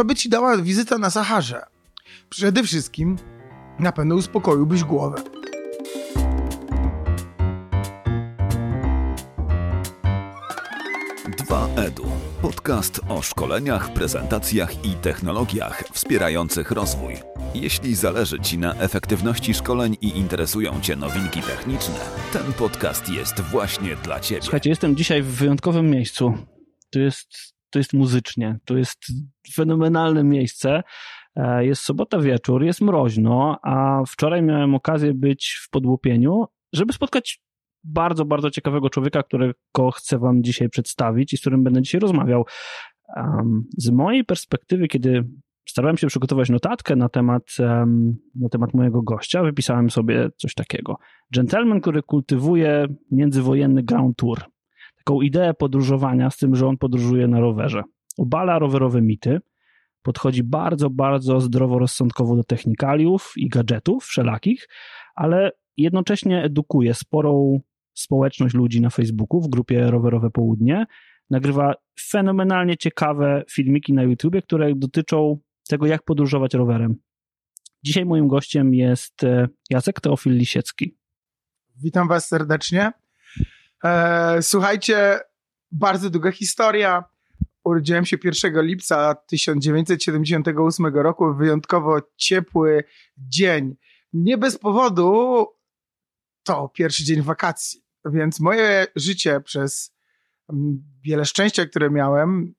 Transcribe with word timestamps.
Co 0.00 0.04
by 0.04 0.14
ci 0.14 0.28
dała 0.28 0.56
wizyta 0.56 0.98
na 0.98 1.10
Saharze? 1.10 1.62
Przede 2.28 2.62
wszystkim 2.62 3.16
na 3.78 3.92
pewno 3.92 4.14
uspokoiłbyś 4.14 4.84
głowę. 4.84 5.22
Dwa 11.38 11.68
Edu. 11.76 12.06
Podcast 12.42 13.00
o 13.08 13.22
szkoleniach, 13.22 13.92
prezentacjach 13.92 14.84
i 14.84 14.94
technologiach 14.94 15.84
wspierających 15.92 16.70
rozwój. 16.70 17.14
Jeśli 17.54 17.94
zależy 17.94 18.40
Ci 18.40 18.58
na 18.58 18.74
efektywności 18.74 19.54
szkoleń 19.54 19.96
i 20.00 20.18
interesują 20.18 20.80
Cię 20.80 20.96
nowinki 20.96 21.42
techniczne, 21.42 22.00
ten 22.32 22.52
podcast 22.52 23.08
jest 23.08 23.40
właśnie 23.40 23.96
dla 23.96 24.20
Ciebie. 24.20 24.42
Słuchajcie, 24.42 24.70
jestem 24.70 24.96
dzisiaj 24.96 25.22
w 25.22 25.26
wyjątkowym 25.26 25.90
miejscu. 25.90 26.34
Tu 26.90 27.00
jest, 27.00 27.28
tu 27.70 27.78
jest 27.78 27.92
muzycznie, 27.92 28.58
tu 28.64 28.78
jest 28.78 28.98
fenomenalne 29.54 30.24
miejsce. 30.24 30.82
E, 31.36 31.66
jest 31.66 31.82
sobota 31.82 32.18
wieczór, 32.18 32.64
jest 32.64 32.80
mroźno, 32.80 33.58
a 33.62 34.02
wczoraj 34.08 34.42
miałem 34.42 34.74
okazję 34.74 35.14
być 35.14 35.58
w 35.62 35.70
podłupieniu, 35.70 36.44
żeby 36.72 36.92
spotkać 36.92 37.42
bardzo, 37.84 38.24
bardzo 38.24 38.50
ciekawego 38.50 38.90
człowieka, 38.90 39.22
którego 39.22 39.90
chcę 39.94 40.18
Wam 40.18 40.42
dzisiaj 40.42 40.68
przedstawić 40.68 41.32
i 41.32 41.36
z 41.36 41.40
którym 41.40 41.64
będę 41.64 41.82
dzisiaj 41.82 42.00
rozmawiał. 42.00 42.44
Z 43.78 43.90
mojej 43.90 44.24
perspektywy, 44.24 44.88
kiedy 44.88 45.24
starałem 45.68 45.96
się 45.96 46.06
przygotować 46.06 46.50
notatkę 46.50 46.96
na 46.96 47.08
temat, 47.08 47.42
na 48.34 48.48
temat 48.48 48.74
mojego 48.74 49.02
gościa, 49.02 49.42
wypisałem 49.42 49.90
sobie 49.90 50.30
coś 50.36 50.54
takiego. 50.54 50.96
Gentleman, 51.34 51.80
który 51.80 52.02
kultywuje 52.02 52.86
międzywojenny 53.10 53.82
ground 53.82 54.16
tour. 54.16 54.40
Taką 55.04 55.20
ideę 55.20 55.54
podróżowania 55.54 56.30
z 56.30 56.36
tym, 56.36 56.56
że 56.56 56.66
on 56.66 56.76
podróżuje 56.76 57.28
na 57.28 57.40
rowerze. 57.40 57.82
Obala 58.18 58.58
rowerowe 58.58 59.02
mity, 59.02 59.40
podchodzi 60.02 60.42
bardzo, 60.42 60.90
bardzo 60.90 61.40
zdroworozsądkowo 61.40 62.36
do 62.36 62.44
technikaliów 62.44 63.32
i 63.36 63.48
gadżetów 63.48 64.04
wszelakich, 64.04 64.68
ale 65.14 65.52
jednocześnie 65.76 66.42
edukuje 66.42 66.94
sporą 66.94 67.60
społeczność 67.94 68.54
ludzi 68.54 68.80
na 68.80 68.90
Facebooku 68.90 69.40
w 69.40 69.48
grupie 69.48 69.90
Rowerowe 69.90 70.30
Południe. 70.30 70.86
Nagrywa 71.30 71.74
fenomenalnie 72.00 72.76
ciekawe 72.76 73.44
filmiki 73.50 73.92
na 73.92 74.02
YouTubie, 74.02 74.42
które 74.42 74.74
dotyczą 74.74 75.38
tego, 75.68 75.86
jak 75.86 76.02
podróżować 76.02 76.54
rowerem. 76.54 76.96
Dzisiaj 77.82 78.04
moim 78.04 78.28
gościem 78.28 78.74
jest 78.74 79.24
e, 79.24 79.48
Jacek 79.70 80.00
Teofil 80.00 80.32
Lisiecki. 80.32 80.96
Witam 81.76 82.08
Was 82.08 82.28
serdecznie. 82.28 82.92
E, 83.84 84.42
słuchajcie, 84.42 85.20
bardzo 85.72 86.10
długa 86.10 86.32
historia. 86.32 87.04
Urodziłem 87.64 88.04
się 88.04 88.16
1 88.24 88.62
lipca 88.62 89.14
1978 89.14 90.86
roku, 90.86 91.34
wyjątkowo 91.34 92.00
ciepły 92.16 92.84
dzień. 93.18 93.76
Nie 94.12 94.38
bez 94.38 94.58
powodu 94.58 95.46
to 96.42 96.68
pierwszy 96.68 97.04
dzień 97.04 97.22
wakacji. 97.22 97.84
Więc 98.04 98.40
moje 98.40 98.86
życie 98.96 99.40
przez 99.40 99.94
mm, 100.52 100.82
wiele 101.02 101.24
szczęścia, 101.24 101.66
które 101.66 101.90
miałem, 101.90 102.54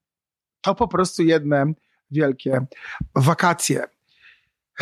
to 0.62 0.76
po 0.76 0.88
prostu 0.88 1.24
jedne 1.24 1.74
wielkie 2.12 2.66
wakacje. 3.16 3.84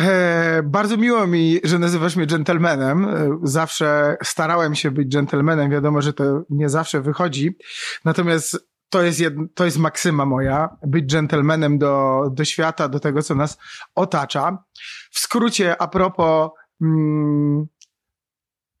E, 0.00 0.62
bardzo 0.64 0.96
miło 0.96 1.26
mi, 1.26 1.60
że 1.64 1.78
nazywasz 1.78 2.16
mnie 2.16 2.26
gentlemanem. 2.26 3.04
E, 3.04 3.38
zawsze 3.42 4.16
starałem 4.22 4.74
się 4.74 4.90
być 4.90 5.12
gentlemanem. 5.12 5.70
Wiadomo, 5.70 6.02
że 6.02 6.12
to 6.12 6.42
nie 6.50 6.68
zawsze 6.68 7.00
wychodzi. 7.00 7.56
Natomiast 8.04 8.70
to 8.90 9.02
jest, 9.02 9.20
jed, 9.20 9.34
to 9.54 9.64
jest 9.64 9.78
maksyma 9.78 10.26
moja, 10.26 10.76
być 10.86 11.12
gentlemanem 11.12 11.78
do, 11.78 12.22
do 12.32 12.44
świata, 12.44 12.88
do 12.88 13.00
tego, 13.00 13.22
co 13.22 13.34
nas 13.34 13.58
otacza. 13.94 14.64
W 15.10 15.20
skrócie, 15.20 15.82
a 15.82 15.88
propos, 15.88 16.50
mm, 16.80 17.66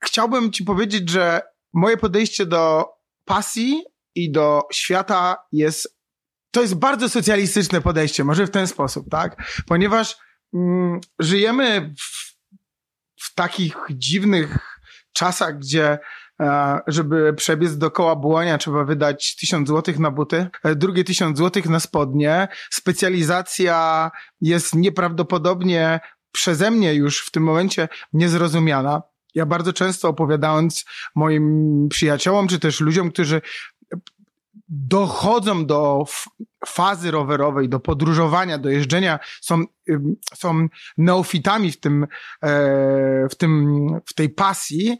chciałbym 0.04 0.52
ci 0.52 0.64
powiedzieć, 0.64 1.10
że 1.10 1.42
moje 1.72 1.96
podejście 1.96 2.46
do 2.46 2.88
pasji 3.24 3.84
i 4.14 4.32
do 4.32 4.62
świata 4.72 5.36
jest, 5.52 5.96
to 6.50 6.62
jest 6.62 6.74
bardzo 6.74 7.08
socjalistyczne 7.08 7.80
podejście, 7.80 8.24
może 8.24 8.46
w 8.46 8.50
ten 8.50 8.66
sposób, 8.66 9.10
tak? 9.10 9.62
Ponieważ 9.66 10.16
mm, 10.54 11.00
żyjemy 11.18 11.94
w, 11.98 12.36
w 13.22 13.34
takich 13.34 13.76
dziwnych 13.90 14.80
czasach, 15.12 15.58
gdzie 15.58 15.98
e, 16.40 16.80
żeby 16.86 17.34
przebiec 17.34 17.78
dookoła 17.78 18.16
błonia, 18.16 18.58
trzeba 18.58 18.84
wydać 18.84 19.36
tysiąc 19.36 19.68
złotych 19.68 19.98
na 19.98 20.10
buty, 20.10 20.46
e, 20.64 20.74
drugie 20.74 21.04
tysiąc 21.04 21.38
złotych 21.38 21.68
na 21.68 21.80
spodnie. 21.80 22.48
Specjalizacja 22.70 24.10
jest 24.40 24.74
nieprawdopodobnie 24.74 26.00
przeze 26.32 26.70
mnie 26.70 26.94
już 26.94 27.26
w 27.26 27.30
tym 27.30 27.42
momencie 27.42 27.88
niezrozumiana. 28.12 29.02
Ja 29.34 29.46
bardzo 29.46 29.72
często 29.72 30.08
opowiadając 30.08 30.84
moim 31.14 31.86
przyjaciołom, 31.90 32.48
czy 32.48 32.58
też 32.58 32.80
ludziom, 32.80 33.12
którzy 33.12 33.40
dochodzą 34.70 35.66
do 35.66 36.04
fazy 36.66 37.10
rowerowej, 37.10 37.68
do 37.68 37.80
podróżowania, 37.80 38.58
do 38.58 38.70
jeżdżenia, 38.70 39.18
są, 39.40 39.64
są 40.34 40.68
neofitami 40.98 41.72
w 41.72 41.80
tym, 41.80 42.06
e, 42.42 43.28
w 43.30 43.34
tym, 43.34 43.76
w 44.06 44.14
tej 44.14 44.28
pasji, 44.28 44.98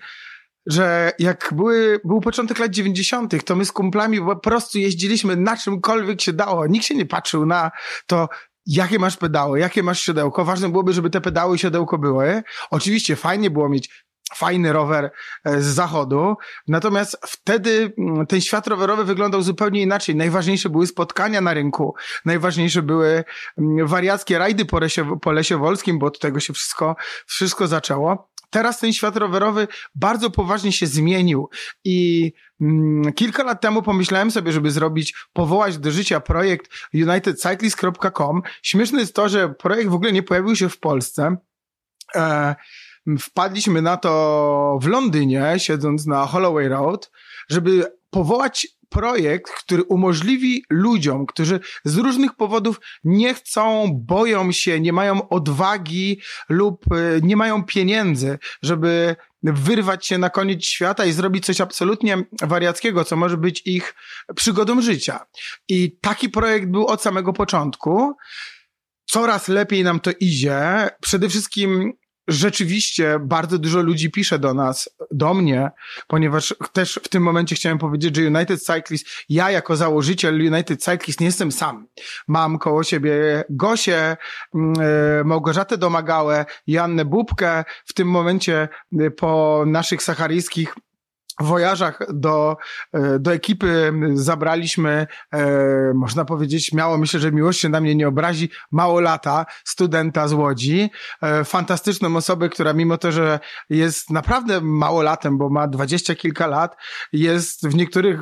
że 0.66 1.12
jak 1.18 1.52
były, 1.56 2.00
był 2.04 2.20
początek 2.20 2.58
lat 2.58 2.70
90., 2.70 3.44
to 3.44 3.56
my 3.56 3.64
z 3.64 3.72
kumplami 3.72 4.20
po 4.20 4.36
prostu 4.36 4.78
jeździliśmy 4.78 5.36
na 5.36 5.56
czymkolwiek 5.56 6.20
się 6.20 6.32
dało. 6.32 6.66
Nikt 6.66 6.86
się 6.86 6.94
nie 6.94 7.06
patrzył 7.06 7.46
na 7.46 7.70
to, 8.06 8.28
jakie 8.66 8.98
masz 8.98 9.16
pedały, 9.16 9.60
jakie 9.60 9.82
masz 9.82 10.00
siodełko. 10.00 10.44
Ważne 10.44 10.68
byłoby, 10.68 10.92
żeby 10.92 11.10
te 11.10 11.20
pedały 11.20 11.56
i 11.56 11.58
siodełko 11.58 11.98
były. 11.98 12.42
Oczywiście 12.70 13.16
fajnie 13.16 13.50
było 13.50 13.68
mieć 13.68 14.04
fajny 14.34 14.72
rower 14.72 15.10
e, 15.44 15.60
z 15.60 15.66
zachodu. 15.66 16.36
Natomiast 16.68 17.18
wtedy 17.26 17.92
mm, 17.98 18.26
ten 18.26 18.40
świat 18.40 18.66
rowerowy 18.66 19.04
wyglądał 19.04 19.42
zupełnie 19.42 19.82
inaczej. 19.82 20.16
Najważniejsze 20.16 20.68
były 20.68 20.86
spotkania 20.86 21.40
na 21.40 21.54
rynku, 21.54 21.94
najważniejsze 22.24 22.82
były 22.82 23.24
mm, 23.58 23.86
wariackie 23.86 24.38
rajdy 24.38 24.64
po 24.64 24.80
lesie, 24.80 25.18
po 25.20 25.32
lesie 25.32 25.58
wolskim, 25.58 25.98
bo 25.98 26.06
od 26.06 26.18
tego 26.18 26.40
się 26.40 26.52
wszystko, 26.52 26.96
wszystko 27.26 27.66
zaczęło. 27.66 28.30
Teraz 28.50 28.78
ten 28.80 28.92
świat 28.92 29.16
rowerowy 29.16 29.68
bardzo 29.94 30.30
poważnie 30.30 30.72
się 30.72 30.86
zmienił 30.86 31.48
i 31.84 32.32
mm, 32.60 33.12
kilka 33.12 33.42
lat 33.42 33.60
temu 33.60 33.82
pomyślałem 33.82 34.30
sobie, 34.30 34.52
żeby 34.52 34.70
zrobić, 34.70 35.14
powołać 35.32 35.78
do 35.78 35.90
życia 35.90 36.20
projekt 36.20 36.70
unitedcyclist.com. 36.94 38.42
Śmieszne 38.62 39.00
jest 39.00 39.14
to, 39.14 39.28
że 39.28 39.48
projekt 39.48 39.90
w 39.90 39.94
ogóle 39.94 40.12
nie 40.12 40.22
pojawił 40.22 40.56
się 40.56 40.68
w 40.68 40.78
Polsce. 40.78 41.36
E, 42.14 42.54
wpadliśmy 43.18 43.82
na 43.82 43.96
to 43.96 44.78
w 44.82 44.86
Londynie, 44.86 45.54
siedząc 45.58 46.06
na 46.06 46.26
Holloway 46.26 46.68
Road, 46.68 47.10
żeby 47.48 47.92
powołać 48.10 48.66
projekt, 48.90 49.52
który 49.52 49.82
umożliwi 49.82 50.64
ludziom, 50.70 51.26
którzy 51.26 51.60
z 51.84 51.96
różnych 51.96 52.34
powodów 52.34 52.80
nie 53.04 53.34
chcą, 53.34 53.90
boją 53.92 54.52
się, 54.52 54.80
nie 54.80 54.92
mają 54.92 55.28
odwagi 55.28 56.20
lub 56.48 56.92
y, 56.92 57.20
nie 57.22 57.36
mają 57.36 57.64
pieniędzy, 57.64 58.38
żeby 58.62 59.16
wyrwać 59.42 60.06
się 60.06 60.18
na 60.18 60.30
koniec 60.30 60.64
świata 60.64 61.04
i 61.04 61.12
zrobić 61.12 61.46
coś 61.46 61.60
absolutnie 61.60 62.24
wariackiego, 62.42 63.04
co 63.04 63.16
może 63.16 63.36
być 63.36 63.62
ich 63.66 63.94
przygodą 64.36 64.82
życia. 64.82 65.26
I 65.68 65.96
taki 66.00 66.28
projekt 66.28 66.66
był 66.66 66.86
od 66.86 67.02
samego 67.02 67.32
początku. 67.32 68.16
Coraz 69.06 69.48
lepiej 69.48 69.84
nam 69.84 70.00
to 70.00 70.10
idzie. 70.20 70.88
Przede 71.00 71.28
wszystkim 71.28 71.92
rzeczywiście 72.30 73.18
bardzo 73.20 73.58
dużo 73.58 73.82
ludzi 73.82 74.10
pisze 74.10 74.38
do 74.38 74.54
nas, 74.54 74.90
do 75.10 75.34
mnie, 75.34 75.70
ponieważ 76.06 76.54
też 76.72 77.00
w 77.02 77.08
tym 77.08 77.22
momencie 77.22 77.56
chciałem 77.56 77.78
powiedzieć, 77.78 78.16
że 78.16 78.22
United 78.22 78.62
Cyclist, 78.62 79.06
ja 79.28 79.50
jako 79.50 79.76
założyciel 79.76 80.34
United 80.34 80.82
Cyclist 80.84 81.20
nie 81.20 81.26
jestem 81.26 81.52
sam. 81.52 81.86
Mam 82.28 82.58
koło 82.58 82.84
siebie 82.84 83.44
Gosię, 83.50 84.16
mm, 84.54 84.74
e, 85.20 85.24
Małgorzatę 85.24 85.78
Domagałę, 85.78 86.44
Jannę 86.66 87.04
Bubkę. 87.04 87.64
W 87.86 87.92
tym 87.92 88.08
momencie 88.08 88.68
e, 89.00 89.10
po 89.10 89.64
naszych 89.66 90.02
sacharyjskich 90.02 90.74
wojażach 91.42 91.98
do, 92.12 92.56
e, 92.92 93.18
do 93.18 93.32
ekipy 93.32 93.92
zabraliśmy, 94.14 95.06
e, 95.32 95.94
można 95.94 96.24
powiedzieć, 96.24 96.72
miało 96.72 96.98
myślę, 96.98 97.20
że 97.20 97.32
miłość 97.32 97.60
się 97.60 97.68
na 97.68 97.80
mnie 97.80 97.94
nie 97.94 98.08
obrazi, 98.08 98.50
mało 98.70 99.00
lata, 99.00 99.46
studenta 99.64 100.28
z 100.28 100.32
Łodzi, 100.32 100.90
e, 101.22 101.44
fantastyczną 101.44 102.16
osobę, 102.16 102.48
która 102.48 102.72
mimo 102.72 102.98
to, 102.98 103.12
że 103.12 103.40
jest 103.70 104.10
naprawdę 104.10 104.60
mało 104.60 105.02
latem, 105.02 105.38
bo 105.38 105.50
ma 105.50 105.68
dwadzieścia 105.68 106.14
kilka 106.14 106.46
lat, 106.46 106.76
jest 107.12 107.68
w 107.68 107.74
niektórych 107.74 108.20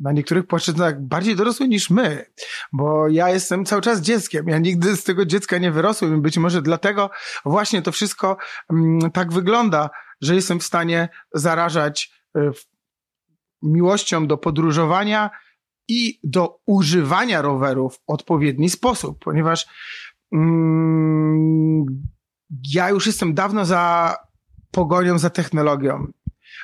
na 0.00 0.12
niektórych 0.12 0.46
płaszczyznach 0.46 1.02
bardziej 1.02 1.36
dorosły 1.36 1.68
niż 1.68 1.90
my, 1.90 2.26
bo 2.72 3.08
ja 3.08 3.30
jestem 3.30 3.64
cały 3.64 3.82
czas 3.82 4.00
dzieckiem. 4.00 4.48
Ja 4.48 4.58
nigdy 4.58 4.96
z 4.96 5.04
tego 5.04 5.26
dziecka 5.26 5.58
nie 5.58 5.72
wyrosłem. 5.72 6.22
Być 6.22 6.38
może 6.38 6.62
dlatego 6.62 7.10
właśnie 7.44 7.82
to 7.82 7.92
wszystko 7.92 8.36
mm, 8.70 9.10
tak 9.10 9.32
wygląda, 9.32 9.90
że 10.20 10.34
jestem 10.34 10.60
w 10.60 10.64
stanie 10.64 11.08
zarażać 11.34 12.12
miłością 13.62 14.26
do 14.26 14.38
podróżowania 14.38 15.30
i 15.88 16.20
do 16.24 16.58
używania 16.66 17.42
rowerów 17.42 17.96
w 17.96 18.02
odpowiedni 18.06 18.70
sposób, 18.70 19.24
ponieważ 19.24 19.66
mm, 20.32 21.86
ja 22.72 22.90
już 22.90 23.06
jestem 23.06 23.34
dawno 23.34 23.64
za 23.64 24.14
pogonią 24.70 25.18
za 25.18 25.30
technologią. 25.30 26.12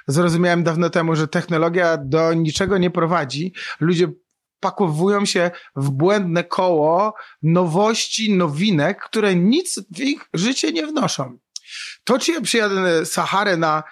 Zrozumiałem 0.06 0.62
dawno 0.62 0.90
temu, 0.90 1.16
że 1.16 1.28
technologia 1.28 1.96
do 1.96 2.34
niczego 2.34 2.78
nie 2.78 2.90
prowadzi. 2.90 3.52
Ludzie 3.80 4.08
pakowują 4.60 5.24
się 5.24 5.50
w 5.76 5.90
błędne 5.90 6.44
koło 6.44 7.14
nowości, 7.42 8.36
nowinek, 8.36 9.04
które 9.04 9.34
nic 9.34 9.80
w 9.96 10.00
ich 10.00 10.28
życie 10.34 10.72
nie 10.72 10.86
wnoszą. 10.86 11.38
To, 12.04 12.18
czy 12.18 12.32
ja 12.32 12.40
przyjadę 12.40 13.06
Saharę 13.06 13.56
na 13.56 13.78
e, 13.78 13.82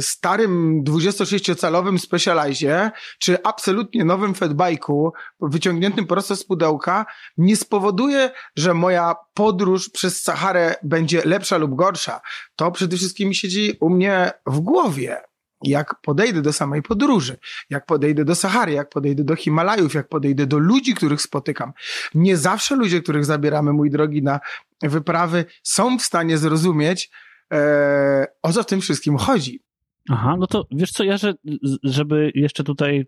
starym 0.00 0.84
26-calowym 0.84 1.98
Specializie, 1.98 2.90
czy 3.18 3.42
absolutnie 3.42 4.04
nowym 4.04 4.34
fatbike'u, 4.34 5.10
wyciągniętym 5.40 6.06
prosto 6.06 6.36
z 6.36 6.44
pudełka, 6.44 7.06
nie 7.36 7.56
spowoduje, 7.56 8.30
że 8.56 8.74
moja 8.74 9.14
podróż 9.34 9.90
przez 9.90 10.22
Saharę 10.22 10.74
będzie 10.82 11.22
lepsza 11.24 11.56
lub 11.56 11.74
gorsza. 11.74 12.20
To 12.56 12.70
przede 12.70 12.96
wszystkim 12.96 13.34
siedzi 13.34 13.76
u 13.80 13.90
mnie 13.90 14.32
w 14.46 14.60
głowie 14.60 15.20
jak 15.62 15.94
podejdę 16.02 16.42
do 16.42 16.52
samej 16.52 16.82
podróży, 16.82 17.36
jak 17.70 17.86
podejdę 17.86 18.24
do 18.24 18.34
Sahary, 18.34 18.72
jak 18.72 18.88
podejdę 18.88 19.24
do 19.24 19.36
Himalajów, 19.36 19.94
jak 19.94 20.08
podejdę 20.08 20.46
do 20.46 20.58
ludzi, 20.58 20.94
których 20.94 21.22
spotykam. 21.22 21.72
Nie 22.14 22.36
zawsze 22.36 22.76
ludzie, 22.76 23.02
których 23.02 23.24
zabieramy, 23.24 23.72
mój 23.72 23.90
drogi, 23.90 24.22
na 24.22 24.40
wyprawy, 24.82 25.44
są 25.62 25.98
w 25.98 26.02
stanie 26.02 26.38
zrozumieć, 26.38 27.10
e, 27.52 28.26
o 28.42 28.52
co 28.52 28.62
w 28.62 28.66
tym 28.66 28.80
wszystkim 28.80 29.16
chodzi. 29.16 29.62
Aha, 30.10 30.36
no 30.38 30.46
to 30.46 30.66
wiesz 30.70 30.90
co, 30.90 31.04
ja, 31.04 31.16
że, 31.16 31.34
żeby 31.82 32.32
jeszcze 32.34 32.64
tutaj 32.64 33.06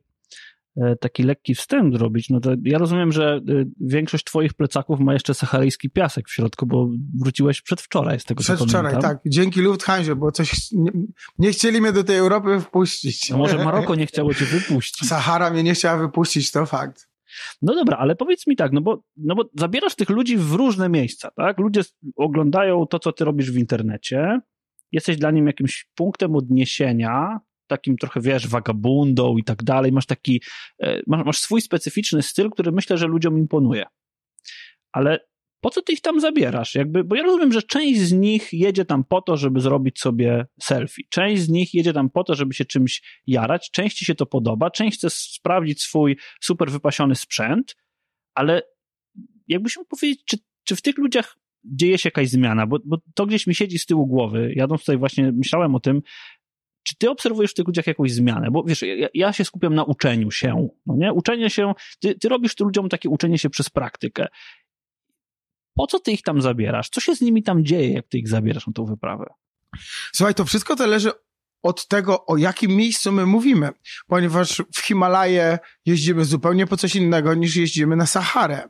E, 0.76 0.96
taki 0.96 1.22
lekki 1.22 1.54
wstęp 1.54 1.96
zrobić, 1.96 2.30
no 2.30 2.40
to 2.40 2.50
ja 2.62 2.78
rozumiem, 2.78 3.12
że 3.12 3.40
e, 3.48 3.64
większość 3.80 4.24
twoich 4.24 4.54
plecaków 4.54 5.00
ma 5.00 5.12
jeszcze 5.12 5.34
saharyjski 5.34 5.90
piasek 5.90 6.28
w 6.28 6.32
środku, 6.32 6.66
bo 6.66 6.88
wróciłeś 7.20 7.62
przedwczoraj 7.62 8.20
z 8.20 8.24
tego 8.24 8.42
Przedwczoraj, 8.42 9.00
tak. 9.00 9.18
Dzięki 9.26 9.60
Lufthansa, 9.60 10.14
bo 10.14 10.32
coś 10.32 10.72
nie, 10.72 10.90
nie, 11.38 11.50
chcieli 11.50 11.80
mnie 11.80 11.92
do 11.92 12.04
tej 12.04 12.16
Europy 12.16 12.60
wpuścić. 12.60 13.30
No 13.30 13.38
może 13.38 13.64
Maroko 13.64 13.94
nie 13.94 14.06
chciało 14.06 14.34
cię 14.34 14.44
wypuścić. 14.58 15.08
Sahara 15.08 15.50
mnie 15.50 15.62
nie 15.62 15.74
chciała 15.74 15.98
wypuścić, 15.98 16.50
to 16.50 16.66
fakt. 16.66 17.09
No 17.62 17.74
dobra, 17.74 17.96
ale 17.96 18.16
powiedz 18.16 18.46
mi 18.46 18.56
tak, 18.56 18.72
no 18.72 18.80
bo, 18.80 19.02
no 19.16 19.34
bo 19.34 19.44
zabierasz 19.58 19.94
tych 19.94 20.10
ludzi 20.10 20.36
w 20.36 20.52
różne 20.52 20.88
miejsca, 20.88 21.30
tak? 21.36 21.58
Ludzie 21.58 21.80
oglądają 22.16 22.86
to, 22.86 22.98
co 22.98 23.12
ty 23.12 23.24
robisz 23.24 23.50
w 23.50 23.56
internecie, 23.56 24.40
jesteś 24.92 25.16
dla 25.16 25.30
nim 25.30 25.46
jakimś 25.46 25.88
punktem 25.94 26.36
odniesienia, 26.36 27.40
takim 27.66 27.96
trochę, 27.96 28.20
wiesz, 28.20 28.48
wagabundą 28.48 29.36
i 29.36 29.44
tak 29.44 29.62
dalej. 29.62 29.92
Masz 29.92 30.06
taki, 30.06 30.42
e, 30.82 31.02
masz, 31.06 31.26
masz 31.26 31.38
swój 31.38 31.60
specyficzny 31.60 32.22
styl, 32.22 32.50
który 32.50 32.72
myślę, 32.72 32.98
że 32.98 33.06
ludziom 33.06 33.38
imponuje. 33.38 33.86
Ale 34.92 35.20
po 35.60 35.70
co 35.70 35.82
ty 35.82 35.92
ich 35.92 36.00
tam 36.00 36.20
zabierasz? 36.20 36.74
Jakby, 36.74 37.04
bo 37.04 37.16
ja 37.16 37.22
rozumiem, 37.22 37.52
że 37.52 37.62
część 37.62 38.00
z 38.00 38.12
nich 38.12 38.52
jedzie 38.52 38.84
tam 38.84 39.04
po 39.04 39.22
to, 39.22 39.36
żeby 39.36 39.60
zrobić 39.60 40.00
sobie 40.00 40.46
selfie. 40.62 41.02
Część 41.08 41.42
z 41.42 41.48
nich 41.48 41.74
jedzie 41.74 41.92
tam 41.92 42.10
po 42.10 42.24
to, 42.24 42.34
żeby 42.34 42.54
się 42.54 42.64
czymś 42.64 43.20
jarać. 43.26 43.70
Części 43.70 44.04
się 44.04 44.14
to 44.14 44.26
podoba. 44.26 44.70
Część 44.70 44.98
chce 44.98 45.10
sprawdzić 45.10 45.82
swój 45.82 46.16
super 46.40 46.70
wypasiony 46.70 47.14
sprzęt, 47.14 47.76
ale 48.34 48.62
jakbyś 49.48 49.76
mógł 49.76 49.88
powiedzieć, 49.88 50.20
czy, 50.24 50.38
czy 50.64 50.76
w 50.76 50.82
tych 50.82 50.98
ludziach 50.98 51.36
dzieje 51.64 51.98
się 51.98 52.06
jakaś 52.06 52.28
zmiana? 52.28 52.66
Bo, 52.66 52.78
bo 52.84 52.98
to 53.14 53.26
gdzieś 53.26 53.46
mi 53.46 53.54
siedzi 53.54 53.78
z 53.78 53.86
tyłu 53.86 54.06
głowy. 54.06 54.52
Jadąc 54.56 54.80
tutaj 54.80 54.98
właśnie 54.98 55.32
myślałem 55.32 55.74
o 55.74 55.80
tym, 55.80 56.02
czy 56.82 56.96
ty 56.96 57.10
obserwujesz 57.10 57.50
w 57.50 57.54
tych 57.54 57.66
ludziach 57.66 57.86
jakąś 57.86 58.12
zmianę? 58.12 58.50
Bo 58.50 58.62
wiesz, 58.62 58.82
ja, 58.82 59.08
ja 59.14 59.32
się 59.32 59.44
skupiam 59.44 59.74
na 59.74 59.84
uczeniu 59.84 60.30
się, 60.30 60.68
no 60.86 60.96
nie? 60.96 61.12
Uczenie 61.12 61.50
się, 61.50 61.72
ty, 62.00 62.14
ty 62.14 62.28
robisz 62.28 62.54
tym 62.54 62.66
ludziom 62.66 62.88
takie 62.88 63.08
uczenie 63.08 63.38
się 63.38 63.50
przez 63.50 63.70
praktykę. 63.70 64.26
Po 65.74 65.86
co 65.86 66.00
ty 66.00 66.12
ich 66.12 66.22
tam 66.22 66.42
zabierasz? 66.42 66.90
Co 66.90 67.00
się 67.00 67.16
z 67.16 67.20
nimi 67.20 67.42
tam 67.42 67.64
dzieje, 67.64 67.92
jak 67.92 68.08
ty 68.08 68.18
ich 68.18 68.28
zabierasz 68.28 68.66
na 68.66 68.72
tą 68.72 68.84
wyprawę? 68.84 69.24
Słuchaj, 70.12 70.34
to 70.34 70.44
wszystko 70.44 70.76
zależy 70.76 71.12
od 71.62 71.88
tego, 71.88 72.26
o 72.26 72.36
jakim 72.36 72.70
miejscu 72.70 73.12
my 73.12 73.26
mówimy, 73.26 73.70
ponieważ 74.06 74.62
w 74.76 74.80
Himalaje 74.80 75.58
jeździmy 75.86 76.24
zupełnie 76.24 76.66
po 76.66 76.76
coś 76.76 76.96
innego 76.96 77.34
niż 77.34 77.56
jeździmy 77.56 77.96
na 77.96 78.06
Saharę. 78.06 78.68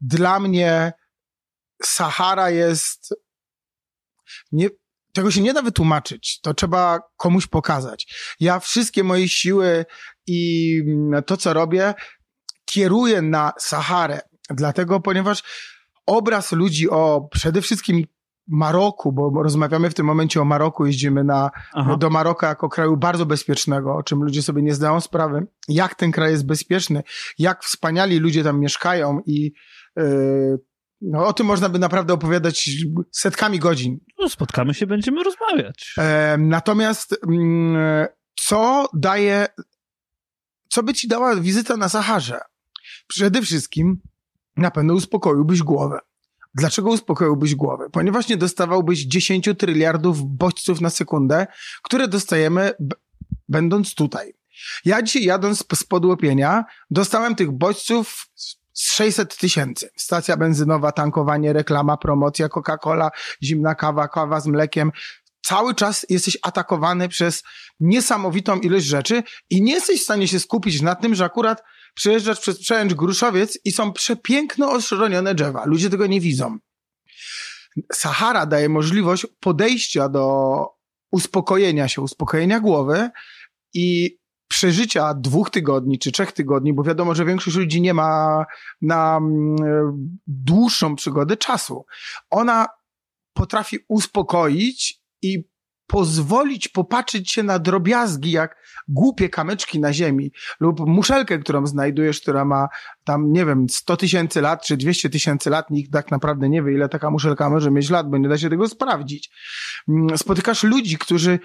Dla 0.00 0.40
mnie 0.40 0.92
Sahara 1.82 2.50
jest 2.50 3.14
nie, 4.52 4.68
tego 5.12 5.30
się 5.30 5.40
nie 5.40 5.54
da 5.54 5.62
wytłumaczyć. 5.62 6.40
To 6.40 6.54
trzeba 6.54 7.00
komuś 7.16 7.46
pokazać. 7.46 8.14
Ja 8.40 8.60
wszystkie 8.60 9.04
moje 9.04 9.28
siły 9.28 9.84
i 10.26 10.82
to, 11.26 11.36
co 11.36 11.52
robię, 11.52 11.94
kieruję 12.64 13.22
na 13.22 13.52
Saharę. 13.58 14.20
Dlatego, 14.50 15.00
ponieważ 15.00 15.42
obraz 16.06 16.52
ludzi 16.52 16.90
o 16.90 17.28
przede 17.32 17.62
wszystkim 17.62 18.04
Maroku, 18.48 19.12
bo 19.12 19.42
rozmawiamy 19.42 19.90
w 19.90 19.94
tym 19.94 20.06
momencie 20.06 20.40
o 20.40 20.44
Maroku, 20.44 20.86
jeździmy 20.86 21.24
na, 21.24 21.50
do 21.98 22.10
Maroka 22.10 22.48
jako 22.48 22.68
kraju 22.68 22.96
bardzo 22.96 23.26
bezpiecznego, 23.26 23.96
o 23.96 24.02
czym 24.02 24.22
ludzie 24.22 24.42
sobie 24.42 24.62
nie 24.62 24.74
zdają 24.74 25.00
sprawy, 25.00 25.46
jak 25.68 25.94
ten 25.94 26.12
kraj 26.12 26.30
jest 26.30 26.46
bezpieczny, 26.46 27.02
jak 27.38 27.64
wspaniali 27.64 28.18
ludzie 28.18 28.44
tam 28.44 28.60
mieszkają 28.60 29.20
i 29.26 29.52
yy, 29.96 30.58
no, 31.00 31.26
o 31.26 31.32
tym 31.32 31.46
można 31.46 31.68
by 31.68 31.78
naprawdę 31.78 32.14
opowiadać 32.14 32.70
setkami 33.12 33.58
godzin. 33.58 33.98
No, 34.18 34.28
spotkamy 34.28 34.74
się, 34.74 34.86
będziemy 34.86 35.24
rozmawiać. 35.24 35.94
E, 35.98 36.36
natomiast 36.38 37.18
mm, 37.28 38.06
co 38.34 38.88
daje, 38.94 39.46
co 40.68 40.82
by 40.82 40.94
ci 40.94 41.08
dała 41.08 41.36
wizyta 41.36 41.76
na 41.76 41.88
Saharze? 41.88 42.40
Przede 43.06 43.42
wszystkim 43.42 44.00
na 44.58 44.70
pewno 44.70 44.94
uspokoiłbyś 44.94 45.62
głowę. 45.62 45.98
Dlaczego 46.54 46.90
uspokoiłbyś 46.90 47.54
głowę? 47.54 47.86
Ponieważ 47.92 48.28
nie 48.28 48.36
dostawałbyś 48.36 49.04
10 49.04 49.48
tryliardów 49.58 50.24
bodźców 50.24 50.80
na 50.80 50.90
sekundę, 50.90 51.46
które 51.82 52.08
dostajemy 52.08 52.72
będąc 53.48 53.94
tutaj. 53.94 54.34
Ja 54.84 55.02
dzisiaj 55.02 55.24
jadąc 55.24 55.78
z 55.78 55.84
podłopienia 55.84 56.64
dostałem 56.90 57.34
tych 57.34 57.50
bodźców 57.50 58.26
z 58.72 58.92
600 58.92 59.36
tysięcy. 59.36 59.90
Stacja 59.96 60.36
benzynowa, 60.36 60.92
tankowanie, 60.92 61.52
reklama, 61.52 61.96
promocja, 61.96 62.48
Coca-Cola, 62.48 63.10
zimna 63.42 63.74
kawa, 63.74 64.08
kawa 64.08 64.40
z 64.40 64.46
mlekiem. 64.46 64.92
Cały 65.42 65.74
czas 65.74 66.06
jesteś 66.08 66.38
atakowany 66.42 67.08
przez 67.08 67.42
niesamowitą 67.80 68.60
ilość 68.60 68.86
rzeczy 68.86 69.22
i 69.50 69.62
nie 69.62 69.72
jesteś 69.72 70.00
w 70.00 70.04
stanie 70.04 70.28
się 70.28 70.40
skupić 70.40 70.82
na 70.82 70.94
tym, 70.94 71.14
że 71.14 71.24
akurat 71.24 71.62
przejeżdżasz 71.94 72.40
przez 72.40 72.58
przełęcz 72.58 72.94
Gruszowiec 72.94 73.58
i 73.64 73.72
są 73.72 73.92
przepiękno 73.92 74.70
oszronione 74.72 75.34
drzewa. 75.34 75.64
Ludzie 75.66 75.90
tego 75.90 76.06
nie 76.06 76.20
widzą. 76.20 76.58
Sahara 77.92 78.46
daje 78.46 78.68
możliwość 78.68 79.26
podejścia 79.40 80.08
do 80.08 80.48
uspokojenia 81.12 81.88
się, 81.88 82.02
uspokojenia 82.02 82.60
głowy 82.60 83.10
i 83.74 84.18
przeżycia 84.48 85.14
dwóch 85.14 85.50
tygodni 85.50 85.98
czy 85.98 86.12
trzech 86.12 86.32
tygodni, 86.32 86.74
bo 86.74 86.82
wiadomo, 86.82 87.14
że 87.14 87.24
większość 87.24 87.56
ludzi 87.56 87.80
nie 87.80 87.94
ma 87.94 88.44
na 88.82 89.16
mm, 89.16 89.56
dłuższą 90.26 90.96
przygodę 90.96 91.36
czasu. 91.36 91.86
Ona 92.30 92.66
potrafi 93.32 93.78
uspokoić 93.88 95.02
i 95.22 95.44
pozwolić 95.86 96.68
popatrzeć 96.68 97.32
się 97.32 97.42
na 97.42 97.58
drobiazgi, 97.58 98.30
jak 98.30 98.56
głupie 98.88 99.28
kamyczki 99.28 99.80
na 99.80 99.92
ziemi, 99.92 100.32
lub 100.60 100.80
muszelkę, 100.80 101.38
którą 101.38 101.66
znajdujesz, 101.66 102.20
która 102.20 102.44
ma 102.44 102.68
tam, 103.04 103.32
nie 103.32 103.46
wiem, 103.46 103.66
100 103.68 103.96
tysięcy 103.96 104.40
lat, 104.40 104.66
czy 104.66 104.76
200 104.76 105.10
tysięcy 105.10 105.50
lat, 105.50 105.70
nikt 105.70 105.92
tak 105.92 106.10
naprawdę 106.10 106.48
nie 106.48 106.62
wie, 106.62 106.72
ile 106.72 106.88
taka 106.88 107.10
muszelka 107.10 107.50
może 107.50 107.70
mieć 107.70 107.90
lat, 107.90 108.10
bo 108.10 108.18
nie 108.18 108.28
da 108.28 108.38
się 108.38 108.50
tego 108.50 108.68
sprawdzić. 108.68 109.30
Mm, 109.88 110.18
spotykasz 110.18 110.62
ludzi, 110.62 110.98
którzy 110.98 111.38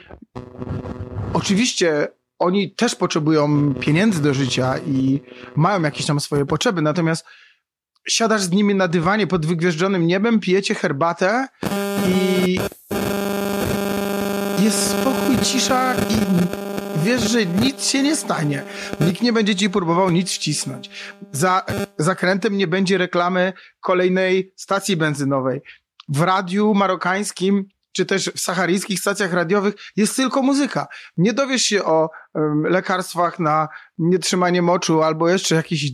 oczywiście 1.33 2.07
oni 2.39 2.71
też 2.71 2.95
potrzebują 2.95 3.73
pieniędzy 3.73 4.21
do 4.21 4.33
życia 4.33 4.77
i 4.87 5.21
mają 5.55 5.81
jakieś 5.81 6.05
tam 6.05 6.19
swoje 6.19 6.45
potrzeby, 6.45 6.81
natomiast 6.81 7.25
siadasz 8.07 8.41
z 8.41 8.51
nimi 8.51 8.75
na 8.75 8.87
dywanie 8.87 9.27
pod 9.27 9.45
wygwieżdżonym 9.45 10.07
niebem, 10.07 10.39
pijecie 10.39 10.75
herbatę 10.75 11.47
i 12.07 12.59
jest 14.59 14.91
spokój, 14.91 15.37
cisza 15.43 15.95
i 15.95 16.72
wiesz, 17.03 17.31
że 17.31 17.45
nic 17.45 17.85
się 17.85 18.03
nie 18.03 18.15
stanie. 18.15 18.63
Nikt 18.99 19.21
nie 19.21 19.33
będzie 19.33 19.55
ci 19.55 19.69
próbował 19.69 20.09
nic 20.09 20.31
wcisnąć. 20.31 20.89
Za 21.31 21.65
zakrętem 21.97 22.57
nie 22.57 22.67
będzie 22.67 22.97
reklamy 22.97 23.53
kolejnej 23.79 24.53
stacji 24.55 24.97
benzynowej. 24.97 25.61
W 26.09 26.21
radiu 26.21 26.73
marokańskim 26.73 27.65
czy 27.93 28.05
też 28.05 28.31
w 28.35 28.39
saharyjskich 28.39 28.99
stacjach 28.99 29.33
radiowych 29.33 29.73
jest 29.95 30.15
tylko 30.15 30.41
muzyka. 30.41 30.87
Nie 31.17 31.33
dowiesz 31.33 31.61
się 31.61 31.83
o 31.83 32.09
um, 32.33 32.63
lekarstwach 32.63 33.39
na 33.39 33.67
nietrzymanie 33.97 34.61
moczu 34.61 35.03
albo 35.03 35.29
jeszcze 35.29 35.55
jakichś 35.55 35.85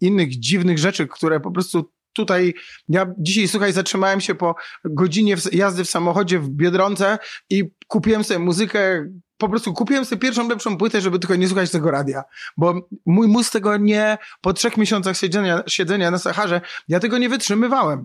innych 0.00 0.38
dziwnych 0.38 0.78
rzeczy, 0.78 1.06
które 1.06 1.40
po 1.40 1.50
prostu 1.50 1.92
tutaj, 2.12 2.54
ja 2.88 3.06
dzisiaj, 3.18 3.48
słuchaj, 3.48 3.72
zatrzymałem 3.72 4.20
się 4.20 4.34
po 4.34 4.54
godzinie 4.84 5.36
jazdy 5.52 5.84
w 5.84 5.90
samochodzie 5.90 6.38
w 6.38 6.48
Biedronce 6.48 7.18
i 7.50 7.64
kupiłem 7.88 8.24
sobie 8.24 8.38
muzykę, 8.38 9.06
po 9.38 9.48
prostu 9.48 9.72
kupiłem 9.72 10.04
sobie 10.04 10.20
pierwszą 10.20 10.48
lepszą 10.48 10.76
płytę, 10.76 11.00
żeby 11.00 11.18
tylko 11.18 11.36
nie 11.36 11.48
słuchać 11.48 11.70
tego 11.70 11.90
radia, 11.90 12.22
bo 12.56 12.88
mój 13.06 13.28
mózg 13.28 13.52
tego 13.52 13.76
nie, 13.76 14.18
po 14.40 14.52
trzech 14.52 14.76
miesiącach 14.76 15.16
siedzenia, 15.16 15.62
siedzenia 15.66 16.10
na 16.10 16.18
Saharze, 16.18 16.60
ja 16.88 17.00
tego 17.00 17.18
nie 17.18 17.28
wytrzymywałem. 17.28 18.04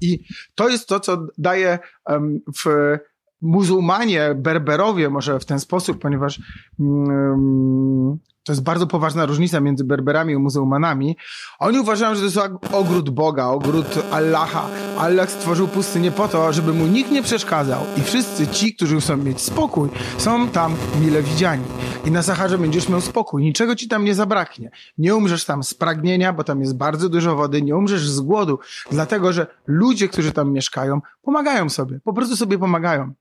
I 0.00 0.24
to 0.54 0.68
jest 0.68 0.88
to, 0.88 1.00
co 1.00 1.26
daje 1.38 1.78
um, 2.06 2.40
w 2.64 2.96
muzułmanie, 3.42 4.34
berberowie 4.36 5.10
może 5.10 5.40
w 5.40 5.44
ten 5.44 5.60
sposób, 5.60 5.98
ponieważ 5.98 6.40
um, 6.78 8.18
to 8.44 8.52
jest 8.52 8.62
bardzo 8.62 8.86
poważna 8.86 9.26
różnica 9.26 9.60
między 9.60 9.84
Berberami 9.84 10.32
i 10.34 10.36
muzułmanami. 10.36 11.16
Oni 11.58 11.78
uważają, 11.78 12.14
że 12.14 12.20
to 12.20 12.26
jest 12.26 12.38
ogród 12.72 13.10
Boga, 13.10 13.46
ogród 13.46 13.86
Allaha. 14.10 14.68
Allah 14.98 15.30
stworzył 15.30 15.68
pustynię 15.68 16.10
po 16.10 16.28
to, 16.28 16.52
żeby 16.52 16.72
mu 16.72 16.86
nikt 16.86 17.10
nie 17.10 17.22
przeszkadzał. 17.22 17.84
I 17.96 18.02
wszyscy 18.02 18.46
ci, 18.46 18.74
którzy 18.74 19.00
chcą 19.00 19.16
mieć 19.16 19.40
spokój, 19.40 19.88
są 20.18 20.48
tam 20.48 20.76
mile 21.00 21.22
widziani. 21.22 21.64
I 22.04 22.10
na 22.10 22.22
Saharze 22.22 22.58
będziesz 22.58 22.88
miał 22.88 23.00
spokój. 23.00 23.42
Niczego 23.42 23.76
ci 23.76 23.88
tam 23.88 24.04
nie 24.04 24.14
zabraknie. 24.14 24.70
Nie 24.98 25.16
umrzesz 25.16 25.44
tam 25.44 25.62
z 25.62 25.74
pragnienia, 25.74 26.32
bo 26.32 26.44
tam 26.44 26.60
jest 26.60 26.76
bardzo 26.76 27.08
dużo 27.08 27.36
wody. 27.36 27.62
Nie 27.62 27.76
umrzesz 27.76 28.08
z 28.08 28.20
głodu, 28.20 28.58
dlatego 28.90 29.32
że 29.32 29.46
ludzie, 29.66 30.08
którzy 30.08 30.32
tam 30.32 30.52
mieszkają, 30.52 31.00
pomagają 31.22 31.68
sobie. 31.68 32.00
Po 32.04 32.12
prostu 32.12 32.36
sobie 32.36 32.58
pomagają. 32.58 33.12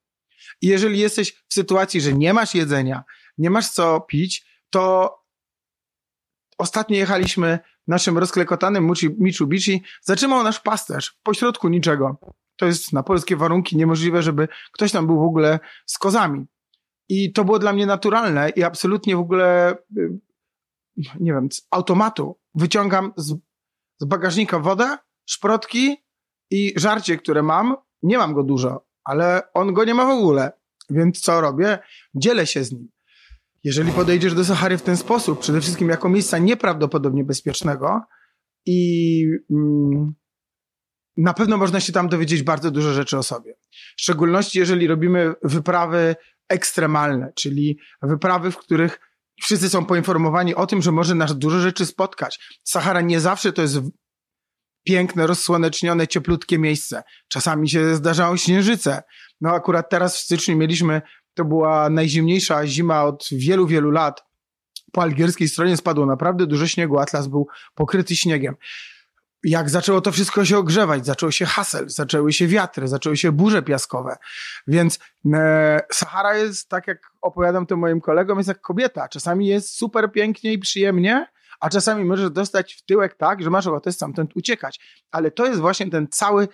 I 0.61 0.67
jeżeli 0.67 0.99
jesteś 0.99 1.43
w 1.47 1.53
sytuacji, 1.53 2.01
że 2.01 2.13
nie 2.13 2.33
masz 2.33 2.55
jedzenia, 2.55 3.03
nie 3.37 3.49
masz 3.49 3.69
co 3.69 3.99
pić, 3.99 4.50
to 4.71 5.15
ostatnio 6.57 6.97
jechaliśmy 6.97 7.59
naszym 7.87 8.17
rozklekotanym 8.17 8.91
Mitsubishi, 9.19 9.83
zatrzymał 10.01 10.43
nasz 10.43 10.59
pasterz 10.59 11.19
pośrodku 11.23 11.69
niczego. 11.69 12.17
To 12.55 12.65
jest 12.65 12.93
na 12.93 13.03
polskie 13.03 13.35
warunki 13.35 13.77
niemożliwe, 13.77 14.23
żeby 14.23 14.47
ktoś 14.71 14.91
tam 14.91 15.07
był 15.07 15.19
w 15.19 15.23
ogóle 15.23 15.59
z 15.85 15.97
kozami. 15.97 16.45
I 17.09 17.33
to 17.33 17.45
było 17.45 17.59
dla 17.59 17.73
mnie 17.73 17.85
naturalne 17.85 18.49
i 18.49 18.63
absolutnie 18.63 19.15
w 19.15 19.19
ogóle, 19.19 19.75
y, 19.97 20.19
nie 21.19 21.33
wiem, 21.33 21.51
z 21.51 21.67
automatu 21.71 22.39
wyciągam 22.55 23.13
z, 23.17 23.35
z 23.99 24.05
bagażnika 24.05 24.59
wodę, 24.59 24.97
szprotki 25.25 25.97
i 26.51 26.73
żarcie, 26.75 27.17
które 27.17 27.43
mam. 27.43 27.75
Nie 28.03 28.17
mam 28.17 28.33
go 28.33 28.43
dużo, 28.43 28.85
ale 29.03 29.41
on 29.53 29.73
go 29.73 29.85
nie 29.85 29.93
ma 29.93 30.05
w 30.05 30.09
ogóle. 30.09 30.51
Więc 30.89 31.21
co 31.21 31.41
robię? 31.41 31.79
Dzielę 32.15 32.47
się 32.47 32.63
z 32.63 32.71
nim. 32.71 32.89
Jeżeli 33.63 33.91
podejdziesz 33.91 34.33
do 34.33 34.45
Sahary 34.45 34.77
w 34.77 34.81
ten 34.81 34.97
sposób, 34.97 35.39
przede 35.39 35.61
wszystkim 35.61 35.89
jako 35.89 36.09
miejsca 36.09 36.37
nieprawdopodobnie 36.37 37.23
bezpiecznego 37.23 38.01
i 38.65 39.25
mm, 39.51 40.13
na 41.17 41.33
pewno 41.33 41.57
można 41.57 41.79
się 41.79 41.93
tam 41.93 42.09
dowiedzieć 42.09 42.43
bardzo 42.43 42.71
dużo 42.71 42.93
rzeczy 42.93 43.17
o 43.17 43.23
sobie. 43.23 43.53
W 43.97 44.01
szczególności 44.01 44.59
jeżeli 44.59 44.87
robimy 44.87 45.33
wyprawy 45.43 46.15
ekstremalne, 46.49 47.33
czyli 47.35 47.79
wyprawy, 48.01 48.51
w 48.51 48.57
których 48.57 48.99
wszyscy 49.41 49.69
są 49.69 49.85
poinformowani 49.85 50.55
o 50.55 50.67
tym, 50.67 50.81
że 50.81 50.91
może 50.91 51.15
nas 51.15 51.37
dużo 51.37 51.59
rzeczy 51.59 51.85
spotkać. 51.85 52.59
Sahara 52.63 53.01
nie 53.01 53.19
zawsze 53.19 53.53
to 53.53 53.61
jest 53.61 53.79
piękne, 54.83 55.27
rozsłonecznione, 55.27 56.07
cieplutkie 56.07 56.59
miejsce. 56.59 57.03
Czasami 57.27 57.69
się 57.69 57.95
zdarzają 57.95 58.37
śnieżyce. 58.37 59.03
No 59.41 59.49
akurat 59.49 59.89
teraz 59.89 60.17
w 60.17 60.19
styczniu 60.19 60.57
mieliśmy 60.57 61.01
to 61.41 61.45
była 61.45 61.89
najzimniejsza 61.89 62.67
zima 62.67 63.03
od 63.03 63.27
wielu, 63.31 63.67
wielu 63.67 63.91
lat. 63.91 64.23
Po 64.91 65.01
algierskiej 65.01 65.49
stronie 65.49 65.77
spadło 65.77 66.05
naprawdę 66.05 66.47
dużo 66.47 66.67
śniegu, 66.67 66.99
atlas 66.99 67.27
był 67.27 67.47
pokryty 67.75 68.15
śniegiem. 68.15 68.55
Jak 69.43 69.69
zaczęło 69.69 70.01
to 70.01 70.11
wszystko 70.11 70.45
się 70.45 70.57
ogrzewać, 70.57 71.05
zaczął 71.05 71.31
się 71.31 71.45
hasel, 71.45 71.89
zaczęły 71.89 72.33
się 72.33 72.47
wiatry, 72.47 72.87
zaczęły 72.87 73.17
się 73.17 73.31
burze 73.31 73.61
piaskowe. 73.61 74.17
Więc 74.67 74.99
e, 75.33 75.79
Sahara 75.91 76.37
jest, 76.37 76.69
tak 76.69 76.87
jak 76.87 77.11
opowiadam 77.21 77.65
to 77.65 77.77
moim 77.77 78.01
kolegom, 78.01 78.37
jest 78.37 78.47
jak 78.47 78.61
kobieta. 78.61 79.09
Czasami 79.09 79.47
jest 79.47 79.77
super 79.77 80.11
pięknie 80.11 80.53
i 80.53 80.59
przyjemnie, 80.59 81.27
a 81.59 81.69
czasami 81.69 82.05
możesz 82.05 82.29
dostać 82.29 82.73
w 82.73 82.85
tyłek 82.85 83.15
tak, 83.15 83.43
że 83.43 83.49
masz 83.49 83.67
ochotę 83.67 83.91
stamtąd 83.91 84.35
uciekać. 84.35 84.79
Ale 85.11 85.31
to 85.31 85.45
jest 85.45 85.59
właśnie 85.59 85.89
ten 85.89 86.07
cały 86.11 86.47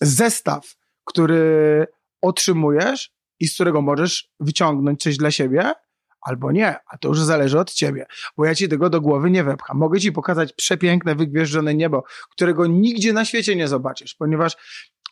zestaw, 0.00 0.74
który 1.04 1.86
otrzymujesz 2.20 3.19
i 3.40 3.48
z 3.48 3.54
którego 3.54 3.82
możesz 3.82 4.30
wyciągnąć 4.40 5.02
coś 5.02 5.16
dla 5.16 5.30
siebie, 5.30 5.72
albo 6.20 6.52
nie, 6.52 6.76
a 6.86 6.98
to 6.98 7.08
już 7.08 7.20
zależy 7.20 7.58
od 7.58 7.72
ciebie, 7.72 8.06
bo 8.36 8.44
ja 8.44 8.54
ci 8.54 8.68
tego 8.68 8.90
do 8.90 9.00
głowy 9.00 9.30
nie 9.30 9.44
wepcham. 9.44 9.78
Mogę 9.78 10.00
ci 10.00 10.12
pokazać 10.12 10.52
przepiękne, 10.52 11.14
wygwieżdżone 11.14 11.74
niebo, 11.74 12.04
którego 12.30 12.66
nigdzie 12.66 13.12
na 13.12 13.24
świecie 13.24 13.56
nie 13.56 13.68
zobaczysz, 13.68 14.14
ponieważ 14.14 14.56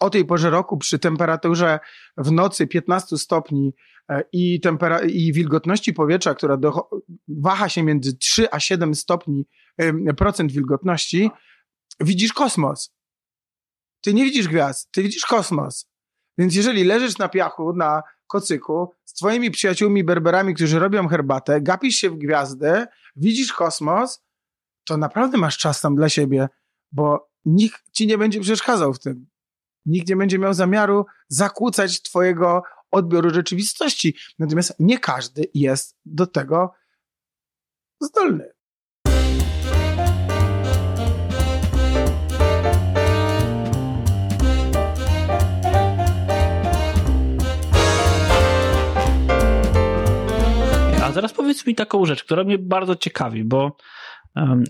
o 0.01 0.11
tej 0.11 0.25
porze 0.25 0.51
roku 0.51 0.79
przy 0.79 0.99
temperaturze 0.99 1.79
w 2.17 2.33
nocy 2.33 2.67
15 2.67 3.19
stopni 3.19 3.75
e, 4.09 4.23
i, 4.33 4.61
tempera- 4.61 5.07
i 5.11 5.33
wilgotności 5.33 5.93
powietrza, 5.93 6.35
która 6.35 6.57
do, 6.57 6.91
waha 7.29 7.69
się 7.69 7.83
między 7.83 8.17
3 8.17 8.51
a 8.51 8.61
7 8.61 8.95
stopni 8.95 9.47
procent 10.17 10.53
wilgotności, 10.53 11.31
widzisz 12.01 12.33
kosmos. 12.33 12.95
Ty 14.01 14.15
nie 14.15 14.25
widzisz 14.25 14.49
gwiazd, 14.49 14.91
ty 14.93 15.03
widzisz 15.03 15.27
kosmos. 15.27 15.91
Więc 16.39 16.55
jeżeli 16.55 16.85
leżysz 16.85 17.19
na 17.19 17.29
piachu, 17.29 17.73
na 17.73 18.03
kocyku, 18.29 18.93
z 19.05 19.15
twoimi 19.15 19.51
przyjaciółmi 19.51 20.05
berberami, 20.05 20.55
którzy 20.55 20.79
robią 20.79 21.09
herbatę, 21.09 21.61
gapisz 21.61 21.95
się 21.95 22.11
w 22.11 22.19
gwiazdę, 22.19 22.87
widzisz 23.17 23.53
kosmos, 23.53 24.25
to 24.85 24.97
naprawdę 24.97 25.39
masz 25.39 25.59
czas 25.59 25.81
tam 25.81 25.97
dla 25.97 26.09
siebie, 26.09 26.49
bo 26.93 27.31
nikt 27.45 27.83
ci 27.93 28.07
nie 28.07 28.19
będzie 28.19 28.41
przeszkadzał 28.41 28.95
w 28.95 28.99
tym. 28.99 29.27
Nikt 29.87 30.09
nie 30.09 30.17
będzie 30.17 30.39
miał 30.39 30.55
zamiaru 30.55 31.07
zakłócać 31.29 32.03
twojego 32.03 32.63
odbioru 32.91 33.31
rzeczywistości. 33.31 34.17
Natomiast 34.39 34.75
nie 34.79 34.99
każdy 34.99 35.51
jest 35.55 35.99
do 36.05 36.27
tego 36.27 36.73
zdolny. 38.01 38.58
Teraz 51.19 51.33
powiedz 51.33 51.67
mi 51.67 51.75
taką 51.75 52.05
rzecz, 52.05 52.25
która 52.25 52.45
mnie 52.45 52.59
bardzo 52.59 52.97
ciekawi, 52.97 53.45
bo 53.45 53.77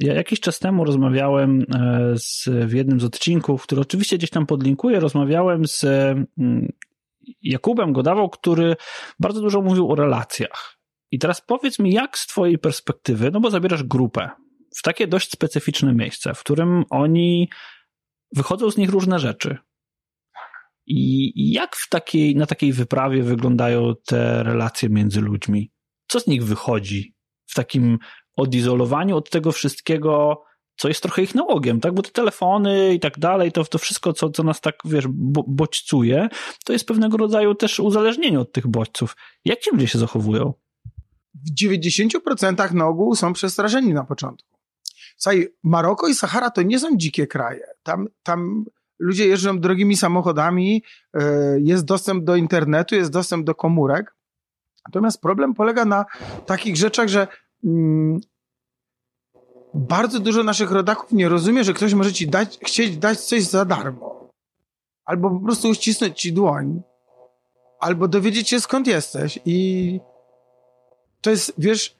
ja 0.01 0.15
jakiś 0.15 0.41
czas 0.41 0.59
temu 0.59 0.85
rozmawiałem 0.85 1.61
e, 1.75 2.13
z, 2.17 2.49
w 2.67 2.73
jednym 2.73 3.01
z 3.01 3.05
odcinków, 3.05 3.63
który 3.63 3.81
oczywiście 3.81 4.19
gdzieś 4.19 4.31
tam 4.31 4.47
podlinkuję, 4.47 5.01
rozmawiałem 5.01 5.67
z 5.67 5.85
mm, 5.85 6.73
Jakubem 7.43 7.93
Godawał, 7.93 8.31
który 8.31 8.77
bardzo 9.21 9.41
dużo 9.41 9.63
mówił 9.63 9.93
o 9.93 9.95
relacjach. 9.95 10.79
I 11.11 11.19
teraz 11.19 11.41
powiedz 11.41 11.79
mi, 11.79 11.93
jak 11.93 12.19
z 12.19 12.27
twojej 12.27 12.59
perspektywy, 12.59 13.31
no 13.31 13.41
bo 13.41 13.51
zabierasz 13.51 13.83
grupę 13.83 14.31
w 14.77 14.83
takie 14.83 15.07
dość 15.07 15.31
specyficzne 15.31 15.95
miejsce, 15.95 16.35
w 16.35 16.41
którym 16.41 16.85
oni 16.91 17.49
wychodzą 18.37 18.71
z 18.71 18.77
nich 18.77 18.91
różne 18.91 19.19
rzeczy. 19.19 19.59
I 20.87 21.33
jak 21.53 21.77
w 21.77 21.89
takiej, 21.89 22.37
na 22.37 22.47
takiej 22.47 22.73
wyprawie 22.73 23.23
wyglądają 23.23 23.95
te 24.07 24.43
relacje 24.43 24.89
między 24.89 25.21
ludźmi? 25.21 25.71
Co 26.09 26.21
z 26.21 26.27
nich 26.27 26.45
wychodzi 26.45 27.15
w 27.47 27.55
takim 27.55 27.99
odizolowaniu 28.37 29.17
od 29.17 29.31
tego 29.31 29.53
wszystkiego, 29.53 30.43
co 30.77 30.89
jest 30.89 31.03
trochę 31.03 31.23
ich 31.23 31.35
nałogiem, 31.35 31.81
tak? 31.81 31.95
Bo 31.95 32.03
te 32.03 32.11
telefony 32.11 32.95
i 32.95 33.01
tak 33.01 33.19
dalej, 33.19 33.53
to, 33.53 33.65
to 33.65 33.79
wszystko, 33.79 34.13
co, 34.13 34.31
co 34.31 34.43
nas 34.43 34.61
tak, 34.61 34.75
wiesz, 34.85 35.05
bo, 35.09 35.45
bodźcuje, 35.49 36.29
to 36.65 36.73
jest 36.73 36.87
pewnego 36.87 37.17
rodzaju 37.17 37.55
też 37.55 37.81
uzależnienie 37.81 38.41
od 38.41 38.53
tych 38.53 38.67
bodźców. 38.67 39.17
Jak 39.45 39.61
ci 39.61 39.71
ludzie 39.71 39.87
się 39.87 39.99
zachowują? 39.99 40.53
W 41.35 41.65
90% 41.65 42.73
na 42.75 42.87
ogół 42.87 43.15
są 43.15 43.33
przestraszeni 43.33 43.95
na 43.95 44.05
początku. 44.05 44.59
Słuchaj, 45.17 45.49
Maroko 45.63 46.09
i 46.09 46.15
Sahara 46.15 46.51
to 46.51 46.63
nie 46.63 46.79
są 46.79 46.89
dzikie 46.97 47.27
kraje. 47.27 47.67
Tam, 47.83 48.09
tam 48.23 48.65
ludzie 48.99 49.27
jeżdżą 49.27 49.61
drogimi 49.61 49.97
samochodami, 49.97 50.83
e, 51.15 51.61
jest 51.61 51.85
dostęp 51.85 52.25
do 52.25 52.37
internetu, 52.37 52.95
jest 52.95 53.13
dostęp 53.13 53.47
do 53.47 53.55
komórek. 53.55 54.18
Natomiast 54.89 55.21
problem 55.21 55.55
polega 55.55 55.85
na 55.85 56.05
takich 56.47 56.77
rzeczach, 56.77 57.09
że 57.09 57.29
mm, 57.65 58.21
bardzo 59.75 60.21
dużo 60.21 60.43
naszych 60.43 60.71
rodaków 60.71 61.13
nie 61.13 61.29
rozumie, 61.29 61.65
że 61.65 61.75
ktoś 61.75 61.95
może 61.95 62.13
ci 62.13 62.29
dać, 62.29 62.59
chcieć 62.63 62.97
dać 62.97 63.21
coś 63.21 63.43
za 63.43 63.65
darmo. 63.65 64.31
Albo 65.05 65.31
po 65.31 65.41
prostu 65.41 65.69
uścisnąć 65.69 66.21
ci 66.21 66.33
dłoń. 66.33 66.83
Albo 67.81 68.09
dowiedzieć 68.09 68.49
się 68.49 68.61
skąd 68.61 68.87
jesteś. 68.87 69.39
I 69.45 70.01
to 71.21 71.31
jest, 71.31 71.53
wiesz, 71.59 71.97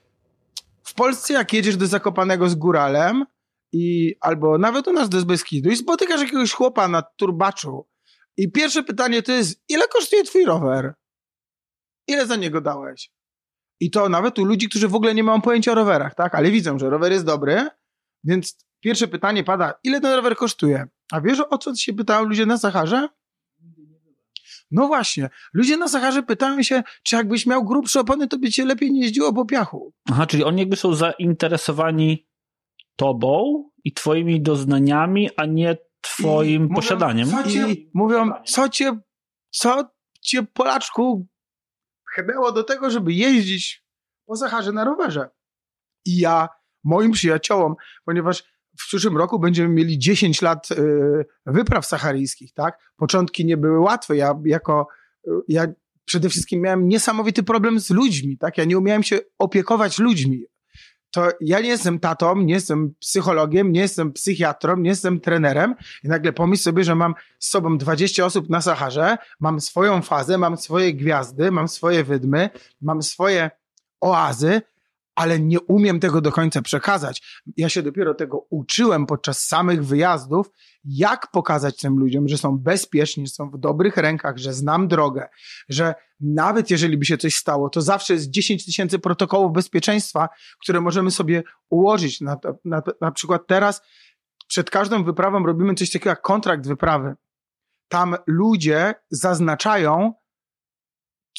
w 0.83 0.93
Polsce 0.93 1.33
jak 1.33 1.53
jedziesz 1.53 1.77
do 1.77 1.87
Zakopanego 1.87 2.49
z 2.49 2.55
góralem 2.55 3.25
i 3.71 4.15
albo 4.21 4.57
nawet 4.57 4.87
u 4.87 4.93
nas 4.93 5.09
do 5.09 5.25
Beskidu 5.25 5.69
i 5.69 5.75
spotykasz 5.75 6.21
jakiegoś 6.21 6.53
chłopa 6.53 6.87
na 6.87 7.01
turbaczu 7.01 7.85
i 8.37 8.51
pierwsze 8.51 8.83
pytanie 8.83 9.23
to 9.23 9.31
jest, 9.31 9.63
ile 9.69 9.87
kosztuje 9.87 10.23
twój 10.23 10.45
rower? 10.45 10.93
Ile 12.09 12.25
za 12.27 12.35
niego 12.35 12.61
dałeś? 12.61 13.11
I 13.79 13.91
to 13.91 14.09
nawet 14.09 14.39
u 14.39 14.45
ludzi, 14.45 14.69
którzy 14.69 14.87
w 14.87 14.95
ogóle 14.95 15.15
nie 15.15 15.23
mają 15.23 15.41
pojęcia 15.41 15.71
o 15.71 15.75
rowerach, 15.75 16.15
tak? 16.15 16.35
Ale 16.35 16.51
widzą, 16.51 16.79
że 16.79 16.89
rower 16.89 17.11
jest 17.11 17.25
dobry, 17.25 17.67
więc 18.23 18.57
pierwsze 18.79 19.07
pytanie 19.07 19.43
pada, 19.43 19.73
ile 19.83 20.01
ten 20.01 20.13
rower 20.13 20.35
kosztuje? 20.35 20.87
A 21.11 21.21
wiesz 21.21 21.39
o 21.49 21.57
co 21.57 21.75
się 21.75 21.93
pytają 21.93 22.25
ludzie 22.25 22.45
na 22.45 22.57
Saharze? 22.57 23.09
No 24.71 24.87
właśnie, 24.87 25.29
ludzie 25.53 25.77
na 25.77 25.87
Saharze 25.87 26.23
pytają 26.23 26.63
się, 26.63 26.83
czy 27.03 27.15
jakbyś 27.15 27.45
miał 27.45 27.63
grubsze 27.63 27.99
opony, 27.99 28.27
to 28.27 28.37
by 28.37 28.51
cię 28.51 28.65
lepiej 28.65 28.91
nie 28.91 29.01
jeździło 29.01 29.33
po 29.33 29.45
piachu. 29.45 29.93
Aha, 30.11 30.27
czyli 30.27 30.43
oni 30.43 30.59
jakby 30.59 30.75
są 30.75 30.93
zainteresowani 30.93 32.27
tobą 32.95 33.63
i 33.83 33.93
twoimi 33.93 34.41
doznaniami, 34.41 35.29
a 35.37 35.45
nie 35.45 35.77
twoim 36.01 36.65
I 36.71 36.75
posiadaniem. 36.75 37.27
Mówią, 37.29 37.43
co 37.43 37.49
cię, 37.49 37.69
I 37.69 37.91
mówią, 37.93 38.31
co 38.45 38.69
cię, 38.69 38.99
co 39.49 39.91
cię 40.21 40.43
Polaczku 40.43 41.27
pchnęło 42.23 42.51
do 42.51 42.63
tego, 42.63 42.89
żeby 42.89 43.13
jeździć 43.13 43.85
po 44.25 44.35
Saharze 44.35 44.71
na 44.71 44.83
rowerze. 44.83 45.29
I 46.05 46.17
ja 46.17 46.49
moim 46.83 47.11
przyjaciołom, 47.11 47.75
ponieważ 48.05 48.43
w 48.79 48.87
przyszłym 48.87 49.17
roku 49.17 49.39
będziemy 49.39 49.69
mieli 49.69 49.99
10 49.99 50.41
lat 50.41 50.71
y, 50.71 51.25
wypraw 51.45 51.85
saharyjskich, 51.85 52.53
tak? 52.53 52.79
Początki 52.95 53.45
nie 53.45 53.57
były 53.57 53.79
łatwe. 53.79 54.17
Ja 54.17 54.39
jako, 54.45 54.87
y, 55.27 55.31
ja 55.47 55.67
przede 56.05 56.29
wszystkim 56.29 56.61
miałem 56.61 56.87
niesamowity 56.87 57.43
problem 57.43 57.79
z 57.79 57.89
ludźmi, 57.89 58.37
tak? 58.37 58.57
Ja 58.57 58.65
nie 58.65 58.77
umiałem 58.77 59.03
się 59.03 59.19
opiekować 59.37 59.99
ludźmi. 59.99 60.43
To 61.11 61.27
ja 61.41 61.59
nie 61.59 61.69
jestem 61.69 61.99
tatą, 61.99 62.35
nie 62.35 62.53
jestem 62.53 62.93
psychologiem, 62.99 63.71
nie 63.71 63.81
jestem 63.81 64.13
psychiatrą, 64.13 64.77
nie 64.77 64.89
jestem 64.89 65.19
trenerem 65.19 65.75
i 66.03 66.07
nagle 66.07 66.33
pomyśl 66.33 66.63
sobie, 66.63 66.83
że 66.83 66.95
mam 66.95 67.15
z 67.39 67.49
sobą 67.49 67.77
20 67.77 68.25
osób 68.25 68.49
na 68.49 68.61
Saharze, 68.61 69.17
mam 69.39 69.61
swoją 69.61 70.01
fazę, 70.01 70.37
mam 70.37 70.57
swoje 70.57 70.93
gwiazdy, 70.93 71.51
mam 71.51 71.67
swoje 71.67 72.03
wydmy, 72.03 72.49
mam 72.81 73.01
swoje 73.01 73.51
oazy, 74.01 74.61
ale 75.19 75.39
nie 75.39 75.61
umiem 75.61 75.99
tego 75.99 76.21
do 76.21 76.31
końca 76.31 76.61
przekazać. 76.61 77.41
Ja 77.57 77.69
się 77.69 77.81
dopiero 77.81 78.13
tego 78.13 78.47
uczyłem 78.49 79.05
podczas 79.05 79.47
samych 79.47 79.85
wyjazdów, 79.85 80.49
jak 80.83 81.31
pokazać 81.31 81.77
tym 81.77 81.99
ludziom, 81.99 82.27
że 82.27 82.37
są 82.37 82.57
bezpieczni, 82.57 83.27
że 83.27 83.33
są 83.33 83.49
w 83.49 83.57
dobrych 83.57 83.97
rękach, 83.97 84.37
że 84.37 84.53
znam 84.53 84.87
drogę, 84.87 85.29
że 85.69 85.95
nawet 86.19 86.71
jeżeli 86.71 86.97
by 86.97 87.05
się 87.05 87.17
coś 87.17 87.35
stało, 87.35 87.69
to 87.69 87.81
zawsze 87.81 88.13
jest 88.13 88.29
10 88.29 88.65
tysięcy 88.65 88.99
protokołów 88.99 89.53
bezpieczeństwa, 89.53 90.29
które 90.61 90.81
możemy 90.81 91.11
sobie 91.11 91.43
ułożyć. 91.69 92.21
Na, 92.21 92.37
na, 92.65 92.81
na 93.01 93.11
przykład 93.11 93.47
teraz 93.47 93.81
przed 94.47 94.69
każdą 94.69 95.03
wyprawą 95.03 95.45
robimy 95.45 95.75
coś 95.75 95.91
takiego 95.91 96.09
jak 96.09 96.21
kontrakt 96.21 96.67
wyprawy. 96.67 97.15
Tam 97.87 98.15
ludzie 98.27 98.93
zaznaczają, 99.09 100.13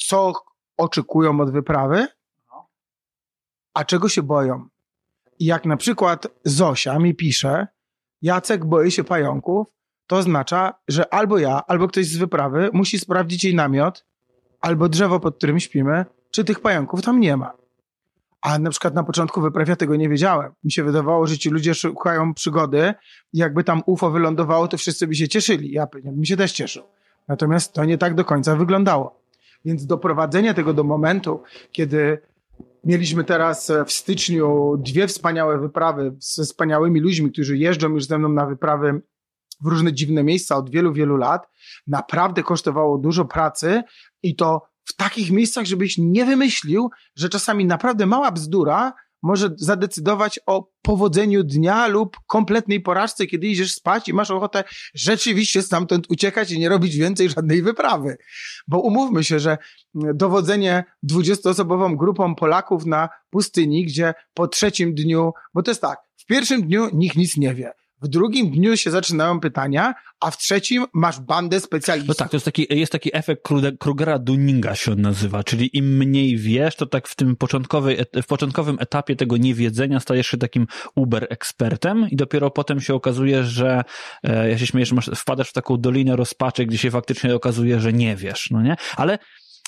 co 0.07 0.33
oczekują 0.77 1.39
od 1.39 1.51
wyprawy, 1.51 2.07
a 3.73 3.85
czego 3.85 4.09
się 4.09 4.23
boją. 4.23 4.67
Jak 5.39 5.65
na 5.65 5.77
przykład 5.77 6.27
Zosia 6.43 6.99
mi 6.99 7.15
pisze, 7.15 7.67
Jacek 8.21 8.65
boi 8.65 8.91
się 8.91 9.03
pająków, 9.03 9.67
to 10.07 10.15
oznacza, 10.17 10.73
że 10.87 11.13
albo 11.13 11.37
ja, 11.37 11.61
albo 11.67 11.87
ktoś 11.87 12.05
z 12.05 12.17
wyprawy 12.17 12.69
musi 12.73 12.99
sprawdzić 12.99 13.43
jej 13.43 13.55
namiot, 13.55 14.05
albo 14.61 14.89
drzewo, 14.89 15.19
pod 15.19 15.37
którym 15.37 15.59
śpimy, 15.59 16.05
czy 16.31 16.43
tych 16.43 16.59
pająków 16.59 17.01
tam 17.01 17.19
nie 17.19 17.37
ma. 17.37 17.51
A 18.41 18.59
na 18.59 18.69
przykład 18.69 18.95
na 18.95 19.03
początku 19.03 19.41
wyprawia 19.41 19.75
tego 19.75 19.95
nie 19.95 20.09
wiedziałem. 20.09 20.51
Mi 20.63 20.71
się 20.71 20.83
wydawało, 20.83 21.27
że 21.27 21.37
ci 21.37 21.49
ludzie 21.49 21.75
szukają 21.75 22.33
przygody 22.33 22.93
jakby 23.33 23.63
tam 23.63 23.81
UFO 23.85 24.11
wylądowało, 24.11 24.67
to 24.67 24.77
wszyscy 24.77 25.07
by 25.07 25.15
się 25.15 25.27
cieszyli. 25.27 25.71
Ja 25.71 25.87
bym 26.03 26.25
się 26.25 26.37
też 26.37 26.51
cieszył. 26.51 26.83
Natomiast 27.27 27.73
to 27.73 27.85
nie 27.85 27.97
tak 27.97 28.15
do 28.15 28.25
końca 28.25 28.55
wyglądało. 28.55 29.21
Więc 29.65 29.85
doprowadzenie 29.85 30.53
tego 30.53 30.73
do 30.73 30.83
momentu, 30.83 31.43
kiedy 31.71 32.21
Mieliśmy 32.83 33.23
teraz 33.23 33.69
e, 33.69 33.85
w 33.85 33.91
styczniu 33.91 34.77
dwie 34.77 35.07
wspaniałe 35.07 35.59
wyprawy 35.59 36.15
ze 36.19 36.43
wspaniałymi 36.43 36.99
ludźmi, 36.99 37.31
którzy 37.31 37.57
jeżdżą 37.57 37.89
już 37.89 38.05
ze 38.05 38.17
mną 38.17 38.29
na 38.29 38.45
wyprawy 38.45 39.01
w 39.61 39.67
różne 39.67 39.93
dziwne 39.93 40.23
miejsca 40.23 40.55
od 40.55 40.69
wielu, 40.69 40.93
wielu 40.93 41.17
lat. 41.17 41.47
Naprawdę 41.87 42.43
kosztowało 42.43 42.97
dużo 42.97 43.25
pracy 43.25 43.83
i 44.23 44.35
to 44.35 44.61
w 44.83 44.95
takich 44.95 45.31
miejscach, 45.31 45.65
żebyś 45.65 45.97
nie 45.97 46.25
wymyślił, 46.25 46.89
że 47.15 47.29
czasami 47.29 47.65
naprawdę 47.65 48.05
mała 48.05 48.31
bzdura 48.31 48.93
może 49.21 49.49
zadecydować 49.57 50.39
o 50.45 50.71
powodzeniu 50.81 51.43
dnia 51.43 51.87
lub 51.87 52.17
kompletnej 52.27 52.81
porażce, 52.81 53.25
kiedy 53.25 53.47
idziesz 53.47 53.73
spać 53.73 54.09
i 54.09 54.13
masz 54.13 54.31
ochotę 54.31 54.63
rzeczywiście 54.93 55.61
stamtąd 55.61 56.05
uciekać 56.09 56.51
i 56.51 56.59
nie 56.59 56.69
robić 56.69 56.95
więcej 56.95 57.29
żadnej 57.29 57.61
wyprawy. 57.61 58.17
Bo 58.67 58.79
umówmy 58.79 59.23
się, 59.23 59.39
że 59.39 59.57
dowodzenie 59.93 60.83
20-osobową 61.11 61.95
grupą 61.95 62.35
Polaków 62.35 62.85
na 62.85 63.09
pustyni, 63.29 63.85
gdzie 63.85 64.13
po 64.33 64.47
trzecim 64.47 64.93
dniu, 64.93 65.31
bo 65.53 65.63
to 65.63 65.71
jest 65.71 65.81
tak, 65.81 65.99
w 66.17 66.25
pierwszym 66.25 66.61
dniu 66.61 66.87
nikt 66.93 67.15
nic 67.15 67.37
nie 67.37 67.55
wie. 67.55 67.71
W 68.01 68.07
drugim 68.07 68.51
dniu 68.51 68.77
się 68.77 68.91
zaczynają 68.91 69.39
pytania, 69.39 69.93
a 70.19 70.31
w 70.31 70.37
trzecim 70.37 70.85
masz 70.93 71.19
bandę 71.19 71.59
specjalistów. 71.59 72.07
No 72.07 72.13
tak, 72.13 72.29
to 72.29 72.35
jest 72.35 72.45
taki, 72.45 72.67
jest 72.69 72.91
taki 72.91 73.09
efekt 73.13 73.47
Krugera 73.79 74.19
Dunninga 74.19 74.75
się 74.75 74.91
on 74.91 75.01
nazywa, 75.01 75.43
czyli 75.43 75.77
im 75.77 75.97
mniej 75.97 76.37
wiesz, 76.37 76.75
to 76.75 76.85
tak 76.85 77.07
w 77.07 77.15
tym 77.15 77.35
początkowej, 77.35 77.97
w 78.23 78.27
początkowym 78.27 78.77
etapie 78.79 79.15
tego 79.15 79.37
niewiedzenia 79.37 79.99
stajesz 79.99 80.27
się 80.27 80.37
takim 80.37 80.67
uber 80.95 81.27
ekspertem 81.29 82.07
i 82.09 82.15
dopiero 82.15 82.51
potem 82.51 82.81
się 82.81 82.93
okazuje, 82.93 83.43
że 83.43 83.83
e, 84.23 84.49
ja 84.49 84.57
się 84.57 84.67
śmieję, 84.67 84.85
że 84.85 84.95
masz, 84.95 85.09
wpadasz 85.15 85.49
w 85.49 85.53
taką 85.53 85.77
dolinę 85.77 86.15
rozpaczy, 86.15 86.65
gdzie 86.65 86.77
się 86.77 86.91
faktycznie 86.91 87.35
okazuje, 87.35 87.79
że 87.79 87.93
nie 87.93 88.15
wiesz, 88.15 88.47
no 88.51 88.61
nie? 88.61 88.75
Ale 88.97 89.19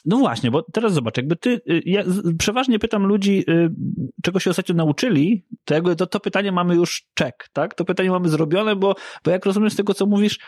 no 0.06 0.18
właśnie, 0.18 0.52
bo 0.52 0.62
teraz 0.62 0.94
zobacz, 0.94 1.18
jakby 1.18 1.36
ty, 1.36 1.62
y, 1.70 1.82
ja 1.86 2.04
przeważnie 2.40 2.80
pytam 2.80 3.06
ludzi, 3.06 3.46
y, 3.50 3.70
czego 4.24 4.40
się 4.40 4.50
ostatnio 4.50 4.76
nauczyli, 4.76 5.46
to 5.66 5.74
jakby 5.74 5.96
to, 5.96 6.08
to 6.08 6.20
pytanie 6.20 6.52
mamy 6.52 6.76
już 6.76 7.08
czek, 7.14 7.50
tak? 7.54 7.74
To 7.74 7.86
pytanie 7.86 8.12
mamy 8.12 8.30
zrobione, 8.30 8.76
bo, 8.76 8.96
bo 9.24 9.32
jak 9.32 9.46
rozumiem 9.46 9.70
z 9.70 9.76
tego, 9.76 9.94
co 9.94 10.06
mówisz, 10.06 10.40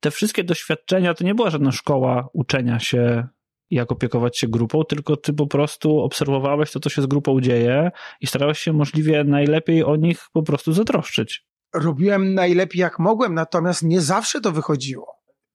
te 0.00 0.10
wszystkie 0.10 0.44
doświadczenia 0.44 1.14
to 1.14 1.24
nie 1.24 1.34
była 1.34 1.50
żadna 1.50 1.72
szkoła 1.72 2.28
uczenia 2.32 2.80
się, 2.80 3.28
jak 3.70 3.92
opiekować 3.92 4.38
się 4.38 4.48
grupą, 4.48 4.84
tylko 4.84 5.16
ty 5.16 5.32
po 5.32 5.46
prostu 5.46 5.98
obserwowałeś 5.98 6.72
to, 6.72 6.80
co 6.80 6.90
się 6.90 7.02
z 7.02 7.06
grupą 7.06 7.40
dzieje 7.40 7.90
i 8.20 8.26
starałeś 8.26 8.58
się 8.58 8.72
możliwie 8.72 9.24
najlepiej 9.24 9.84
o 9.84 9.96
nich 9.96 10.26
po 10.32 10.42
prostu 10.42 10.72
zatroszczyć. 10.72 11.46
Robiłem 11.74 12.34
najlepiej 12.34 12.80
jak 12.80 12.98
mogłem, 12.98 13.34
natomiast 13.34 13.82
nie 13.82 14.00
zawsze 14.00 14.40
to 14.40 14.52
wychodziło 14.52 15.13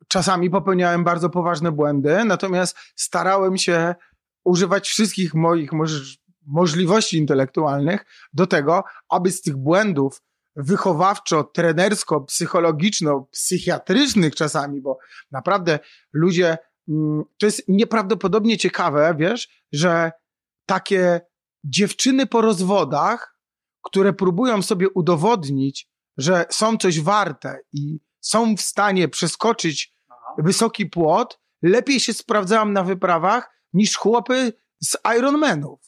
czasami 0.09 0.49
popełniałem 0.49 1.03
bardzo 1.03 1.29
poważne 1.29 1.71
błędy, 1.71 2.25
natomiast 2.25 2.77
starałem 2.95 3.57
się 3.57 3.95
używać 4.43 4.87
wszystkich 4.87 5.33
moich 5.33 5.73
moż 5.73 6.19
możliwości 6.45 7.17
intelektualnych 7.17 8.05
do 8.33 8.47
tego, 8.47 8.83
aby 9.09 9.31
z 9.31 9.41
tych 9.41 9.57
błędów 9.57 10.21
wychowawczo, 10.55 11.43
trenersko, 11.43 12.21
psychologiczno, 12.21 13.27
psychiatrycznych 13.31 14.35
czasami, 14.35 14.81
bo 14.81 14.97
naprawdę 15.31 15.79
ludzie, 16.13 16.57
mm, 16.89 17.23
to 17.39 17.45
jest 17.45 17.63
nieprawdopodobnie 17.67 18.57
ciekawe, 18.57 19.15
wiesz, 19.17 19.65
że 19.71 20.11
takie 20.65 21.21
dziewczyny 21.63 22.25
po 22.25 22.41
rozwodach, 22.41 23.39
które 23.83 24.13
próbują 24.13 24.61
sobie 24.61 24.89
udowodnić, 24.89 25.89
że 26.17 26.45
są 26.49 26.77
coś 26.77 27.01
warte 27.01 27.59
i 27.73 27.99
są 28.21 28.55
w 28.55 28.61
stanie 28.61 29.07
przeskoczyć 29.07 29.98
wysoki 30.43 30.85
płot, 30.85 31.39
lepiej 31.61 31.99
się 31.99 32.13
sprawdzałam 32.13 32.73
na 32.73 32.83
wyprawach 32.83 33.51
niż 33.73 33.97
chłopy 33.97 34.53
z 34.83 34.97
Ironmanów. 35.17 35.79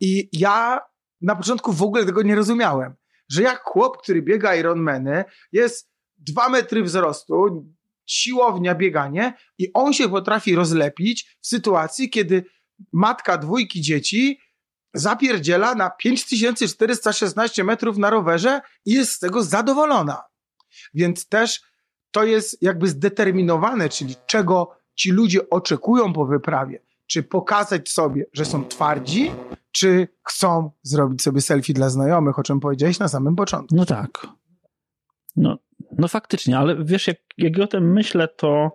I 0.00 0.28
ja 0.32 0.80
na 1.20 1.36
początku 1.36 1.72
w 1.72 1.82
ogóle 1.82 2.06
tego 2.06 2.22
nie 2.22 2.34
rozumiałem, 2.34 2.94
że 3.30 3.42
jak 3.42 3.62
chłop, 3.62 4.02
który 4.02 4.22
biega 4.22 4.54
Ironmany, 4.54 5.24
jest 5.52 5.90
dwa 6.16 6.48
metry 6.48 6.82
wzrostu, 6.82 7.66
siłownia, 8.06 8.74
bieganie 8.74 9.34
i 9.58 9.72
on 9.74 9.92
się 9.92 10.08
potrafi 10.08 10.54
rozlepić 10.54 11.36
w 11.40 11.46
sytuacji, 11.46 12.10
kiedy 12.10 12.44
matka 12.92 13.38
dwójki 13.38 13.80
dzieci 13.80 14.40
zapierdziela 14.94 15.74
na 15.74 15.90
5416 15.90 17.64
metrów 17.64 17.98
na 17.98 18.10
rowerze 18.10 18.60
i 18.84 18.92
jest 18.92 19.12
z 19.12 19.18
tego 19.18 19.42
zadowolona. 19.42 20.22
Więc 20.94 21.28
też 21.28 21.62
to 22.14 22.24
jest 22.24 22.62
jakby 22.62 22.88
zdeterminowane, 22.88 23.88
czyli 23.88 24.14
czego 24.26 24.76
ci 24.94 25.10
ludzie 25.10 25.50
oczekują 25.50 26.12
po 26.12 26.26
wyprawie. 26.26 26.80
Czy 27.06 27.22
pokazać 27.22 27.88
sobie, 27.88 28.26
że 28.32 28.44
są 28.44 28.64
twardzi, 28.64 29.30
czy 29.72 30.08
chcą 30.22 30.70
zrobić 30.82 31.22
sobie 31.22 31.40
selfie 31.40 31.74
dla 31.74 31.88
znajomych, 31.88 32.38
o 32.38 32.42
czym 32.42 32.60
powiedziałeś 32.60 32.98
na 32.98 33.08
samym 33.08 33.36
początku. 33.36 33.76
No 33.76 33.86
tak. 33.86 34.26
No, 35.36 35.58
no 35.98 36.08
faktycznie, 36.08 36.58
ale 36.58 36.84
wiesz, 36.84 37.06
jak, 37.06 37.16
jak 37.38 37.58
o 37.58 37.66
tym 37.66 37.92
myślę, 37.92 38.28
to 38.28 38.72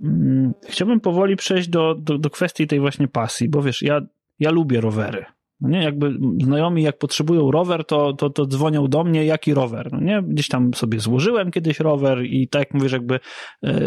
mm, 0.00 0.54
chciałbym 0.68 1.00
powoli 1.00 1.36
przejść 1.36 1.68
do, 1.68 1.94
do, 1.94 2.18
do 2.18 2.30
kwestii 2.30 2.66
tej 2.66 2.80
właśnie 2.80 3.08
pasji, 3.08 3.48
bo 3.48 3.62
wiesz, 3.62 3.82
ja, 3.82 4.00
ja 4.38 4.50
lubię 4.50 4.80
rowery. 4.80 5.24
No 5.60 5.68
nie, 5.68 5.82
jakby 5.82 6.18
znajomi 6.42 6.82
jak 6.82 6.98
potrzebują 6.98 7.50
rower, 7.50 7.84
to, 7.84 8.12
to, 8.12 8.30
to 8.30 8.46
dzwonią 8.46 8.88
do 8.88 9.04
mnie, 9.04 9.24
jaki 9.24 9.54
rower. 9.54 9.88
No 9.92 10.00
nie, 10.00 10.22
gdzieś 10.22 10.48
tam 10.48 10.74
sobie 10.74 11.00
złożyłem 11.00 11.50
kiedyś 11.50 11.80
rower 11.80 12.24
i 12.24 12.48
tak 12.48 12.60
jak 12.60 12.74
mówisz, 12.74 12.92
jakby 12.92 13.20
e, 13.64 13.80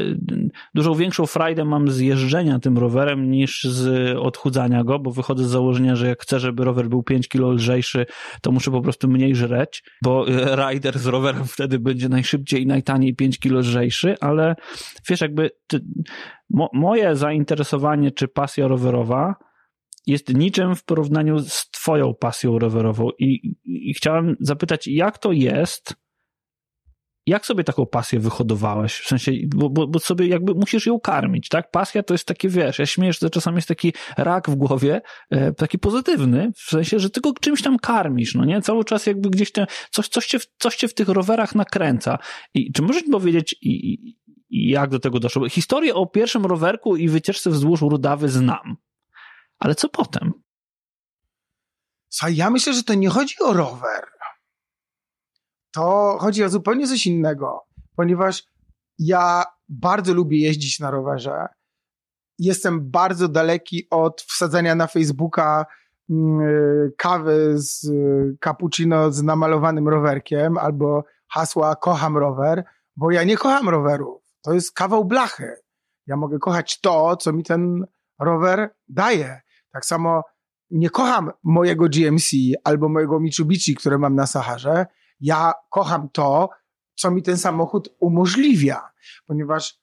dużo 0.74 0.96
większą 0.96 1.26
frajdę 1.26 1.66
mam 1.66 1.90
z 1.90 2.00
jeżdżenia 2.00 2.60
tym 2.60 2.78
rowerem 2.78 3.32
niż 3.32 3.64
z 3.64 4.18
odchudzania 4.18 4.84
go, 4.84 5.00
bo 5.00 5.12
wychodzę 5.12 5.44
z 5.44 5.48
założenia, 5.48 5.96
że 5.96 6.08
jak 6.08 6.22
chcę, 6.22 6.40
żeby 6.40 6.66
rower 6.66 6.90
był 6.90 7.04
5 7.04 7.28
kilo 7.28 7.52
lżejszy, 7.52 8.06
to 8.42 8.52
muszę 8.52 8.72
po 8.72 8.82
prostu 8.82 9.08
mniej 9.08 9.36
żreć, 9.36 9.84
bo 10.04 10.28
e, 10.28 10.56
rider 10.56 11.00
z 11.00 11.06
rowerem 11.06 11.46
wtedy 11.46 11.80
będzie 11.80 12.10
najszybciej 12.10 12.64
i 12.64 12.68
najtaniej 12.68 13.16
5 13.16 13.40
kilo 13.40 13.60
lżejszy, 13.60 14.16
ale 14.22 14.56
wiesz, 15.10 15.22
jakby 15.22 15.50
ty, 15.68 15.80
mo, 16.50 16.70
moje 16.74 17.16
zainteresowanie 17.16 18.12
czy 18.12 18.28
pasja 18.28 18.68
rowerowa 18.68 19.51
jest 20.08 20.34
niczym 20.34 20.76
w 20.76 20.84
porównaniu 20.84 21.40
z 21.40 21.70
Twoją 21.72 22.14
pasją 22.14 22.60
rowerową. 22.60 23.10
I, 23.20 23.56
I, 23.64 23.94
chciałem 23.94 24.36
zapytać, 24.40 24.88
jak 24.88 25.18
to 25.18 25.32
jest? 25.32 25.96
Jak 27.26 27.46
sobie 27.46 27.64
taką 27.64 27.86
pasję 27.86 28.20
wyhodowałeś? 28.20 28.94
W 28.94 29.08
sensie, 29.08 29.32
bo, 29.56 29.70
bo, 29.70 29.88
bo, 29.88 30.00
sobie 30.00 30.28
jakby 30.28 30.54
musisz 30.54 30.86
ją 30.86 31.00
karmić, 31.00 31.50
tak? 31.50 31.72
Pasja 31.72 32.04
to 32.04 32.14
jest 32.14 32.28
takie, 32.28 32.50
wiesz, 32.50 32.80
ja 32.80 32.86
śmieję, 32.86 33.14
że 33.14 33.30
czasami 33.30 33.56
jest 33.56 33.68
taki 33.68 33.94
rak 34.18 34.50
w 34.50 34.56
głowie, 34.56 35.02
e, 35.30 35.54
taki 35.54 35.80
pozytywny, 35.80 36.52
w 36.56 36.70
sensie, 36.70 37.00
że 37.00 37.10
tylko 37.10 37.34
czymś 37.42 37.62
tam 37.62 37.78
karmisz, 37.78 38.36
no 38.36 38.46
nie? 38.46 38.62
Cały 38.62 38.86
czas 38.86 39.06
jakby 39.06 39.30
gdzieś 39.30 39.52
tam, 39.52 39.66
coś, 39.92 40.08
coś, 40.08 40.28
cię, 40.28 40.38
coś 40.58 40.76
cię 40.76 40.88
w 40.88 40.94
tych 40.94 41.10
rowerach 41.10 41.56
nakręca. 41.56 42.18
I 42.54 42.72
czy 42.72 42.82
możesz 42.82 43.04
mi 43.04 43.12
powiedzieć, 43.12 43.56
i, 43.62 43.94
i 44.50 44.70
jak 44.70 44.90
do 44.90 45.00
tego 45.00 45.20
doszło? 45.20 45.50
Historię 45.50 45.96
o 45.96 46.08
pierwszym 46.08 46.46
rowerku 46.46 46.96
i 46.96 47.10
wycieczce 47.10 47.50
wzdłuż 47.50 47.82
Rudawy 47.82 48.30
znam. 48.30 48.78
Ale 49.62 49.76
co 49.76 49.90
potem? 49.90 50.34
Słuchaj, 52.10 52.36
ja 52.36 52.50
myślę, 52.50 52.74
że 52.74 52.84
to 52.84 52.94
nie 52.94 53.10
chodzi 53.10 53.36
o 53.40 53.54
rower. 53.54 54.08
To 55.74 56.18
chodzi 56.20 56.44
o 56.44 56.50
zupełnie 56.50 56.88
coś 56.88 57.08
innego, 57.08 57.66
ponieważ 57.96 58.44
ja 59.00 59.44
bardzo 59.70 60.14
lubię 60.14 60.42
jeździć 60.42 60.80
na 60.80 60.92
rowerze. 60.92 61.48
Jestem 62.40 62.92
bardzo 62.92 63.28
daleki 63.28 63.88
od 63.90 64.22
wsadzania 64.22 64.76
na 64.76 64.88
Facebooka 64.88 65.66
yy, 66.10 66.94
kawy 66.98 67.54
z 67.56 67.84
yy, 67.84 68.38
cappuccino 68.44 69.12
z 69.12 69.24
namalowanym 69.24 69.88
rowerkiem 69.88 70.58
albo 70.58 71.04
hasła 71.28 71.76
kocham 71.76 72.18
rower, 72.18 72.64
bo 72.96 73.12
ja 73.12 73.24
nie 73.24 73.38
kocham 73.38 73.70
rowerów. 73.70 74.24
To 74.42 74.54
jest 74.54 74.72
kawał 74.72 75.06
blachy. 75.06 75.56
Ja 76.08 76.18
mogę 76.18 76.40
kochać 76.40 76.82
to, 76.82 77.18
co 77.18 77.34
mi 77.34 77.44
ten 77.44 77.86
rower 78.20 78.76
daje. 78.88 79.42
Tak 79.72 79.86
samo 79.86 80.24
nie 80.72 80.90
kocham 80.90 81.32
mojego 81.44 81.90
GMC 81.90 82.32
albo 82.64 82.90
mojego 82.90 83.20
Mitsubishi, 83.20 83.76
które 83.76 83.98
mam 83.98 84.16
na 84.16 84.28
Saharze. 84.28 84.86
Ja 85.20 85.54
kocham 85.70 86.10
to, 86.10 86.50
co 86.96 87.12
mi 87.12 87.24
ten 87.24 87.38
samochód 87.38 87.96
umożliwia, 88.00 88.82
ponieważ 89.26 89.82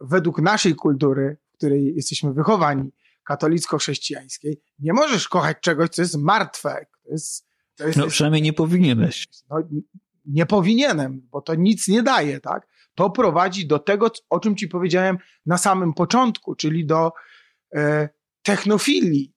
według 0.00 0.42
naszej 0.42 0.74
kultury, 0.74 1.36
w 1.52 1.56
której 1.56 1.94
jesteśmy 1.96 2.32
wychowani, 2.32 2.90
katolicko-chrześcijańskiej, 3.24 4.60
nie 4.78 4.92
możesz 4.92 5.28
kochać 5.28 5.56
czegoś, 5.60 5.88
co 5.88 6.02
jest 6.02 6.16
martwe. 6.16 6.86
To 7.04 7.10
jest, 7.10 7.46
to 7.76 7.86
jest, 7.86 7.98
no 7.98 8.06
przynajmniej 8.06 8.42
nie 8.42 8.52
powinieneś. 8.52 9.28
No, 9.50 9.56
nie 10.26 10.46
powinienem, 10.46 11.28
bo 11.30 11.40
to 11.40 11.54
nic 11.54 11.88
nie 11.88 12.02
daje, 12.02 12.40
tak? 12.40 12.66
To 12.94 13.10
prowadzi 13.10 13.66
do 13.66 13.78
tego, 13.78 14.10
o 14.30 14.40
czym 14.40 14.56
ci 14.56 14.68
powiedziałem 14.68 15.18
na 15.46 15.58
samym 15.58 15.94
początku, 15.94 16.54
czyli 16.54 16.86
do 16.86 17.12
e, 17.74 18.08
technofilii, 18.44 19.34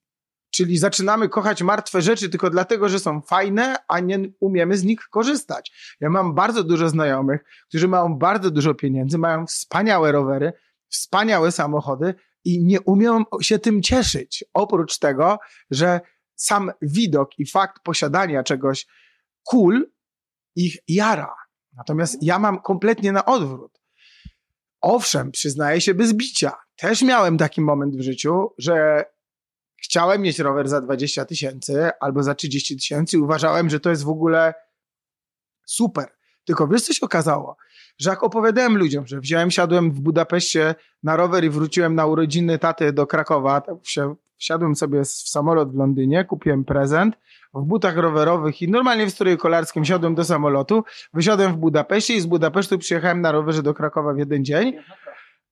czyli 0.52 0.78
zaczynamy 0.78 1.30
kochać 1.30 1.62
martwe 1.62 2.02
rzeczy 2.02 2.30
tylko 2.30 2.50
dlatego, 2.50 2.90
że 2.90 3.00
są 3.00 3.22
fajne, 3.22 3.76
a 3.88 4.00
nie 4.00 4.20
umiemy 4.40 4.78
z 4.78 4.84
nich 4.84 5.00
korzystać. 5.10 5.96
Ja 6.00 6.10
mam 6.10 6.36
bardzo 6.36 6.64
dużo 6.64 6.90
znajomych, 6.90 7.44
którzy 7.68 7.88
mają 7.88 8.18
bardzo 8.18 8.52
dużo 8.52 8.76
pieniędzy, 8.76 9.18
mają 9.18 9.46
wspaniałe 9.46 10.12
rowery, 10.12 10.54
wspaniałe 10.90 11.52
samochody 11.52 12.16
i 12.44 12.64
nie 12.64 12.82
umieją 12.82 13.24
się 13.42 13.60
tym 13.60 13.82
cieszyć. 13.82 14.46
Oprócz 14.54 15.00
tego, 15.00 15.40
że 15.72 16.02
sam 16.36 16.72
widok 16.82 17.40
i 17.40 17.46
fakt 17.46 17.84
posiadania 17.84 18.44
czegoś 18.44 18.88
cool 19.44 19.92
ich 20.56 20.78
jara. 20.88 21.36
Natomiast 21.74 22.24
ja 22.24 22.40
mam 22.40 22.62
kompletnie 22.62 23.12
na 23.12 23.26
odwrót. 23.26 23.82
Owszem, 24.82 25.32
przyznaję 25.32 25.82
się 25.82 25.94
bez 25.94 26.14
bicia. 26.14 26.67
Też 26.78 27.02
miałem 27.02 27.38
taki 27.38 27.62
moment 27.62 27.96
w 27.96 28.02
życiu, 28.02 28.50
że 28.58 29.06
chciałem 29.84 30.22
mieć 30.22 30.40
rower 30.40 30.68
za 30.68 30.82
20 30.82 31.26
tysięcy 31.26 31.90
albo 32.00 32.24
za 32.24 32.36
30 32.36 32.76
tysięcy 32.78 33.18
i 33.18 33.20
uważałem, 33.20 33.70
że 33.70 33.80
to 33.80 33.90
jest 33.90 34.04
w 34.04 34.10
ogóle 34.10 34.54
super. 35.66 36.06
Tylko 36.46 36.68
wiesz, 36.68 36.82
co 36.82 36.94
się 36.94 37.06
okazało? 37.06 37.58
Że 37.98 38.10
jak 38.10 38.24
opowiadałem 38.24 38.78
ludziom, 38.78 39.08
że 39.08 39.20
wziąłem, 39.20 39.52
siadłem 39.52 39.92
w 39.92 40.00
Budapeszcie 40.00 40.76
na 41.04 41.16
rower 41.16 41.44
i 41.44 41.50
wróciłem 41.50 41.96
na 41.96 42.06
urodziny 42.06 42.60
taty 42.60 42.94
do 42.94 43.08
Krakowa, 43.08 43.62
wsiadłem 44.38 44.76
sobie 44.76 45.04
w 45.04 45.08
samolot 45.08 45.72
w 45.72 45.76
Londynie, 45.76 46.26
kupiłem 46.26 46.66
prezent 46.66 47.16
w 47.54 47.64
butach 47.64 47.98
rowerowych 47.98 48.62
i 48.62 48.70
normalnie 48.70 49.06
w 49.06 49.12
stroju 49.12 49.38
kolarskim 49.38 49.86
siadłem 49.86 50.16
do 50.16 50.24
samolotu, 50.24 50.84
wysiadłem 51.14 51.54
w 51.54 51.58
Budapeszcie 51.58 52.14
i 52.14 52.22
z 52.22 52.26
Budapesztu 52.26 52.78
przyjechałem 52.78 53.22
na 53.22 53.32
rowerze 53.32 53.64
do 53.64 53.74
Krakowa 53.74 54.14
w 54.14 54.18
jeden 54.18 54.46
dzień 54.46 54.74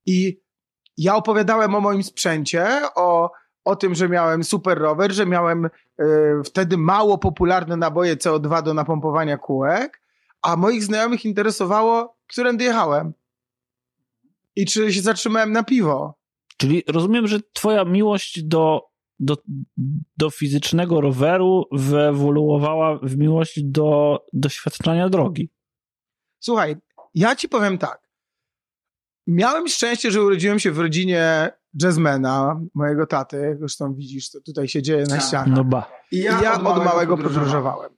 i 0.06 0.45
ja 0.98 1.16
opowiadałem 1.16 1.76
o 1.76 1.82
moim 1.82 2.04
sprzęcie, 2.04 2.68
o, 2.96 3.32
o 3.66 3.76
tym, 3.76 3.96
że 3.96 4.10
miałem 4.10 4.44
super 4.44 4.78
rower, 4.78 5.12
że 5.12 5.26
miałem 5.26 5.66
y, 5.66 5.72
wtedy 6.46 6.78
mało 6.78 7.18
popularne 7.18 7.78
naboje 7.78 8.16
CO2 8.16 8.64
do 8.64 8.74
napompowania 8.74 9.38
kółek, 9.38 10.02
a 10.42 10.56
moich 10.56 10.84
znajomych 10.84 11.26
interesowało, 11.26 12.18
którędy 12.28 12.64
jechałem 12.64 13.14
i 14.56 14.66
czy 14.66 14.94
się 14.94 15.02
zatrzymałem 15.02 15.52
na 15.52 15.64
piwo. 15.64 16.14
Czyli 16.58 16.84
rozumiem, 16.88 17.28
że 17.28 17.40
twoja 17.54 17.86
miłość 17.86 18.44
do, 18.44 18.82
do, 19.20 19.38
do 20.18 20.30
fizycznego 20.30 21.02
roweru 21.02 21.64
wyewoluowała 21.72 23.00
w 23.04 23.18
miłość 23.18 23.64
do 23.64 24.20
doświadczenia 24.34 25.10
drogi. 25.10 25.50
Słuchaj, 26.40 26.76
ja 27.14 27.36
ci 27.36 27.50
powiem 27.50 27.78
tak. 27.78 28.05
Miałem 29.28 29.68
szczęście, 29.68 30.12
że 30.12 30.24
urodziłem 30.24 30.60
się 30.60 30.72
w 30.72 30.80
rodzinie 30.80 31.52
jazzmana, 31.82 32.62
mojego 32.74 33.08
taty. 33.08 33.56
Zresztą 33.60 33.94
widzisz, 33.94 34.32
to 34.32 34.42
tutaj 34.42 34.68
się 34.68 34.82
dzieje 34.82 35.04
na 35.10 35.20
ścianie. 35.20 35.52
No 35.56 35.64
ba. 35.64 35.92
I 36.12 36.18
ja, 36.18 36.40
I 36.40 36.44
ja 36.44 36.54
od, 36.54 36.64
małego, 36.64 36.84
małego 36.84 37.18
podróżowałem. 37.18 37.90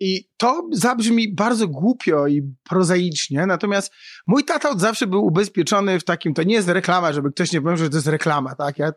I 0.00 0.28
to 0.36 0.68
zabrzmi 0.72 1.34
bardzo 1.34 1.68
głupio 1.68 2.26
i 2.26 2.42
prozaicznie, 2.68 3.46
natomiast 3.46 3.92
mój 4.26 4.44
tata 4.44 4.70
od 4.70 4.80
zawsze 4.80 5.06
był 5.06 5.24
ubezpieczony 5.24 6.00
w 6.00 6.04
takim, 6.04 6.34
to 6.34 6.42
nie 6.42 6.54
jest 6.54 6.68
reklama, 6.68 7.12
żeby 7.12 7.32
ktoś 7.32 7.52
nie 7.52 7.60
powiedział, 7.60 7.84
że 7.84 7.90
to 7.90 7.96
jest 7.96 8.06
reklama, 8.06 8.54
tak? 8.54 8.78
Ja, 8.78 8.92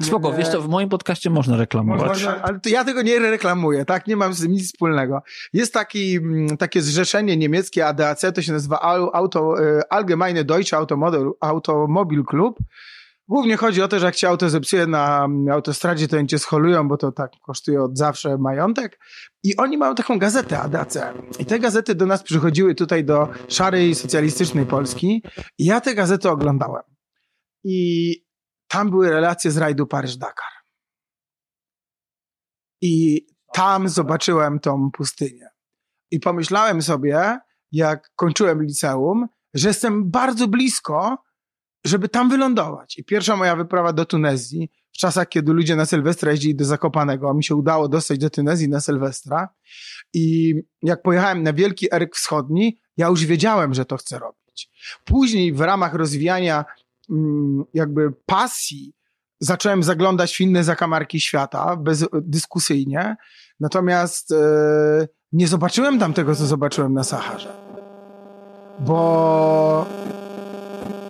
Spoko, 0.00 0.32
wiesz 0.32 0.48
co, 0.48 0.62
w 0.62 0.68
moim 0.68 0.88
podcaście 0.88 1.30
można 1.30 1.56
reklamować. 1.56 2.08
Można, 2.08 2.42
ale 2.42 2.58
ja 2.66 2.84
tego 2.84 3.02
nie 3.02 3.18
reklamuję, 3.18 3.84
tak? 3.84 4.06
Nie 4.06 4.16
mam 4.16 4.34
z 4.34 4.40
tym 4.40 4.52
nic 4.52 4.72
wspólnego. 4.72 5.22
Jest 5.52 5.74
taki, 5.74 6.16
mm, 6.16 6.56
takie 6.56 6.82
zrzeszenie 6.82 7.36
niemieckie 7.36 7.86
ADAC, 7.86 8.24
to 8.34 8.42
się 8.42 8.52
nazywa 8.52 8.80
Auto, 9.12 9.64
e, 9.64 9.92
Allgemeine 9.92 10.44
Deutsche 10.44 10.76
Automobil, 10.76 11.30
Automobil 11.40 12.24
Club. 12.24 12.58
Głównie 13.28 13.56
chodzi 13.56 13.82
o 13.82 13.88
to, 13.88 13.98
że 13.98 14.06
jak 14.06 14.14
cię 14.14 14.28
auto 14.28 14.50
zepsuje 14.50 14.86
na 14.86 15.24
mm, 15.24 15.48
autostradzie, 15.48 16.08
to 16.08 16.16
oni 16.16 16.26
cię 16.26 16.38
scholują, 16.38 16.88
bo 16.88 16.96
to 16.96 17.12
tak 17.12 17.30
kosztuje 17.46 17.82
od 17.82 17.98
zawsze 17.98 18.38
majątek. 18.38 19.00
I 19.42 19.56
oni 19.56 19.78
mają 19.78 19.94
taką 19.94 20.18
gazetę 20.18 20.60
ADAC. 20.60 20.98
I 21.38 21.46
te 21.46 21.58
gazety 21.58 21.94
do 21.94 22.06
nas 22.06 22.22
przychodziły 22.22 22.74
tutaj 22.74 23.04
do 23.04 23.28
szarej 23.48 23.94
socjalistycznej 23.94 24.66
Polski. 24.66 25.22
I 25.58 25.64
ja 25.64 25.80
te 25.80 25.94
gazety 25.94 26.30
oglądałem. 26.30 26.82
I 27.64 28.25
tam 28.68 28.90
były 28.90 29.10
relacje 29.10 29.50
z 29.50 29.56
rajdu 29.56 29.86
Paryż-Dakar. 29.86 30.52
I 32.82 33.26
tam 33.52 33.88
zobaczyłem 33.88 34.60
tą 34.60 34.90
pustynię. 34.90 35.48
I 36.10 36.20
pomyślałem 36.20 36.82
sobie, 36.82 37.38
jak 37.72 38.10
kończyłem 38.16 38.62
liceum, 38.62 39.28
że 39.54 39.68
jestem 39.68 40.10
bardzo 40.10 40.48
blisko, 40.48 41.18
żeby 41.84 42.08
tam 42.08 42.28
wylądować. 42.28 42.98
I 42.98 43.04
pierwsza 43.04 43.36
moja 43.36 43.56
wyprawa 43.56 43.92
do 43.92 44.04
Tunezji, 44.04 44.70
w 44.92 44.98
czasach, 44.98 45.28
kiedy 45.28 45.52
ludzie 45.52 45.76
na 45.76 45.86
Sylwestra 45.86 46.30
jeździli 46.30 46.54
do 46.54 46.64
Zakopanego, 46.64 47.34
mi 47.34 47.44
się 47.44 47.54
udało 47.54 47.88
dostać 47.88 48.18
do 48.18 48.30
Tunezji 48.30 48.68
na 48.68 48.80
Sylwestra. 48.80 49.48
I 50.14 50.54
jak 50.82 51.02
pojechałem 51.02 51.42
na 51.42 51.52
Wielki 51.52 51.94
Eryk 51.94 52.16
Wschodni, 52.16 52.80
ja 52.96 53.06
już 53.06 53.24
wiedziałem, 53.24 53.74
że 53.74 53.84
to 53.84 53.96
chcę 53.96 54.18
robić. 54.18 54.70
Później 55.04 55.52
w 55.52 55.60
ramach 55.60 55.94
rozwijania 55.94 56.64
jakby 57.74 58.12
pasji 58.26 58.92
zacząłem 59.40 59.82
zaglądać 59.82 60.36
w 60.36 60.40
inne 60.40 60.64
zakamarki 60.64 61.20
świata, 61.20 61.76
bezdyskusyjnie, 61.76 63.16
natomiast 63.60 64.32
e, 64.32 65.08
nie 65.32 65.48
zobaczyłem 65.48 65.98
tam 65.98 66.12
tego, 66.12 66.34
co 66.34 66.46
zobaczyłem 66.46 66.92
na 66.92 67.04
Saharze. 67.04 67.52
Bo 68.80 69.86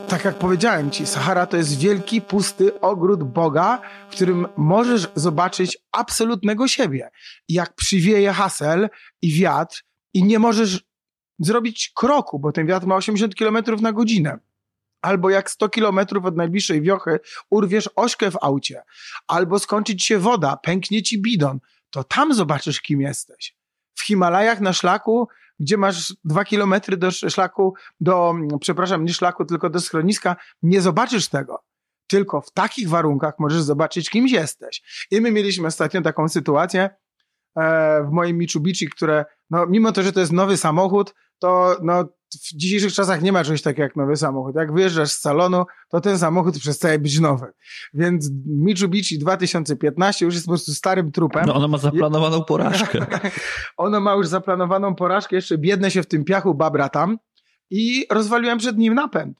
tak 0.08 0.24
jak 0.24 0.34
powiedziałem 0.34 0.90
ci, 0.90 1.06
Sahara 1.06 1.46
to 1.46 1.56
jest 1.56 1.78
wielki, 1.78 2.20
pusty 2.20 2.80
ogród 2.80 3.24
Boga, 3.24 3.80
w 4.08 4.12
którym 4.12 4.46
możesz 4.56 5.08
zobaczyć 5.14 5.78
absolutnego 5.92 6.68
siebie. 6.68 7.10
Jak 7.48 7.74
przywieje 7.74 8.32
hasel 8.32 8.88
i 9.22 9.32
wiatr 9.32 9.84
i 10.14 10.24
nie 10.24 10.38
możesz 10.38 10.84
zrobić 11.38 11.92
kroku, 11.94 12.38
bo 12.38 12.52
ten 12.52 12.66
wiatr 12.66 12.86
ma 12.86 12.96
80 12.96 13.34
km 13.34 13.56
na 13.80 13.92
godzinę. 13.92 14.38
Albo 15.06 15.30
jak 15.30 15.50
100 15.50 15.68
km 15.68 15.98
od 16.24 16.36
najbliższej 16.36 16.82
wiochy 16.82 17.20
urwiesz 17.50 17.90
ośkę 17.96 18.30
w 18.30 18.36
aucie, 18.42 18.82
albo 19.28 19.58
skończyć 19.58 20.04
się 20.04 20.18
woda, 20.18 20.56
pęknie 20.56 21.02
ci 21.02 21.22
bidon, 21.22 21.60
to 21.90 22.04
tam 22.04 22.34
zobaczysz, 22.34 22.80
kim 22.80 23.00
jesteś. 23.00 23.56
W 23.94 24.06
Himalajach 24.06 24.60
na 24.60 24.72
szlaku 24.72 25.28
gdzie 25.60 25.76
masz 25.76 26.14
dwa 26.24 26.44
kilometry 26.44 26.96
do 26.96 27.10
szlaku, 27.10 27.74
do, 28.00 28.34
przepraszam, 28.60 29.04
nie 29.04 29.14
szlaku, 29.14 29.44
tylko 29.44 29.70
do 29.70 29.80
schroniska, 29.80 30.36
nie 30.62 30.80
zobaczysz 30.80 31.28
tego. 31.28 31.64
Tylko 32.06 32.40
w 32.40 32.50
takich 32.52 32.88
warunkach 32.88 33.34
możesz 33.38 33.62
zobaczyć, 33.62 34.10
kimś 34.10 34.32
jesteś. 34.32 35.06
I 35.10 35.20
my 35.20 35.30
mieliśmy 35.30 35.66
ostatnio 35.66 36.02
taką 36.02 36.28
sytuację 36.28 36.90
e, 37.58 38.02
w 38.02 38.10
moim 38.10 38.38
Mitsubishi, 38.38 38.88
które, 38.88 39.24
no, 39.50 39.66
mimo 39.66 39.92
to, 39.92 40.02
że 40.02 40.12
to 40.12 40.20
jest 40.20 40.32
nowy 40.32 40.56
samochód, 40.56 41.14
to 41.38 41.76
no, 41.82 42.08
w 42.34 42.56
dzisiejszych 42.56 42.92
czasach 42.92 43.22
nie 43.22 43.32
ma 43.32 43.44
czegoś 43.44 43.62
takiego 43.62 43.82
jak 43.82 43.96
nowy 43.96 44.16
samochód. 44.16 44.54
Jak 44.54 44.72
wyjeżdżasz 44.72 45.10
z 45.10 45.20
salonu, 45.20 45.64
to 45.88 46.00
ten 46.00 46.18
samochód 46.18 46.58
przestaje 46.58 46.98
być 46.98 47.20
nowy. 47.20 47.46
Więc 47.94 48.30
Mitsubishi 48.46 49.18
2015 49.18 50.24
już 50.24 50.34
jest 50.34 50.46
po 50.46 50.52
prostu 50.52 50.74
starym 50.74 51.12
trupem. 51.12 51.46
No 51.46 51.54
ono 51.54 51.68
ma 51.68 51.78
zaplanowaną 51.78 52.44
porażkę. 52.44 53.06
ono 53.76 54.00
ma 54.00 54.14
już 54.14 54.26
zaplanowaną 54.26 54.94
porażkę, 54.94 55.36
jeszcze 55.36 55.58
biedne 55.58 55.90
się 55.90 56.02
w 56.02 56.06
tym 56.06 56.24
piachu 56.24 56.54
babra 56.54 56.88
tam 56.88 57.18
i 57.70 58.06
rozwaliłem 58.10 58.58
przed 58.58 58.78
nim 58.78 58.94
napęd. 58.94 59.38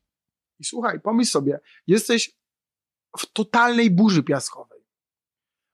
I 0.58 0.64
słuchaj, 0.64 1.00
pomyśl 1.00 1.30
sobie, 1.30 1.60
jesteś 1.86 2.36
w 3.18 3.32
totalnej 3.32 3.90
burzy 3.90 4.22
piaskowej. 4.22 4.80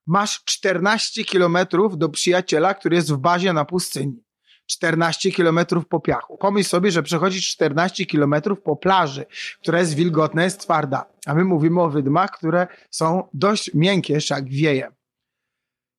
Masz 0.06 0.44
14 0.44 1.24
kilometrów 1.24 1.98
do 1.98 2.08
przyjaciela, 2.08 2.74
który 2.74 2.96
jest 2.96 3.12
w 3.12 3.16
bazie 3.16 3.52
na 3.52 3.64
pustyni. 3.64 4.24
14 4.66 5.32
kilometrów 5.32 5.88
po 5.88 6.00
piachu. 6.00 6.38
Pomyśl 6.38 6.68
sobie, 6.68 6.90
że 6.90 7.02
przechodzisz 7.02 7.48
14 7.48 8.06
kilometrów 8.06 8.62
po 8.62 8.76
plaży, 8.76 9.24
która 9.60 9.78
jest 9.78 9.94
wilgotna, 9.94 10.44
jest 10.44 10.60
twarda. 10.60 11.06
A 11.26 11.34
my 11.34 11.44
mówimy 11.44 11.82
o 11.82 11.90
wydmach, 11.90 12.30
które 12.30 12.66
są 12.90 13.28
dość 13.34 13.74
miękkie, 13.74 14.18
jak 14.30 14.48
wieje. 14.48 15.01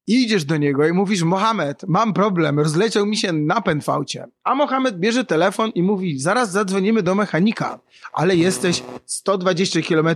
I 0.08 0.24
idziesz 0.24 0.46
do 0.46 0.58
niego 0.58 0.88
i 0.88 0.94
mówisz, 0.94 1.24
Mohamed, 1.24 1.84
mam 1.88 2.14
problem, 2.14 2.60
rozleciał 2.60 3.06
mi 3.06 3.18
się 3.18 3.34
napęd 3.34 3.84
w 3.84 3.90
aucie. 3.90 4.28
A 4.44 4.56
Mohamed 4.56 5.00
bierze 5.00 5.26
telefon 5.26 5.70
i 5.70 5.84
mówi, 5.84 6.20
zaraz 6.20 6.52
zadzwonimy 6.52 7.04
do 7.04 7.16
mechanika, 7.16 7.80
ale 8.14 8.36
jesteś 8.36 8.84
120 9.06 9.80
km 9.82 10.08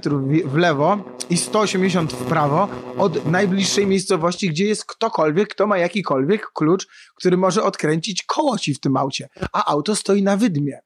w 0.46 0.56
lewo 0.56 0.98
i 1.30 1.38
180 1.38 2.14
w 2.14 2.26
prawo 2.26 2.70
od 2.98 3.26
najbliższej 3.26 3.88
miejscowości, 3.88 4.50
gdzie 4.50 4.66
jest 4.66 4.86
ktokolwiek, 4.86 5.50
kto 5.50 5.68
ma 5.68 5.78
jakikolwiek 5.78 6.52
klucz, 6.54 6.88
który 7.16 7.38
może 7.38 7.64
odkręcić 7.64 8.24
koło 8.24 8.58
ci 8.58 8.74
w 8.74 8.80
tym 8.80 8.98
aucie. 8.98 9.30
A 9.54 9.66
auto 9.66 9.96
stoi 9.96 10.24
na 10.24 10.38
wydmie. 10.38 10.80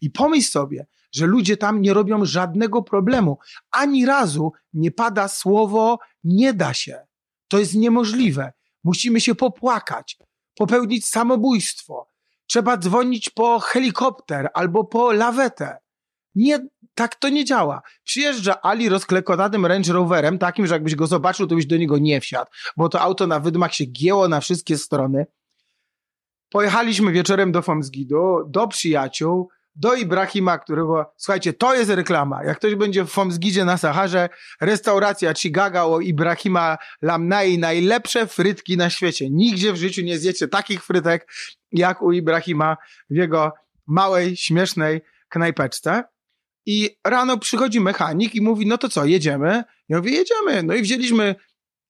I 0.00 0.10
pomyśl 0.10 0.50
sobie, 0.50 0.86
że 1.12 1.26
ludzie 1.26 1.56
tam 1.56 1.80
nie 1.80 1.94
robią 1.94 2.24
żadnego 2.24 2.82
problemu. 2.82 3.38
Ani 3.70 4.06
razu 4.06 4.52
nie 4.72 4.90
pada 4.90 5.28
słowo 5.28 5.98
nie 6.24 6.52
da 6.52 6.74
się. 6.74 7.06
To 7.54 7.58
jest 7.58 7.74
niemożliwe. 7.74 8.52
Musimy 8.84 9.20
się 9.20 9.34
popłakać, 9.34 10.18
popełnić 10.54 11.06
samobójstwo. 11.06 12.08
Trzeba 12.46 12.76
dzwonić 12.76 13.30
po 13.30 13.60
helikopter 13.60 14.48
albo 14.54 14.84
po 14.84 15.12
lawetę. 15.12 15.78
Nie, 16.34 16.68
tak 16.94 17.14
to 17.14 17.28
nie 17.28 17.44
działa. 17.44 17.82
Przyjeżdża 18.04 18.62
Ali 18.62 18.88
rozklekotanym 18.88 19.66
Range 19.66 19.92
Roverem, 19.92 20.38
takim, 20.38 20.66
że 20.66 20.74
jakbyś 20.74 20.94
go 20.94 21.06
zobaczył, 21.06 21.46
to 21.46 21.54
byś 21.54 21.66
do 21.66 21.76
niego 21.76 21.98
nie 21.98 22.20
wsiadł, 22.20 22.50
bo 22.76 22.88
to 22.88 23.00
auto 23.00 23.26
na 23.26 23.40
wydmach 23.40 23.74
się 23.74 23.84
gięło 23.84 24.28
na 24.28 24.40
wszystkie 24.40 24.78
strony. 24.78 25.26
Pojechaliśmy 26.50 27.12
wieczorem 27.12 27.52
do 27.52 27.62
Fomsgidu, 27.62 28.36
do 28.46 28.68
przyjaciół, 28.68 29.48
do 29.76 29.94
Ibrahima, 29.94 30.58
którego, 30.58 31.12
słuchajcie, 31.16 31.52
to 31.52 31.74
jest 31.74 31.90
reklama. 31.90 32.44
Jak 32.44 32.58
ktoś 32.58 32.74
będzie 32.74 33.04
w 33.04 33.08
Fomsgidzie 33.08 33.64
na 33.64 33.76
Saharze, 33.76 34.28
restauracja 34.60 35.34
Chigaga 35.34 35.82
o 35.82 36.00
Ibrahima 36.00 36.78
Lamnai, 37.02 37.58
najlepsze 37.58 38.26
frytki 38.26 38.76
na 38.76 38.90
świecie. 38.90 39.30
Nigdzie 39.30 39.72
w 39.72 39.76
życiu 39.76 40.02
nie 40.02 40.18
zjecie 40.18 40.48
takich 40.48 40.84
frytek, 40.84 41.32
jak 41.72 42.02
u 42.02 42.12
Ibrahima 42.12 42.76
w 43.10 43.16
jego 43.16 43.52
małej, 43.86 44.36
śmiesznej 44.36 45.00
knajpeczce. 45.28 46.04
I 46.66 46.90
rano 47.06 47.38
przychodzi 47.38 47.80
mechanik 47.80 48.34
i 48.34 48.40
mówi, 48.40 48.66
no 48.66 48.78
to 48.78 48.88
co, 48.88 49.04
jedziemy? 49.04 49.64
Ja 49.88 49.96
mówię, 49.96 50.10
jedziemy. 50.12 50.62
No 50.62 50.74
i 50.74 50.82
wzięliśmy 50.82 51.34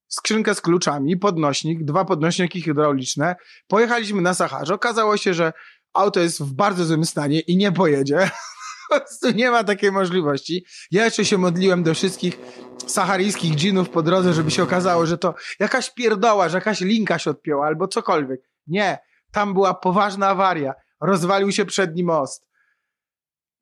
skrzynkę 0.07 0.55
z 0.55 0.61
kluczami, 0.61 1.17
podnośnik, 1.17 1.83
dwa 1.83 2.05
podnośniki 2.05 2.61
hydrauliczne. 2.61 3.35
Pojechaliśmy 3.67 4.21
na 4.21 4.33
Saharze. 4.33 4.73
Okazało 4.73 5.17
się, 5.17 5.33
że 5.33 5.53
auto 5.97 6.19
jest 6.19 6.43
w 6.43 6.53
bardzo 6.53 6.85
złym 6.85 7.05
stanie 7.05 7.39
i 7.39 7.57
nie 7.57 7.71
pojedzie. 7.71 8.17
Po 8.89 8.99
prostu 8.99 9.31
nie 9.31 9.51
ma 9.51 9.63
takiej 9.63 9.91
możliwości. 9.91 10.65
Ja 10.91 11.05
jeszcze 11.05 11.25
się 11.25 11.37
modliłem 11.37 11.83
do 11.83 11.93
wszystkich 11.93 12.39
saharyjskich 12.87 13.55
dżinów 13.55 13.89
po 13.89 14.03
drodze, 14.03 14.33
żeby 14.33 14.51
się 14.51 14.63
okazało, 14.63 15.05
że 15.05 15.17
to 15.17 15.33
jakaś 15.59 15.93
pierdoła, 15.93 16.49
że 16.49 16.57
jakaś 16.57 16.81
linka 16.81 17.19
się 17.19 17.29
odpięła 17.29 17.67
albo 17.67 17.87
cokolwiek. 17.87 18.41
Nie, 18.67 18.97
tam 19.31 19.53
była 19.53 19.73
poważna 19.73 20.27
awaria. 20.27 20.73
Rozwalił 21.01 21.51
się 21.51 21.65
przedni 21.65 22.03
most. 22.03 22.47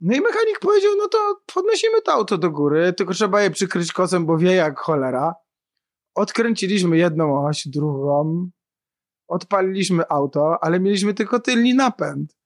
No 0.01 0.15
i 0.15 0.21
mechanik 0.21 0.59
powiedział, 0.59 0.91
no 0.97 1.07
to 1.07 1.41
podnosimy 1.53 2.01
to 2.01 2.13
auto 2.13 2.37
do 2.37 2.51
góry, 2.51 2.93
tylko 2.93 3.13
trzeba 3.13 3.41
je 3.41 3.51
przykryć 3.51 3.93
kosem, 3.93 4.25
bo 4.25 4.37
wie 4.37 4.55
jak 4.55 4.79
cholera. 4.79 5.35
Odkręciliśmy 6.15 6.97
jedną 6.97 7.45
oś, 7.45 7.67
drugą, 7.67 8.49
odpaliliśmy 9.27 10.03
auto, 10.09 10.63
ale 10.63 10.79
mieliśmy 10.79 11.13
tylko 11.13 11.39
tylny 11.39 11.73
napęd. 11.73 12.37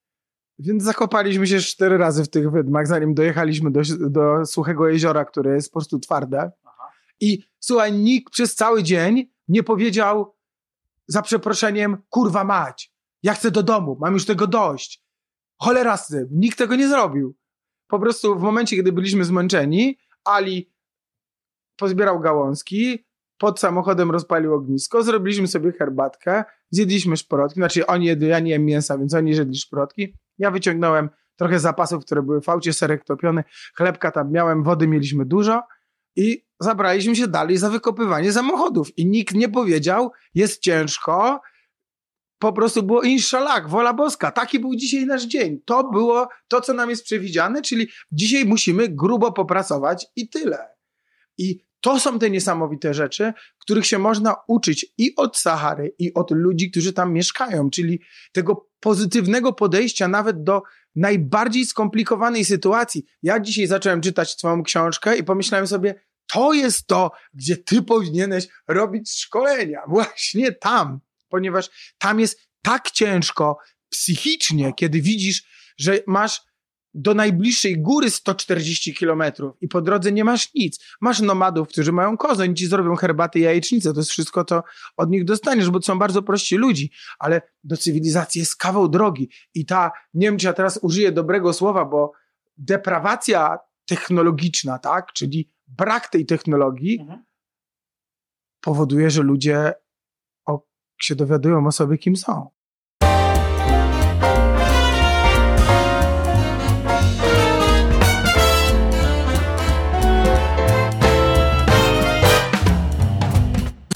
Więc 0.60 0.84
zakopaliśmy 0.84 1.48
się 1.48 1.60
cztery 1.60 1.98
razy 1.98 2.24
w 2.24 2.30
tych 2.30 2.52
wydmach, 2.52 2.88
zanim 2.88 3.14
dojechaliśmy 3.14 3.72
do, 3.72 3.82
do 4.10 4.46
suchego 4.46 4.90
jeziora, 4.90 5.26
które 5.26 5.56
jest 5.56 5.70
po 5.70 5.74
prostu 5.74 6.00
twarde. 6.00 6.52
Aha. 6.66 6.92
I 7.20 7.44
słuchaj, 7.60 7.94
nikt 7.94 8.34
przez 8.34 8.56
cały 8.56 8.84
dzień 8.84 9.30
nie 9.48 9.64
powiedział 9.64 10.36
za 11.08 11.22
przeproszeniem, 11.22 11.98
kurwa 12.10 12.44
mać, 12.44 12.94
ja 13.24 13.34
chcę 13.34 13.52
do 13.52 13.64
domu, 13.64 13.98
mam 14.02 14.14
już 14.14 14.26
tego 14.26 14.48
dość. 14.48 15.04
Cholerasy, 15.62 16.28
nikt 16.32 16.58
tego 16.58 16.76
nie 16.76 16.88
zrobił. 16.88 17.36
Po 17.88 18.00
prostu 18.00 18.40
w 18.40 18.42
momencie, 18.42 18.76
kiedy 18.76 18.92
byliśmy 18.92 19.24
zmęczeni, 19.24 19.98
Ali 20.24 20.72
pozbierał 21.78 22.20
gałązki, 22.20 23.06
pod 23.38 23.60
samochodem 23.60 24.12
rozpalił 24.12 24.54
ognisko, 24.54 25.04
zrobiliśmy 25.04 25.48
sobie 25.48 25.72
herbatkę, 25.72 26.44
zjedliśmy 26.72 27.18
szprotki, 27.18 27.60
znaczy 27.60 27.86
oni 27.86 28.06
jedli, 28.06 28.28
ja 28.28 28.40
nie 28.40 28.52
jem 28.52 28.66
mięsa, 28.66 28.98
więc 28.98 29.14
oni 29.14 29.32
jedli 29.32 29.58
szprotki. 29.58 30.14
Ja 30.38 30.52
wyciągnąłem 30.52 31.10
trochę 31.36 31.60
zapasów, 31.60 32.06
które 32.06 32.22
były 32.22 32.42
w 32.42 32.50
aucie, 32.50 32.74
serek 32.74 33.04
topiony, 33.04 33.44
chlebka 33.76 34.12
tam 34.12 34.32
miałem, 34.32 34.64
wody 34.64 34.88
mieliśmy 34.88 35.26
dużo 35.26 35.62
i 36.16 36.46
zabraliśmy 36.60 37.16
się 37.16 37.28
dalej 37.28 37.58
za 37.58 37.70
wykopywanie 37.70 38.34
samochodów. 38.34 38.98
I 38.98 39.06
nikt 39.06 39.36
nie 39.36 39.50
powiedział, 39.50 40.12
jest 40.36 40.62
ciężko, 40.62 41.42
po 42.40 42.54
prostu 42.54 42.84
było 42.84 43.02
inszalak, 43.02 43.70
wola 43.70 43.94
boska. 43.94 44.32
Taki 44.32 44.60
był 44.60 44.76
dzisiaj 44.76 45.06
nasz 45.06 45.26
dzień. 45.26 45.62
To 45.66 45.84
było 45.84 46.28
to, 46.48 46.62
co 46.62 46.74
nam 46.74 46.90
jest 46.90 47.04
przewidziane, 47.04 47.62
czyli 47.62 47.88
dzisiaj 48.12 48.46
musimy 48.46 48.88
grubo 48.90 49.32
popracować 49.32 50.06
i 50.16 50.30
tyle. 50.30 50.70
I 51.38 51.67
to 51.82 52.00
są 52.00 52.20
te 52.20 52.30
niesamowite 52.30 52.94
rzeczy, 52.94 53.34
których 53.60 53.86
się 53.86 54.00
można 54.00 54.36
uczyć 54.48 54.86
i 54.98 55.16
od 55.16 55.38
Sahary, 55.38 55.96
i 56.00 56.14
od 56.14 56.32
ludzi, 56.32 56.72
którzy 56.72 56.94
tam 56.94 57.14
mieszkają, 57.14 57.70
czyli 57.70 58.02
tego 58.32 58.70
pozytywnego 58.80 59.54
podejścia 59.54 60.08
nawet 60.08 60.44
do 60.44 60.62
najbardziej 60.96 61.66
skomplikowanej 61.66 62.46
sytuacji. 62.46 63.06
Ja 63.24 63.40
dzisiaj 63.40 63.68
zacząłem 63.68 64.02
czytać 64.02 64.36
Twoją 64.36 64.64
książkę 64.64 65.18
i 65.18 65.24
pomyślałem 65.24 65.68
sobie, 65.68 65.96
to 66.28 66.54
jest 66.54 66.88
to, 66.88 67.12
gdzie 67.34 67.58
Ty 67.58 67.82
powinieneś 67.82 68.48
robić 68.68 69.22
szkolenia. 69.22 69.82
Właśnie 69.90 70.52
tam, 70.52 71.00
ponieważ 71.30 71.70
tam 71.98 72.20
jest 72.20 72.40
tak 72.62 72.92
ciężko 72.92 73.58
psychicznie, 73.90 74.74
kiedy 74.74 75.02
widzisz, 75.02 75.44
że 75.78 76.00
masz 76.08 76.42
do 76.98 77.14
najbliższej 77.14 77.82
góry 77.82 78.12
140 78.12 78.94
kilometrów 78.94 79.56
i 79.62 79.68
po 79.68 79.82
drodze 79.82 80.12
nie 80.12 80.24
masz 80.24 80.54
nic. 80.54 80.80
Masz 81.02 81.20
nomadów, 81.20 81.68
którzy 81.68 81.92
mają 81.92 82.18
kozę, 82.18 82.44
oni 82.44 82.56
ci 82.56 82.68
zrobią 82.68 82.96
herbaty 82.96 83.40
i 83.40 83.42
jajecznicę. 83.42 83.94
To 83.94 84.00
jest 84.00 84.12
wszystko, 84.12 84.46
co 84.46 84.64
od 84.98 85.10
nich 85.10 85.26
dostaniesz, 85.26 85.70
bo 85.70 85.80
to 85.80 85.86
są 85.86 86.00
bardzo 86.00 86.24
prości 86.24 86.56
ludzi, 86.56 86.92
ale 87.20 87.42
do 87.64 87.78
cywilizacji 87.78 88.40
jest 88.40 88.56
kawał 88.56 88.90
drogi. 88.90 89.30
I 89.54 89.66
ta, 89.66 89.92
nie 90.14 90.28
wiem, 90.28 90.38
czy 90.38 90.46
ja 90.46 90.54
teraz 90.54 90.80
użyję 90.82 91.12
dobrego 91.12 91.54
słowa, 91.54 91.86
bo 91.86 92.12
deprawacja 92.58 93.58
technologiczna, 93.86 94.80
tak, 94.80 95.14
czyli 95.14 95.52
brak 95.68 96.08
tej 96.08 96.26
technologii 96.26 97.00
mhm. 97.02 97.24
powoduje, 98.62 99.10
że 99.10 99.24
ludzie 99.24 99.74
o, 100.46 100.66
się 101.02 101.16
dowiadują 101.16 101.68
o 101.68 101.72
sobie, 101.72 101.98
kim 101.98 102.16
są. 102.16 102.57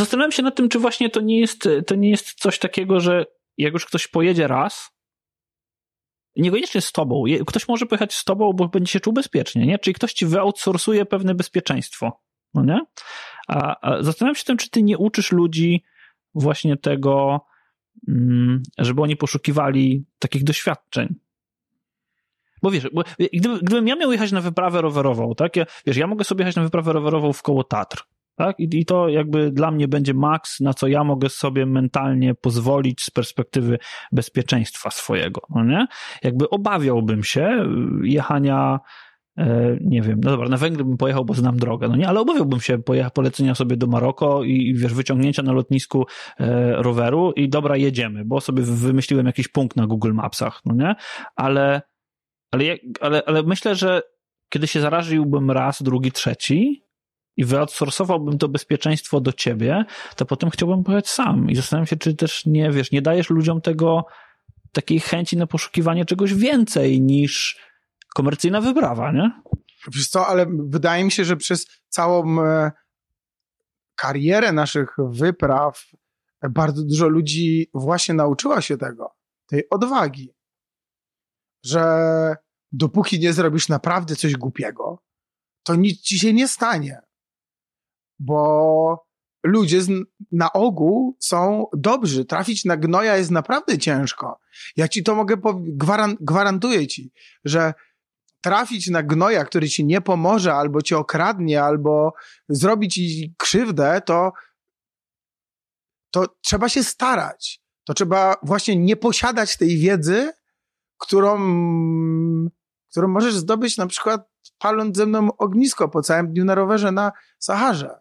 Zastanawiam 0.02 0.32
się 0.32 0.44
nad 0.44 0.56
tym, 0.56 0.70
czy 0.70 0.80
właśnie 0.80 1.10
to 1.10 1.22
nie 1.22 1.40
jest, 1.40 1.70
to 1.88 1.96
nie 1.96 2.10
jest 2.10 2.34
coś 2.34 2.60
takiego, 2.60 3.00
że 3.00 3.26
jak 3.58 3.74
już 3.74 3.86
ktoś 3.86 4.08
pojedzie 4.08 4.48
raz, 4.48 4.92
niekoniecznie 6.36 6.82
z 6.82 6.92
tobą, 6.92 7.24
ktoś 7.48 7.68
może 7.68 7.86
pojechać 7.86 8.14
z 8.14 8.24
tobą, 8.24 8.54
bo 8.54 8.68
będzie 8.68 8.92
się 8.92 9.00
czuł 9.00 9.14
bezpiecznie, 9.14 9.66
nie? 9.66 9.80
Czyli 9.80 9.94
ktoś 9.94 10.14
ci 10.14 10.26
wyoutsourcuje 10.26 11.06
pewne 11.06 11.36
bezpieczeństwo, 11.36 12.22
no 12.54 12.64
nie? 12.64 12.82
A, 13.48 13.76
a 13.82 14.04
zastanawiam 14.04 14.36
się 14.36 14.44
tym, 14.44 14.58
czy 14.58 14.70
ty 14.70 14.84
nie 14.84 14.98
uczysz 14.98 15.32
ludzi 15.32 15.84
właśnie 16.36 16.78
tego, 16.78 17.42
mm, 18.08 18.64
żeby 18.78 19.02
oni 19.02 19.16
poszukiwali 19.16 20.06
takich 20.20 20.44
doświadczeń. 20.44 21.16
Bo 22.62 22.72
wiesz, 22.72 22.90
bo 22.94 23.04
gdyby, 23.34 23.60
gdybym 23.60 23.88
ja 23.88 23.96
miał 23.96 24.12
jechać 24.12 24.32
na 24.32 24.42
wyprawę 24.42 24.82
rowerową, 24.82 25.36
tak? 25.36 25.56
Ja, 25.56 25.66
wiesz, 25.86 25.98
ja 25.98 26.08
mogę 26.08 26.24
sobie 26.24 26.42
jechać 26.42 26.56
na 26.56 26.64
wyprawę 26.64 26.94
rowerową 26.94 27.34
w 27.34 27.42
koło 27.42 27.64
Tatr. 27.64 28.11
Tak? 28.36 28.60
I, 28.60 28.70
I 28.80 28.86
to 28.86 29.10
jakby 29.10 29.52
dla 29.52 29.72
mnie 29.72 29.88
będzie 29.88 30.14
maks, 30.14 30.60
na 30.60 30.74
co 30.74 30.88
ja 30.88 31.04
mogę 31.04 31.30
sobie 31.30 31.66
mentalnie 31.66 32.36
pozwolić 32.36 33.02
z 33.02 33.10
perspektywy 33.10 33.80
bezpieczeństwa 34.12 34.92
swojego. 34.92 35.42
No 35.50 35.64
nie? 35.64 35.88
Jakby 36.24 36.50
obawiałbym 36.50 37.24
się 37.24 37.66
y, 38.04 38.08
jechania 38.08 38.80
e, 39.38 39.78
nie 39.82 40.02
wiem, 40.02 40.22
no 40.24 40.32
dobra, 40.32 40.50
na 40.50 40.58
Węgry 40.58 40.84
bym 40.84 40.98
pojechał, 40.98 41.26
bo 41.26 41.34
znam 41.34 41.58
drogę, 41.58 41.88
no 41.88 41.96
nie, 41.96 42.08
ale 42.08 42.20
obawiałbym 42.20 42.60
się 42.60 42.78
polecenia 43.14 43.56
sobie 43.56 43.78
do 43.78 43.88
Maroko 43.88 44.44
i, 44.44 44.74
wiesz, 44.74 44.94
wyciągnięcia 44.94 45.44
na 45.44 45.52
lotnisku 45.52 46.06
e, 46.40 46.74
roweru 46.76 47.32
i 47.32 47.50
dobra, 47.50 47.78
jedziemy, 47.78 48.26
bo 48.26 48.42
sobie 48.42 48.64
wymyśliłem 48.64 49.26
jakiś 49.26 49.48
punkt 49.48 49.78
na 49.78 49.88
Google 49.88 50.14
Mapsach, 50.14 50.62
no 50.66 50.76
nie, 50.76 50.96
ale, 51.36 51.82
ale, 52.52 52.64
ale, 53.02 53.24
ale 53.26 53.44
myślę, 53.44 53.76
że 53.76 54.02
kiedy 54.50 54.68
się 54.68 54.82
zaraziłbym 54.82 55.52
raz, 55.52 55.84
drugi, 55.84 56.12
trzeci, 56.12 56.91
i 57.38 57.46
wyoutsourcowałbym 57.46 58.38
to 58.38 58.48
bezpieczeństwo 58.48 59.22
do 59.22 59.34
ciebie, 59.34 59.86
to 60.16 60.26
potem 60.26 60.50
chciałbym 60.50 60.84
pojechać 60.84 61.10
sam. 61.10 61.50
I 61.50 61.56
zastanawiam 61.56 61.88
się, 61.88 61.96
czy 61.96 62.16
też 62.16 62.46
nie, 62.46 62.72
wiesz, 62.72 62.92
nie 62.92 63.02
dajesz 63.02 63.30
ludziom 63.30 63.62
tego, 63.62 64.06
takiej 64.72 65.00
chęci 65.00 65.38
na 65.38 65.48
poszukiwanie 65.48 66.06
czegoś 66.06 66.34
więcej 66.34 67.02
niż 67.02 67.60
komercyjna 68.16 68.62
wyprawa, 68.62 69.12
nie? 69.12 69.32
Wiesz 69.94 70.08
co, 70.08 70.28
ale 70.28 70.46
wydaje 70.66 71.04
mi 71.04 71.12
się, 71.12 71.26
że 71.26 71.38
przez 71.38 71.68
całą 71.90 72.42
e, 72.42 72.72
karierę 73.96 74.52
naszych 74.52 74.96
wypraw 75.10 75.86
bardzo 76.50 76.84
dużo 76.84 77.08
ludzi 77.08 77.70
właśnie 77.74 78.16
nauczyła 78.16 78.62
się 78.62 78.78
tego, 78.78 79.16
tej 79.46 79.70
odwagi, 79.70 80.34
że 81.66 81.84
dopóki 82.72 83.20
nie 83.20 83.34
zrobisz 83.34 83.70
naprawdę 83.70 84.16
coś 84.16 84.36
głupiego, 84.36 85.04
to 85.64 85.76
nic 85.76 86.02
ci 86.02 86.20
się 86.20 86.34
nie 86.34 86.48
stanie 86.48 87.02
bo 88.22 89.06
ludzie 89.44 89.82
z, 89.82 89.90
na 90.32 90.54
ogół 90.54 91.18
są 91.20 91.66
dobrzy. 91.78 92.26
Trafić 92.26 92.66
na 92.66 92.78
gnoja 92.78 93.18
jest 93.18 93.32
naprawdę 93.32 93.78
ciężko. 93.78 94.40
Ja 94.78 94.88
ci 94.88 95.04
to 95.04 95.16
mogę, 95.16 95.36
gwaran 95.56 96.18
gwarantuję 96.20 96.88
ci, 96.88 97.12
że 97.46 97.74
trafić 98.42 98.90
na 98.90 99.04
gnoja, 99.04 99.46
który 99.46 99.70
ci 99.70 99.86
nie 99.86 100.02
pomoże, 100.02 100.54
albo 100.54 100.82
ci 100.82 100.96
okradnie, 100.96 101.64
albo 101.64 102.14
zrobi 102.50 102.88
ci 102.88 103.36
krzywdę, 103.38 104.02
to, 104.06 104.32
to 106.12 106.28
trzeba 106.42 106.70
się 106.70 106.84
starać. 106.84 107.62
To 107.84 107.94
trzeba 107.94 108.36
właśnie 108.44 108.76
nie 108.76 108.96
posiadać 108.96 109.58
tej 109.58 109.78
wiedzy, 109.78 110.32
którą, 110.98 111.38
którą 112.92 113.08
możesz 113.08 113.36
zdobyć 113.36 113.78
na 113.78 113.88
przykład 113.88 114.32
paląc 114.58 114.98
ze 114.98 115.06
mną 115.06 115.30
ognisko 115.38 115.90
po 115.90 116.02
całym 116.02 116.34
dniu 116.34 116.46
na 116.46 116.56
rowerze 116.56 116.92
na 116.92 117.12
Saharze 117.40 118.01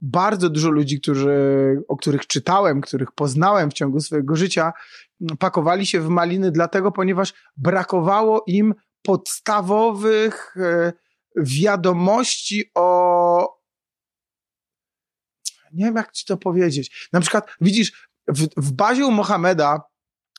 bardzo 0.00 0.50
dużo 0.50 0.70
ludzi, 0.70 1.00
którzy, 1.00 1.36
o 1.88 1.96
których 1.96 2.26
czytałem, 2.26 2.80
których 2.80 3.12
poznałem 3.12 3.70
w 3.70 3.74
ciągu 3.74 4.00
swojego 4.00 4.36
życia, 4.36 4.72
pakowali 5.38 5.86
się 5.86 6.00
w 6.00 6.08
maliny 6.08 6.50
dlatego, 6.50 6.92
ponieważ 6.92 7.34
brakowało 7.56 8.44
im 8.46 8.74
podstawowych 9.02 10.56
e, 10.56 10.92
wiadomości 11.36 12.70
o. 12.74 13.64
Nie 15.72 15.84
wiem, 15.84 15.96
jak 15.96 16.12
ci 16.12 16.24
to 16.26 16.36
powiedzieć. 16.36 17.08
Na 17.12 17.20
przykład, 17.20 17.50
widzisz, 17.60 18.08
w, 18.28 18.46
w 18.56 18.72
bazie 18.72 19.06
u 19.06 19.10
Mohameda, 19.10 19.80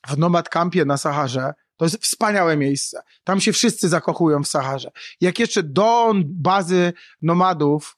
w 0.08 0.18
Nomad 0.18 0.50
Campie 0.50 0.86
na 0.86 0.98
Saharze, 0.98 1.54
to 1.78 1.86
jest 1.86 2.04
wspaniałe 2.04 2.58
miejsce. 2.58 3.02
Tam 3.24 3.42
się 3.42 3.54
wszyscy 3.54 3.90
zakochują 3.90 4.44
w 4.44 4.48
Saharze. 4.48 4.92
Jak 5.22 5.40
jeszcze 5.40 5.64
do 5.64 6.14
bazy 6.26 6.94
nomadów 7.22 7.98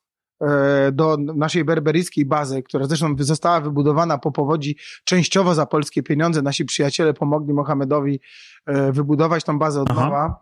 do 0.92 1.18
naszej 1.18 1.66
berberyjskiej 1.66 2.26
bazy, 2.26 2.64
która 2.64 2.86
zresztą 2.86 3.16
została 3.20 3.62
wybudowana 3.62 4.18
po 4.18 4.32
powodzi 4.32 4.78
częściowo 5.04 5.56
za 5.56 5.66
polskie 5.66 6.04
pieniądze. 6.04 6.42
Nasi 6.42 6.66
przyjaciele 6.66 7.14
pomogli 7.14 7.54
Mohamedowi 7.54 8.20
e, 8.66 8.92
wybudować 8.92 9.44
tą 9.44 9.60
bazę 9.60 9.82
od 9.82 9.96
nowa. 9.96 10.40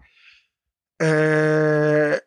E, 1.01 2.19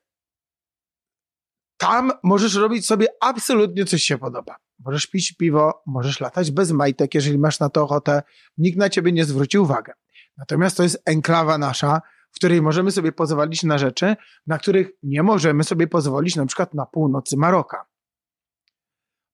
tam 1.77 2.13
możesz 2.23 2.55
robić 2.55 2.87
sobie 2.87 3.07
absolutnie 3.21 3.85
coś 3.85 4.03
się 4.03 4.19
podoba. 4.19 4.57
Możesz 4.85 5.07
pić 5.07 5.33
piwo, 5.33 5.83
możesz 5.87 6.21
latać 6.21 6.51
bez 6.51 6.73
majtek, 6.73 7.15
jeżeli 7.15 7.39
masz 7.39 7.61
na 7.61 7.69
to 7.69 7.83
ochotę. 7.83 8.23
Nikt 8.59 8.79
na 8.79 8.89
ciebie 8.89 9.13
nie 9.13 9.25
zwróci 9.25 9.59
uwagę. 9.59 9.93
Natomiast 10.37 10.77
to 10.77 10.83
jest 10.83 11.03
enklawa 11.05 11.59
nasza, 11.59 12.01
w 12.33 12.37
której 12.37 12.63
możemy 12.63 12.91
sobie 12.91 13.13
pozwolić 13.13 13.63
na 13.63 13.79
rzeczy, 13.79 14.17
na 14.47 14.59
których 14.59 14.91
nie 15.03 15.23
możemy 15.23 15.65
sobie 15.65 15.87
pozwolić 15.87 16.37
na 16.37 16.47
przykład 16.47 16.75
na 16.75 16.87
północy 16.87 17.37
Maroka. 17.37 17.87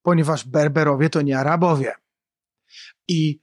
Ponieważ 0.02 0.48
Berberowie 0.48 1.10
to 1.10 1.22
nie 1.22 1.38
Arabowie. 1.38 1.92
I 3.08 3.40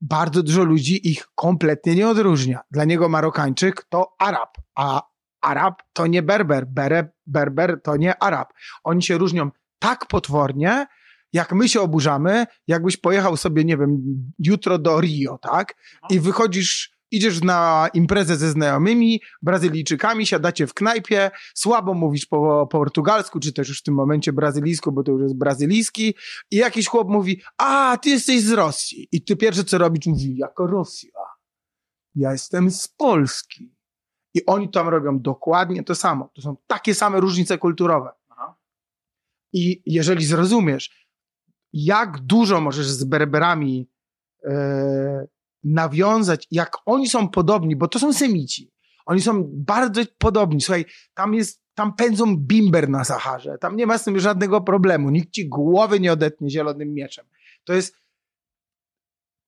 bardzo 0.00 0.42
dużo 0.42 0.64
ludzi 0.64 1.10
ich 1.10 1.26
kompletnie 1.34 1.94
nie 1.94 2.08
odróżnia. 2.08 2.60
Dla 2.70 2.84
niego 2.84 3.08
Marokańczyk 3.08 3.84
to 3.88 4.14
Arab, 4.18 4.56
a 4.74 5.02
Arab 5.40 5.82
to 5.92 6.06
nie 6.06 6.22
Berber, 6.22 6.66
Bere, 6.66 7.12
Berber 7.26 7.82
to 7.82 7.96
nie 7.96 8.22
Arab. 8.22 8.52
Oni 8.84 9.02
się 9.02 9.18
różnią 9.18 9.50
tak 9.78 10.06
potwornie, 10.06 10.86
jak 11.32 11.52
my 11.52 11.68
się 11.68 11.80
oburzamy, 11.80 12.46
jakbyś 12.66 12.96
pojechał 12.96 13.36
sobie, 13.36 13.64
nie 13.64 13.76
wiem, 13.76 14.02
jutro 14.38 14.78
do 14.78 15.00
Rio, 15.00 15.38
tak? 15.38 15.74
I 16.10 16.20
wychodzisz 16.20 16.95
Idziesz 17.10 17.42
na 17.42 17.88
imprezę 17.94 18.36
ze 18.36 18.50
znajomymi, 18.50 19.20
Brazylijczykami, 19.42 20.26
siadacie 20.26 20.66
w 20.66 20.74
knajpie, 20.74 21.30
słabo 21.54 21.94
mówisz 21.94 22.26
po 22.26 22.66
portugalsku, 22.66 23.40
czy 23.40 23.52
też 23.52 23.68
już 23.68 23.80
w 23.80 23.82
tym 23.82 23.94
momencie 23.94 24.32
brazylijsku, 24.32 24.92
bo 24.92 25.02
to 25.02 25.12
już 25.12 25.22
jest 25.22 25.38
brazylijski, 25.38 26.14
i 26.50 26.56
jakiś 26.56 26.86
chłop 26.86 27.08
mówi, 27.08 27.42
a, 27.58 27.98
ty 28.02 28.10
jesteś 28.10 28.42
z 28.42 28.52
Rosji. 28.52 29.08
I 29.12 29.24
ty 29.24 29.36
pierwsze 29.36 29.64
co 29.64 29.78
robisz, 29.78 30.06
mówi, 30.06 30.36
jako 30.36 30.66
Rosja. 30.66 31.10
Ja 32.14 32.32
jestem 32.32 32.70
z 32.70 32.88
Polski. 32.88 33.76
I 34.34 34.46
oni 34.46 34.70
tam 34.70 34.88
robią 34.88 35.20
dokładnie 35.20 35.84
to 35.84 35.94
samo. 35.94 36.30
To 36.34 36.42
są 36.42 36.56
takie 36.66 36.94
same 36.94 37.20
różnice 37.20 37.58
kulturowe. 37.58 38.10
Aha. 38.28 38.54
I 39.52 39.82
jeżeli 39.86 40.26
zrozumiesz, 40.26 41.08
jak 41.72 42.18
dużo 42.18 42.60
możesz 42.60 42.86
z 42.86 43.04
Berberami 43.04 43.90
yy, 44.44 45.28
nawiązać, 45.66 46.46
jak 46.50 46.76
oni 46.86 47.08
są 47.08 47.28
podobni, 47.28 47.76
bo 47.76 47.88
to 47.88 47.98
są 47.98 48.12
Semici. 48.12 48.70
Oni 49.06 49.20
są 49.20 49.44
bardzo 49.46 50.00
podobni. 50.18 50.60
Słuchaj, 50.60 50.84
tam 51.14 51.34
jest, 51.34 51.62
tam 51.74 51.94
pędzą 51.94 52.36
bimber 52.36 52.88
na 52.88 53.04
Saharze. 53.04 53.58
Tam 53.58 53.76
nie 53.76 53.86
ma 53.86 53.98
z 53.98 54.04
tym 54.04 54.18
żadnego 54.20 54.60
problemu. 54.60 55.10
Nikt 55.10 55.32
ci 55.32 55.48
głowy 55.48 56.00
nie 56.00 56.12
odetnie 56.12 56.50
zielonym 56.50 56.94
mieczem. 56.94 57.26
To 57.64 57.72
jest 57.72 57.96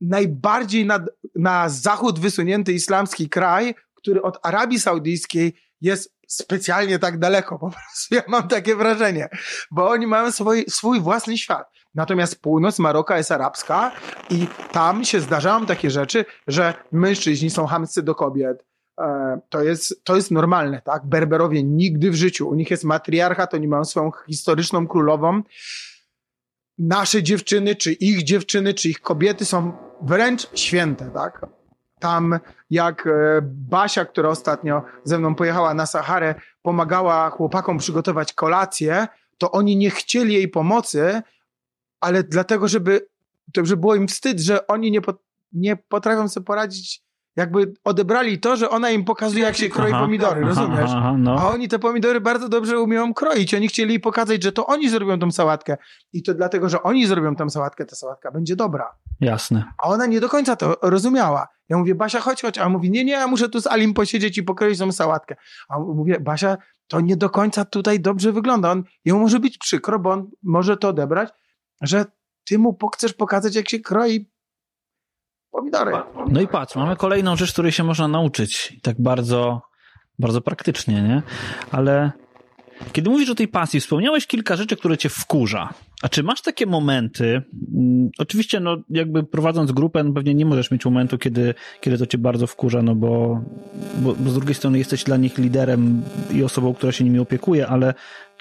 najbardziej 0.01 0.87
na, 0.87 1.05
na 1.35 1.69
zachód 1.69 2.19
wysunięty 2.19 2.73
islamski 2.73 3.29
kraj, 3.29 3.75
który 3.95 4.23
od 4.23 4.39
Arabii 4.43 4.81
Saudyjskiej 4.81 5.55
jest 5.81 6.19
specjalnie 6.29 6.99
tak 6.99 7.19
daleko. 7.19 7.59
Po 7.59 7.71
prostu 7.71 8.15
ja 8.15 8.23
mam 8.29 8.49
takie 8.49 8.77
wrażenie, 8.77 9.29
bo 9.71 9.89
oni 9.89 10.07
mają 10.07 10.33
swój, 10.33 10.65
swój 10.69 11.01
własny 11.01 11.39
świat. 11.39 11.78
Natomiast 11.99 12.43
północ 12.43 12.79
Maroka 12.79 13.19
jest 13.19 13.33
arabska 13.33 13.93
i 14.31 14.47
tam 14.73 15.05
się 15.05 15.21
zdarzają 15.21 15.67
takie 15.67 15.91
rzeczy, 15.91 16.25
że 16.47 16.75
mężczyźni 16.93 17.51
są 17.51 17.67
hamscy 17.67 18.03
do 18.03 18.15
kobiet. 18.15 18.65
E, 19.01 19.41
to 19.49 19.63
jest, 19.63 20.05
to 20.05 20.17
jest 20.17 20.31
normalne, 20.31 20.83
tak? 20.83 21.07
Berberowie 21.07 21.63
nigdy 21.63 22.11
w 22.11 22.15
życiu. 22.15 22.49
U 22.49 22.55
nich 22.55 22.71
jest 22.71 22.85
matriarchat, 22.85 23.55
oni 23.55 23.69
mają 23.69 23.85
swoją 23.85 24.11
historyczną 24.27 24.87
królową. 24.87 25.43
Nasze 26.79 27.23
dziewczyny, 27.23 27.77
czy 27.77 27.93
ich 27.93 28.23
dziewczyny, 28.23 28.75
czy 28.75 28.89
ich 28.89 29.01
kobiety 29.01 29.45
są 29.45 29.73
wręcz 30.03 30.49
święte, 30.55 31.11
tak? 31.15 31.47
Tam 32.01 32.39
jak 32.71 33.07
e, 33.07 33.11
Basia, 33.43 34.05
która 34.05 34.29
ostatnio 34.29 34.83
ze 35.05 35.19
mną 35.19 35.35
pojechała 35.35 35.75
na 35.75 35.87
Saharę, 35.87 36.35
pomagała 36.63 37.31
chłopakom 37.31 37.79
przygotować 37.79 38.33
kolację, 38.33 39.09
to 39.39 39.51
oni 39.51 39.77
nie 39.77 39.91
chcieli 39.91 40.35
jej 40.35 40.49
pomocy, 40.49 41.23
ale 42.01 42.25
dlatego, 42.25 42.69
żeby, 42.69 43.09
żeby 43.57 43.77
było 43.77 43.95
im 43.95 44.09
wstyd, 44.09 44.41
że 44.41 44.67
oni 44.67 44.91
nie, 44.91 45.01
po, 45.01 45.15
nie 45.53 45.77
potrafią 45.77 46.29
sobie 46.29 46.45
poradzić 46.45 47.09
jakby 47.39 47.73
odebrali 47.85 48.39
to, 48.39 48.57
że 48.57 48.71
ona 48.71 48.91
im 48.91 49.05
pokazuje, 49.05 49.45
jak 49.45 49.57
się 49.57 49.69
kroi 49.69 49.93
aha, 49.93 50.01
pomidory, 50.01 50.41
aha, 50.41 50.49
rozumiesz? 50.49 50.91
Aha, 50.95 51.15
no. 51.19 51.37
A 51.41 51.49
oni 51.49 51.69
te 51.69 51.79
pomidory 51.79 52.21
bardzo 52.21 52.49
dobrze 52.49 52.81
umieją 52.81 53.15
kroić. 53.15 53.55
Oni 53.55 53.69
chcieli 53.69 54.01
pokazać, 54.01 54.43
że 54.43 54.53
to 54.53 54.67
oni 54.67 54.89
zrobią 54.89 55.19
tą 55.19 55.31
sałatkę. 55.31 55.77
I 56.13 56.23
to 56.23 56.35
dlatego, 56.35 56.69
że 56.69 56.83
oni 56.83 57.07
zrobią 57.07 57.37
tą 57.37 57.51
sałatkę, 57.51 57.85
ta 57.85 57.97
sałatka 57.97 58.31
będzie 58.31 58.57
dobra. 58.57 58.95
Jasne. 59.21 59.65
A 59.79 59.89
ona 59.89 60.07
nie 60.07 60.21
do 60.21 60.29
końca 60.29 60.57
to 60.57 60.77
rozumiała. 60.83 61.49
Ja 61.69 61.79
mówię, 61.79 61.95
Basia, 61.95 62.21
chodź, 62.21 62.43
chodź. 62.43 62.59
A 62.59 62.67
on 62.67 62.73
mówi, 62.73 62.91
nie, 62.91 63.05
nie, 63.05 63.13
ja 63.13 63.27
muszę 63.27 63.49
tu 63.49 63.61
z 63.61 63.67
Alim 63.67 63.95
posiedzieć 63.95 64.39
i 64.39 64.43
pokroić 64.43 64.79
tą 64.79 64.93
sałatkę. 64.93 65.37
A 65.69 65.79
mówię, 65.79 66.21
Basia, 66.21 66.57
to 66.89 67.01
nie 67.01 67.17
do 67.17 67.31
końca 67.31 67.65
tutaj 67.65 68.01
dobrze 68.01 68.33
wygląda. 68.33 68.71
On, 68.71 68.85
jemu 69.05 69.21
może 69.21 69.41
być 69.41 69.59
przykro, 69.59 69.99
bo 69.99 70.11
on 70.11 70.31
może 70.43 70.77
to 70.77 70.89
odebrać, 70.89 71.29
że 71.81 72.05
ty 72.49 72.59
mu 72.59 72.79
chcesz 72.95 73.13
pokazać, 73.13 73.55
jak 73.55 73.69
się 73.69 73.81
kroi 73.81 74.31
pomidory. 75.51 75.93
No 76.29 76.41
i 76.41 76.49
patrz, 76.49 76.77
mamy 76.77 76.97
kolejną 76.97 77.37
rzecz, 77.37 77.53
której 77.53 77.73
się 77.73 77.85
można 77.85 78.09
nauczyć. 78.09 78.77
Tak 78.83 79.01
bardzo, 79.01 79.63
bardzo 80.19 80.41
praktycznie, 80.41 81.03
nie? 81.03 81.23
Ale 81.71 82.13
kiedy 82.93 83.11
mówisz 83.11 83.31
o 83.31 83.35
tej 83.35 83.49
pasji, 83.49 83.81
wspomniałeś 83.81 84.27
kilka 84.27 84.57
rzeczy, 84.57 84.77
które 84.77 84.99
cię 84.99 85.09
wkurza. 85.09 85.75
A 86.03 86.09
czy 86.09 86.23
masz 86.23 86.43
takie 86.43 86.67
momenty? 86.67 87.43
Mm, 87.75 88.11
oczywiście, 88.19 88.61
no, 88.61 88.77
jakby 88.91 89.23
prowadząc 89.23 89.73
grupę, 89.73 90.05
no 90.05 90.13
pewnie 90.13 90.35
nie 90.35 90.47
możesz 90.47 90.71
mieć 90.71 90.85
momentu, 90.85 91.19
kiedy, 91.19 91.55
kiedy 91.81 91.99
to 91.99 92.07
cię 92.07 92.19
bardzo 92.19 92.47
wkurza, 92.47 92.83
no 92.83 92.95
bo, 92.95 93.41
bo, 93.95 94.15
bo 94.15 94.31
z 94.31 94.35
drugiej 94.35 94.55
strony 94.55 94.79
jesteś 94.79 95.05
dla 95.05 95.17
nich 95.17 95.39
liderem 95.39 96.03
i 96.31 96.45
osobą, 96.45 96.75
która 96.75 96.93
się 96.93 97.05
nimi 97.05 97.19
opiekuje, 97.19 97.67
ale 97.67 97.95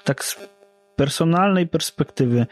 tak 0.04 0.26
z 0.26 0.50
personalnej 0.96 1.68
perspektywy, 1.68 2.46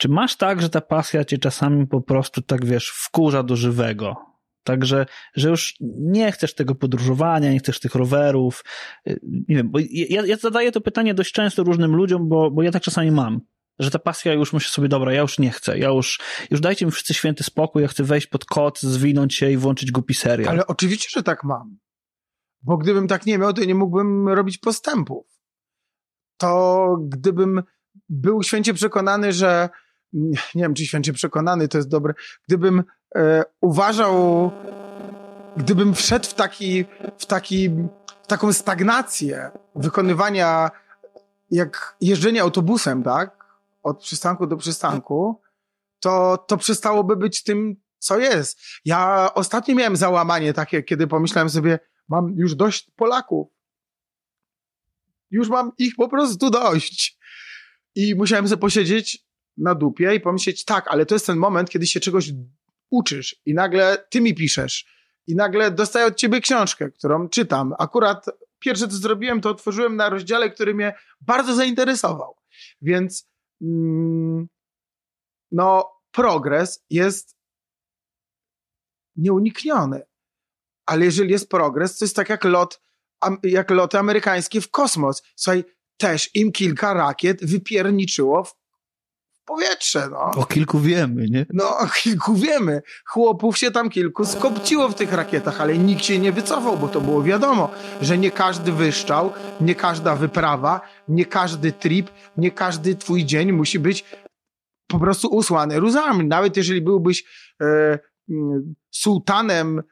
czy 0.00 0.08
masz 0.08 0.36
tak, 0.36 0.62
że 0.62 0.68
ta 0.68 0.80
pasja 0.80 1.24
cię 1.24 1.38
czasami 1.38 1.86
po 1.86 2.00
prostu 2.00 2.42
tak 2.42 2.66
wiesz, 2.66 2.88
wkurza 2.88 3.42
do 3.42 3.56
żywego? 3.56 4.16
Także, 4.64 5.06
że 5.34 5.48
już 5.48 5.76
nie 6.00 6.32
chcesz 6.32 6.54
tego 6.54 6.74
podróżowania, 6.74 7.52
nie 7.52 7.58
chcesz 7.58 7.80
tych 7.80 7.94
rowerów. 7.94 8.64
Y, 9.08 9.20
nie 9.22 9.56
wiem, 9.56 9.70
bo 9.70 9.78
ja, 9.90 10.26
ja 10.26 10.36
zadaję 10.36 10.72
to 10.72 10.80
pytanie 10.80 11.14
dość 11.14 11.32
często 11.32 11.62
różnym 11.62 11.96
ludziom, 11.96 12.28
bo, 12.28 12.50
bo 12.50 12.62
ja 12.62 12.70
tak 12.70 12.82
czasami 12.82 13.10
mam. 13.10 13.40
Że 13.78 13.90
ta 13.90 13.98
pasja 13.98 14.32
już 14.32 14.52
myślę 14.52 14.70
sobie, 14.70 14.88
dobra, 14.88 15.12
ja 15.12 15.20
już 15.20 15.38
nie 15.38 15.50
chcę, 15.50 15.78
ja 15.78 15.88
już, 15.88 16.20
już 16.50 16.60
dajcie 16.60 16.86
mi 16.86 16.92
wszyscy 16.92 17.14
święty 17.14 17.44
spokój, 17.44 17.82
ja 17.82 17.88
chcę 17.88 18.04
wejść 18.04 18.26
pod 18.26 18.44
kot, 18.44 18.80
zwinąć 18.80 19.34
się 19.34 19.50
i 19.50 19.56
włączyć 19.56 19.92
głupi 19.92 20.14
serial. 20.14 20.52
Ale 20.52 20.66
oczywiście, 20.66 21.08
że 21.10 21.22
tak 21.22 21.44
mam. 21.44 21.78
Bo 22.62 22.76
gdybym 22.76 23.08
tak 23.08 23.26
nie 23.26 23.38
miał, 23.38 23.52
to 23.52 23.64
nie 23.64 23.74
mógłbym 23.74 24.28
robić 24.28 24.58
postępów. 24.58 25.26
To 26.36 26.96
gdybym 27.08 27.62
był 28.08 28.42
święcie 28.42 28.74
przekonany, 28.74 29.32
że 29.32 29.68
nie 30.12 30.38
wiem, 30.54 30.74
czy 30.74 30.86
święcie 30.86 31.12
przekonany 31.12 31.68
to 31.68 31.78
jest 31.78 31.88
dobre, 31.88 32.14
gdybym 32.48 32.84
e, 33.16 33.44
uważał, 33.60 34.50
gdybym 35.56 35.94
wszedł 35.94 36.26
w 36.26 36.34
taki, 36.34 36.84
w 37.18 37.26
taki, 37.26 37.70
w 38.22 38.26
taką 38.26 38.52
stagnację 38.52 39.50
wykonywania 39.74 40.70
jak 41.50 41.96
jeżdżenie 42.00 42.42
autobusem, 42.42 43.02
tak? 43.02 43.44
Od 43.82 44.00
przystanku 44.00 44.46
do 44.46 44.56
przystanku, 44.56 45.40
to, 46.00 46.44
to 46.48 46.56
przestałoby 46.56 47.16
być 47.16 47.42
tym, 47.42 47.76
co 47.98 48.18
jest. 48.18 48.60
Ja 48.84 49.30
ostatnio 49.34 49.74
miałem 49.74 49.96
załamanie 49.96 50.52
takie, 50.52 50.82
kiedy 50.82 51.06
pomyślałem 51.06 51.50
sobie, 51.50 51.78
mam 52.08 52.34
już 52.36 52.54
dość 52.54 52.90
Polaków. 52.96 53.48
Już 55.30 55.48
mam 55.48 55.72
ich 55.78 55.96
po 55.96 56.08
prostu 56.08 56.50
dość. 56.50 57.18
I 57.94 58.14
musiałem 58.14 58.48
sobie 58.48 58.60
posiedzieć 58.60 59.29
na 59.60 59.74
dupie 59.74 60.14
i 60.14 60.20
pomyśleć, 60.20 60.64
tak, 60.64 60.88
ale 60.88 61.06
to 61.06 61.14
jest 61.14 61.26
ten 61.26 61.38
moment, 61.38 61.70
kiedy 61.70 61.86
się 61.86 62.00
czegoś 62.00 62.32
uczysz 62.90 63.36
i 63.46 63.54
nagle 63.54 64.06
ty 64.10 64.20
mi 64.20 64.34
piszesz 64.34 64.86
i 65.26 65.36
nagle 65.36 65.70
dostaję 65.70 66.06
od 66.06 66.16
ciebie 66.16 66.40
książkę, 66.40 66.90
którą 66.90 67.28
czytam. 67.28 67.74
Akurat 67.78 68.26
pierwsze, 68.58 68.88
co 68.88 68.96
zrobiłem, 68.96 69.40
to 69.40 69.50
otworzyłem 69.50 69.96
na 69.96 70.08
rozdziale, 70.08 70.50
który 70.50 70.74
mnie 70.74 70.94
bardzo 71.20 71.54
zainteresował. 71.54 72.36
Więc 72.82 73.28
mm, 73.62 74.48
no, 75.52 75.92
progres 76.10 76.84
jest 76.90 77.36
nieunikniony. 79.16 80.02
Ale 80.86 81.04
jeżeli 81.04 81.30
jest 81.30 81.50
progres, 81.50 81.98
to 81.98 82.04
jest 82.04 82.16
tak 82.16 82.28
jak 82.28 82.44
lot, 82.44 82.80
jak 83.42 83.70
loty 83.70 83.98
amerykańskie 83.98 84.60
w 84.60 84.70
kosmos. 84.70 85.22
Słuchaj, 85.36 85.64
też 85.96 86.30
im 86.34 86.52
kilka 86.52 86.94
rakiet 86.94 87.44
wypierniczyło 87.44 88.44
w 88.44 88.59
powietrze, 89.50 90.08
no. 90.10 90.30
O 90.42 90.46
kilku 90.46 90.80
wiemy, 90.80 91.26
nie? 91.30 91.46
No, 91.52 91.78
o 91.78 91.86
kilku 91.86 92.34
wiemy. 92.34 92.82
Chłopów 93.06 93.58
się 93.58 93.70
tam 93.70 93.90
kilku 93.90 94.24
skopciło 94.24 94.88
w 94.88 94.94
tych 94.94 95.12
rakietach, 95.12 95.60
ale 95.60 95.78
nikt 95.78 96.04
się 96.04 96.18
nie 96.18 96.32
wycofał, 96.32 96.76
bo 96.78 96.88
to 96.88 97.00
było 97.00 97.22
wiadomo, 97.22 97.70
że 98.02 98.18
nie 98.18 98.30
każdy 98.30 98.72
wyszczał, 98.72 99.32
nie 99.60 99.74
każda 99.74 100.16
wyprawa, 100.16 100.80
nie 101.08 101.26
każdy 101.26 101.72
trip, 101.72 102.10
nie 102.36 102.50
każdy 102.50 102.94
twój 102.94 103.24
dzień 103.24 103.52
musi 103.52 103.78
być 103.78 104.04
po 104.86 104.98
prostu 104.98 105.28
usłany 105.28 105.80
rózami. 105.80 106.24
Nawet 106.24 106.56
jeżeli 106.56 106.80
byłbyś 106.80 107.24
e, 107.62 107.98
mm, 108.30 108.74
sułtanem 108.90 109.78
e, 109.78 109.82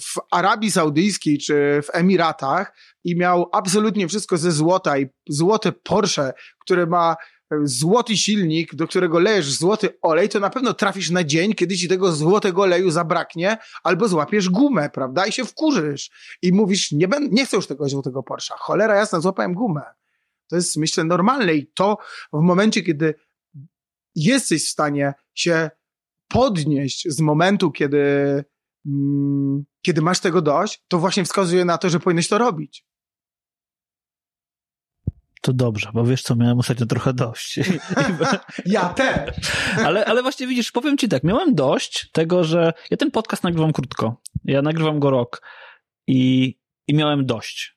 w 0.00 0.20
Arabii 0.30 0.70
Saudyjskiej 0.70 1.38
czy 1.38 1.82
w 1.82 1.88
Emiratach 1.92 2.72
i 3.04 3.16
miał 3.16 3.48
absolutnie 3.52 4.08
wszystko 4.08 4.36
ze 4.36 4.52
złota 4.52 4.98
i 4.98 5.06
złote 5.28 5.72
Porsche, 5.72 6.32
które 6.60 6.86
ma 6.86 7.16
złoty 7.62 8.16
silnik, 8.16 8.74
do 8.74 8.86
którego 8.86 9.18
lejesz 9.18 9.52
złoty 9.52 9.88
olej, 10.02 10.28
to 10.28 10.40
na 10.40 10.50
pewno 10.50 10.74
trafisz 10.74 11.10
na 11.10 11.24
dzień, 11.24 11.54
kiedy 11.54 11.76
ci 11.76 11.88
tego 11.88 12.12
złotego 12.12 12.62
oleju 12.62 12.90
zabraknie, 12.90 13.58
albo 13.84 14.08
złapiesz 14.08 14.48
gumę, 14.48 14.90
prawda? 14.90 15.26
I 15.26 15.32
się 15.32 15.44
wkurzysz. 15.44 16.10
I 16.42 16.52
mówisz, 16.52 16.92
nie, 16.92 17.08
ben, 17.08 17.28
nie 17.30 17.46
chcę 17.46 17.56
już 17.56 17.66
tego 17.66 17.88
złotego 17.88 18.22
Porscha. 18.22 18.54
Cholera 18.58 18.96
jasna, 18.96 19.20
złapałem 19.20 19.54
gumę. 19.54 19.82
To 20.48 20.56
jest, 20.56 20.76
myślę, 20.76 21.04
normalne 21.04 21.54
i 21.54 21.66
to 21.66 21.98
w 22.32 22.40
momencie, 22.40 22.82
kiedy 22.82 23.14
jesteś 24.14 24.66
w 24.66 24.68
stanie 24.68 25.14
się 25.34 25.70
podnieść 26.28 27.08
z 27.08 27.20
momentu, 27.20 27.70
kiedy, 27.70 27.98
mm, 28.86 29.64
kiedy 29.82 30.02
masz 30.02 30.20
tego 30.20 30.42
dość, 30.42 30.84
to 30.88 30.98
właśnie 30.98 31.24
wskazuje 31.24 31.64
na 31.64 31.78
to, 31.78 31.90
że 31.90 32.00
powinieneś 32.00 32.28
to 32.28 32.38
robić 32.38 32.85
to 35.46 35.52
dobrze, 35.52 35.90
bo 35.94 36.04
wiesz 36.04 36.22
co, 36.22 36.36
miałem 36.36 36.58
ostatnio 36.58 36.86
trochę 36.86 37.12
dość. 37.12 37.58
ja 38.66 38.88
też. 38.88 39.30
ale, 39.84 40.04
ale 40.04 40.22
właśnie 40.22 40.46
widzisz, 40.46 40.72
powiem 40.72 40.98
ci 40.98 41.08
tak, 41.08 41.24
miałem 41.24 41.54
dość 41.54 42.10
tego, 42.12 42.44
że 42.44 42.72
ja 42.90 42.96
ten 42.96 43.10
podcast 43.10 43.44
nagrywam 43.44 43.72
krótko. 43.72 44.20
Ja 44.44 44.62
nagrywam 44.62 45.00
go 45.00 45.10
rok 45.10 45.42
i, 46.06 46.54
i 46.86 46.94
miałem 46.94 47.26
dość. 47.26 47.76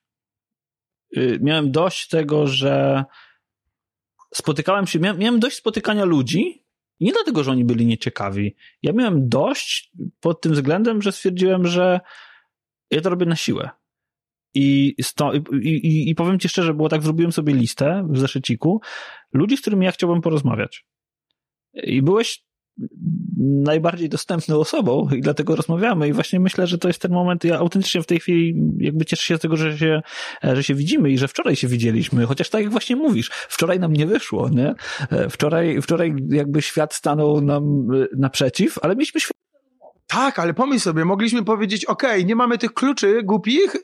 Y, 1.17 1.39
miałem 1.41 1.71
dość 1.71 2.07
tego, 2.07 2.47
że 2.47 3.05
spotykałem 4.33 4.87
się, 4.87 4.99
miałem, 4.99 5.17
miałem 5.17 5.39
dość 5.39 5.57
spotykania 5.57 6.05
ludzi, 6.05 6.65
nie 6.99 7.11
dlatego, 7.11 7.43
że 7.43 7.51
oni 7.51 7.65
byli 7.65 7.85
nieciekawi. 7.85 8.55
Ja 8.83 8.93
miałem 8.93 9.29
dość 9.29 9.91
pod 10.19 10.41
tym 10.41 10.53
względem, 10.53 11.01
że 11.01 11.11
stwierdziłem, 11.11 11.67
że 11.67 11.99
ja 12.91 13.01
to 13.01 13.09
robię 13.09 13.25
na 13.25 13.35
siłę. 13.35 13.69
I, 14.53 14.95
sto, 15.01 15.31
i, 15.61 16.09
i, 16.09 16.15
powiem 16.15 16.39
ci 16.39 16.49
szczerze, 16.49 16.73
było 16.73 16.89
tak, 16.89 17.03
zrobiłem 17.03 17.31
sobie 17.31 17.53
listę 17.53 18.07
w 18.09 18.17
zeszyciku 18.17 18.81
ludzi, 19.33 19.57
z 19.57 19.61
którymi 19.61 19.85
ja 19.85 19.91
chciałbym 19.91 20.21
porozmawiać. 20.21 20.85
I 21.73 22.01
byłeś 22.01 22.43
najbardziej 23.37 24.09
dostępną 24.09 24.59
osobą 24.59 25.09
i 25.17 25.21
dlatego 25.21 25.55
rozmawiamy 25.55 26.07
i 26.07 26.13
właśnie 26.13 26.39
myślę, 26.39 26.67
że 26.67 26.77
to 26.77 26.87
jest 26.87 27.01
ten 27.01 27.11
moment, 27.11 27.43
ja 27.43 27.57
autentycznie 27.57 28.01
w 28.01 28.05
tej 28.05 28.19
chwili 28.19 28.55
jakby 28.77 29.05
cieszę 29.05 29.23
się 29.23 29.37
z 29.37 29.39
tego, 29.39 29.57
że 29.57 29.77
się, 29.77 30.01
że 30.43 30.63
się 30.63 30.75
widzimy 30.75 31.11
i 31.11 31.17
że 31.17 31.27
wczoraj 31.27 31.55
się 31.55 31.67
widzieliśmy, 31.67 32.25
chociaż 32.25 32.49
tak 32.49 32.61
jak 32.61 32.71
właśnie 32.71 32.95
mówisz, 32.95 33.29
wczoraj 33.31 33.79
nam 33.79 33.93
nie 33.93 34.05
wyszło, 34.05 34.49
nie? 34.49 34.73
Wczoraj, 35.29 35.81
wczoraj 35.81 36.15
jakby 36.29 36.61
świat 36.61 36.93
stanął 36.93 37.41
nam 37.41 37.87
naprzeciw, 38.17 38.77
ale 38.81 38.95
mieliśmy 38.95 39.19
świat 39.19 39.37
tak, 40.07 40.39
ale 40.39 40.53
pomyśl 40.53 40.79
sobie, 40.83 41.05
mogliśmy 41.05 41.45
powiedzieć, 41.45 41.85
ok, 41.85 42.03
nie 42.25 42.35
mamy 42.35 42.57
tych 42.57 42.73
kluczy 42.73 43.23
głupich, 43.23 43.75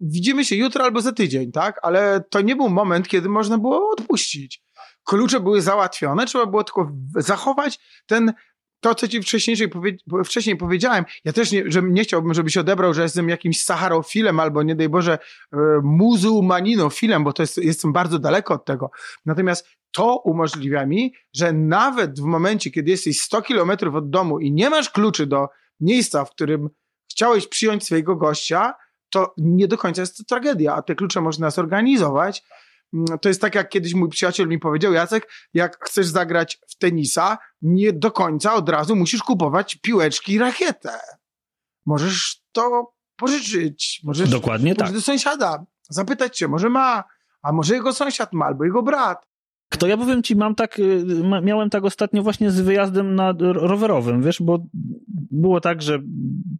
widzimy 0.00 0.44
się 0.44 0.56
jutro 0.56 0.84
albo 0.84 1.00
za 1.00 1.12
tydzień, 1.12 1.52
tak? 1.52 1.80
Ale 1.82 2.24
to 2.30 2.40
nie 2.40 2.56
był 2.56 2.68
moment, 2.68 3.08
kiedy 3.08 3.28
można 3.28 3.58
było 3.58 3.90
odpuścić. 3.90 4.62
Klucze 5.04 5.40
były 5.40 5.62
załatwione, 5.62 6.26
trzeba 6.26 6.46
było 6.46 6.64
tylko 6.64 6.92
zachować 7.16 7.78
ten, 8.06 8.32
to, 8.80 8.94
co 8.94 9.08
ci 9.08 9.22
wcześniej, 9.22 9.56
wcześniej 10.24 10.56
powiedziałem. 10.56 11.04
Ja 11.24 11.32
też 11.32 11.52
nie, 11.52 11.64
że 11.66 11.82
nie 11.82 12.02
chciałbym, 12.02 12.34
żebyś 12.34 12.56
odebrał, 12.56 12.94
że 12.94 13.02
jestem 13.02 13.28
jakimś 13.28 13.62
saharofilem 13.62 14.40
albo 14.40 14.62
nie 14.62 14.74
daj 14.74 14.88
Boże 14.88 15.18
e, 15.52 15.56
muzułmaninofilem, 15.82 17.24
bo 17.24 17.32
to 17.32 17.42
jest, 17.42 17.58
jestem 17.58 17.92
bardzo 17.92 18.18
daleko 18.18 18.54
od 18.54 18.64
tego. 18.64 18.90
Natomiast 19.26 19.68
to 19.92 20.16
umożliwia 20.24 20.86
mi, 20.86 21.14
że 21.34 21.52
nawet 21.52 22.20
w 22.20 22.24
momencie, 22.24 22.70
kiedy 22.70 22.90
jesteś 22.90 23.20
100 23.20 23.42
kilometrów 23.42 23.94
od 23.94 24.10
domu 24.10 24.38
i 24.38 24.52
nie 24.52 24.70
masz 24.70 24.90
kluczy 24.90 25.26
do 25.26 25.48
miejsca, 25.80 26.24
w 26.24 26.30
którym 26.30 26.68
chciałeś 27.10 27.48
przyjąć 27.48 27.84
swojego 27.84 28.16
gościa, 28.16 28.74
to 29.10 29.34
nie 29.36 29.68
do 29.68 29.78
końca 29.78 30.00
jest 30.00 30.16
to 30.16 30.24
tragedia, 30.24 30.74
a 30.74 30.82
te 30.82 30.94
klucze 30.94 31.20
można 31.20 31.50
zorganizować. 31.50 32.42
Mm, 32.94 33.18
to 33.18 33.28
jest 33.28 33.40
tak, 33.40 33.54
jak 33.54 33.68
kiedyś 33.68 33.94
mój 33.94 34.08
przyjaciel 34.08 34.48
mi 34.48 34.58
powiedział, 34.58 34.92
Jacek, 34.92 35.28
jak 35.54 35.84
chcesz 35.84 36.06
zagrać 36.06 36.58
w 36.68 36.78
tenisa, 36.78 37.38
nie 37.62 37.92
do 37.92 38.10
końca 38.10 38.54
od 38.54 38.68
razu 38.68 38.96
musisz 38.96 39.22
kupować 39.22 39.76
piłeczki 39.76 40.32
i 40.32 40.38
rakietę. 40.38 40.98
Możesz 41.86 42.42
to 42.52 42.94
pożyczyć. 43.16 44.00
Możesz 44.04 44.30
Dokładnie 44.30 44.74
tak. 44.74 44.92
do 44.92 45.00
sąsiada, 45.00 45.64
zapytać 45.88 46.38
się, 46.38 46.48
może 46.48 46.70
ma, 46.70 47.04
a 47.42 47.52
może 47.52 47.74
jego 47.74 47.92
sąsiad 47.92 48.32
ma, 48.32 48.46
albo 48.46 48.64
jego 48.64 48.82
brat. 48.82 49.26
Kto 49.68 49.86
ja 49.86 49.96
powiem 49.96 50.22
ci, 50.22 50.36
mam 50.36 50.54
tak, 50.54 50.78
y, 50.78 51.04
miałem 51.42 51.70
tak 51.70 51.84
ostatnio 51.84 52.22
właśnie 52.22 52.50
z 52.50 52.60
wyjazdem 52.60 53.14
na 53.14 53.32
ro- 53.40 53.66
rowerowym, 53.66 54.22
wiesz, 54.22 54.42
bo 54.42 54.66
było 55.30 55.60
tak, 55.60 55.82
że 55.82 55.98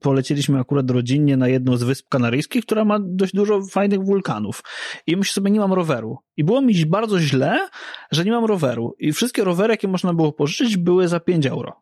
polecieliśmy 0.01 0.59
akurat 0.59 0.91
rodzinnie 0.91 1.37
na 1.37 1.49
jedną 1.49 1.77
z 1.77 1.83
wysp 1.83 2.09
kanaryjskich, 2.09 2.65
która 2.65 2.85
ma 2.85 2.99
dość 3.01 3.35
dużo 3.35 3.63
fajnych 3.63 4.05
wulkanów. 4.05 4.63
I 5.07 5.17
myślę 5.17 5.33
sobie, 5.33 5.51
nie 5.51 5.61
mam 5.61 5.73
roweru. 5.73 6.19
I 6.37 6.45
było 6.45 6.61
mi 6.61 6.87
bardzo 6.87 7.21
źle, 7.21 7.69
że 8.11 8.25
nie 8.25 8.31
mam 8.31 8.45
roweru. 8.45 8.95
I 8.99 9.13
wszystkie 9.13 9.45
rowery, 9.45 9.73
jakie 9.73 9.89
można 9.89 10.15
było 10.15 10.33
pożyczyć, 10.33 10.77
były 10.77 11.09
za 11.09 11.21
5 11.21 11.47
euro. 11.47 11.73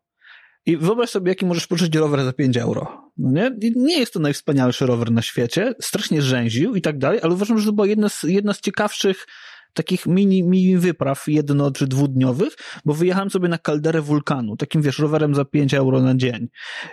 I 0.66 0.77
wyobraź 0.77 1.11
sobie, 1.11 1.29
jaki 1.29 1.47
możesz 1.47 1.66
pożyczyć 1.66 1.97
rower 1.97 2.25
za 2.25 2.33
5 2.33 2.57
euro. 2.57 3.11
No 3.16 3.31
nie? 3.31 3.68
I 3.68 3.72
nie 3.77 3.99
jest 3.99 4.12
to 4.12 4.20
najwspanialszy 4.20 4.87
rower 4.87 5.12
na 5.12 5.22
świecie, 5.22 5.75
strasznie 5.81 6.22
rzęził 6.22 6.75
i 6.75 6.83
tak 6.83 6.99
dalej, 6.99 7.20
ale 7.22 7.35
uważam, 7.35 7.59
że 7.59 7.66
to 7.66 7.72
była 7.72 7.87
jedna 7.87 8.09
z, 8.09 8.22
jedna 8.22 8.53
z 8.53 8.61
ciekawszych 8.61 9.27
takich 9.75 10.07
mini, 10.07 10.43
mini 10.43 10.79
wypraw 10.79 11.29
jedno 11.29 11.70
czy 11.70 11.87
dwudniowych, 11.87 12.57
bo 12.85 12.95
wyjechałem 12.95 13.31
sobie 13.31 13.49
na 13.49 13.59
kalderę 13.59 14.03
wulkanu, 14.03 14.57
takim 14.57 14.83
wiesz, 14.83 14.99
rowerem 14.99 15.35
za 15.35 15.45
5 15.45 15.75
euro 15.75 16.01
na 16.01 16.14
dzień. 16.14 16.49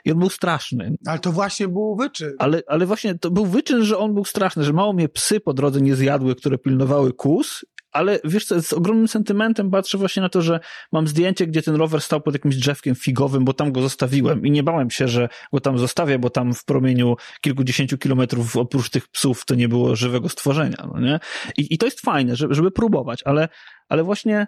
I 0.06 0.12
on 0.12 0.20
był 0.20 0.30
straszny. 0.30 0.98
Ale 1.06 1.20
to 1.20 1.32
właśnie 1.32 1.68
był 1.68 1.96
wyczyn. 1.96 2.34
Ale, 2.40 2.62
ale 2.68 2.86
właśnie 2.86 3.20
to 3.20 3.32
był 3.32 3.46
wyczyn, 3.46 3.84
że 3.84 3.98
on 3.98 4.14
był 4.14 4.26
straszny, 4.26 4.64
że 4.64 4.74
mało 4.74 4.94
mnie 4.94 5.10
psy 5.10 5.40
po 5.40 5.54
drodze 5.54 5.82
nie 5.82 5.96
zjadły, 5.96 6.36
które 6.36 6.58
pilnowały 6.58 7.14
kus, 7.14 7.66
ale 7.92 8.20
wiesz 8.24 8.46
co, 8.46 8.62
z 8.62 8.74
ogromnym 8.74 9.08
sentymentem 9.08 9.72
patrzę 9.72 9.98
właśnie 9.98 10.22
na 10.22 10.30
to, 10.30 10.42
że 10.42 10.60
mam 10.92 11.08
zdjęcie, 11.08 11.48
gdzie 11.48 11.62
ten 11.62 11.76
rower 11.76 12.02
stał 12.02 12.22
pod 12.22 12.34
jakimś 12.34 12.56
drzewkiem 12.56 12.96
figowym, 12.96 13.46
bo 13.46 13.54
tam 13.54 13.72
go 13.72 13.82
zostawiłem 13.82 14.46
i 14.46 14.52
nie 14.52 14.64
bałem 14.64 14.90
się, 14.90 15.08
że 15.08 15.30
go 15.54 15.60
tam 15.60 15.78
zostawię, 15.78 16.20
bo 16.20 16.30
tam 16.30 16.54
w 16.54 16.66
promieniu 16.66 17.16
kilkudziesięciu 17.42 17.98
kilometrów 17.98 18.58
oprócz 18.58 18.90
tych 18.90 19.08
psów 19.08 19.46
to 19.46 19.56
nie 19.56 19.70
było 19.70 19.96
żywego 19.96 20.30
stworzenia, 20.30 20.88
no 20.94 21.00
nie? 21.00 21.20
I, 21.58 21.74
i 21.74 21.78
to 21.78 21.86
jest 21.86 22.02
fajne, 22.02 22.36
żeby, 22.36 22.54
żeby 22.54 22.72
próbować, 22.72 23.22
ale, 23.26 23.50
ale 23.90 24.04
właśnie 24.04 24.48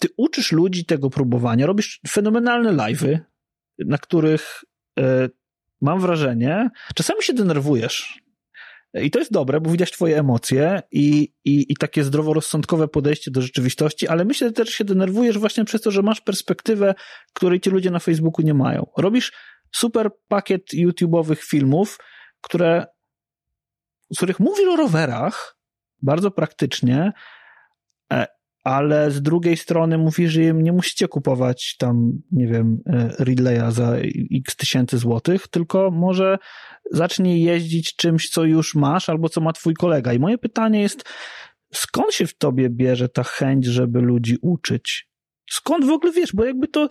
ty 0.00 0.08
uczysz 0.16 0.52
ludzi 0.52 0.84
tego 0.84 1.10
próbowania, 1.10 1.66
robisz 1.66 2.00
fenomenalne 2.08 2.72
live'y, 2.72 3.18
na 3.78 3.98
których 3.98 4.64
e, 4.98 5.28
mam 5.80 6.00
wrażenie, 6.00 6.70
czasami 6.94 7.22
się 7.22 7.32
denerwujesz. 7.32 8.22
I 8.94 9.10
to 9.10 9.18
jest 9.18 9.32
dobre, 9.32 9.60
bo 9.60 9.70
widać 9.70 9.92
twoje 9.92 10.18
emocje 10.18 10.82
i, 10.90 11.34
i, 11.44 11.72
i 11.72 11.76
takie 11.76 12.04
zdroworozsądkowe 12.04 12.88
podejście 12.88 13.30
do 13.30 13.42
rzeczywistości, 13.42 14.08
ale 14.08 14.24
myślę, 14.24 14.48
że 14.48 14.52
też 14.52 14.68
się 14.68 14.84
denerwujesz 14.84 15.38
właśnie 15.38 15.64
przez 15.64 15.80
to, 15.80 15.90
że 15.90 16.02
masz 16.02 16.20
perspektywę, 16.20 16.94
której 17.32 17.60
ci 17.60 17.70
ludzie 17.70 17.90
na 17.90 17.98
Facebooku 17.98 18.46
nie 18.46 18.54
mają. 18.54 18.86
Robisz 18.96 19.32
super 19.72 20.10
pakiet 20.28 20.62
YouTube'owych 20.74 21.36
filmów, 21.36 21.98
które, 22.40 22.86
z 24.12 24.16
których 24.16 24.40
mówisz 24.40 24.68
o 24.68 24.76
rowerach 24.76 25.58
bardzo 26.02 26.30
praktycznie, 26.30 27.12
e, 28.12 28.26
ale 28.64 29.10
z 29.10 29.22
drugiej 29.22 29.56
strony 29.56 29.98
mówisz, 29.98 30.32
że 30.32 30.42
im 30.42 30.62
nie 30.62 30.72
musicie 30.72 31.08
kupować 31.08 31.76
tam, 31.78 32.12
nie 32.30 32.46
wiem, 32.46 32.78
e, 32.86 33.24
Ridleya 33.24 33.70
za 33.72 33.96
x 34.34 34.56
tysięcy 34.56 34.98
złotych, 34.98 35.48
tylko 35.48 35.90
może 35.90 36.38
zacznij 36.90 37.42
jeździć 37.42 37.96
czymś, 37.96 38.28
co 38.28 38.44
już 38.44 38.74
masz 38.74 39.08
albo 39.08 39.28
co 39.28 39.40
ma 39.40 39.52
twój 39.52 39.74
kolega. 39.74 40.12
I 40.12 40.18
moje 40.18 40.38
pytanie 40.38 40.80
jest, 40.80 41.04
skąd 41.74 42.14
się 42.14 42.26
w 42.26 42.38
tobie 42.38 42.70
bierze 42.70 43.08
ta 43.08 43.22
chęć, 43.22 43.64
żeby 43.64 44.00
ludzi 44.00 44.36
uczyć? 44.42 45.11
Skąd 45.50 45.84
w 45.84 45.90
ogóle 45.90 46.12
wiesz? 46.12 46.32
Bo 46.34 46.44
jakby 46.44 46.68
to, 46.68 46.88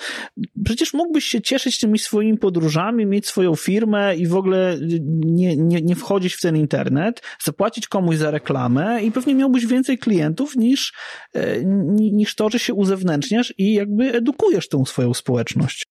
przecież 0.66 0.94
mógłbyś 0.94 1.26
się 1.26 1.42
cieszyć 1.42 1.80
tymi 1.80 2.00
swoimi 2.00 2.38
podróżami, 2.38 3.06
mieć 3.06 3.28
swoją 3.28 3.56
firmę 3.56 4.16
i 4.16 4.28
w 4.28 4.36
ogóle 4.36 4.78
nie, 5.26 5.58
nie, 5.58 5.82
nie 5.82 5.96
wchodzić 5.96 6.34
w 6.34 6.42
ten 6.42 6.56
internet, 6.56 7.22
zapłacić 7.44 7.88
komuś 7.88 8.16
za 8.18 8.32
reklamę 8.32 9.04
i 9.04 9.12
pewnie 9.12 9.36
miałbyś 9.36 9.66
więcej 9.66 9.98
klientów 9.98 10.56
niż, 10.56 10.94
e, 11.34 11.64
ni- 11.66 12.14
niż 12.14 12.36
to, 12.36 12.50
że 12.50 12.60
się 12.60 12.74
uzewnętrzniasz 12.74 13.54
i 13.58 13.74
jakby 13.74 14.14
edukujesz 14.14 14.68
tą 14.70 14.86
swoją 14.86 15.14
społeczność. 15.14 15.84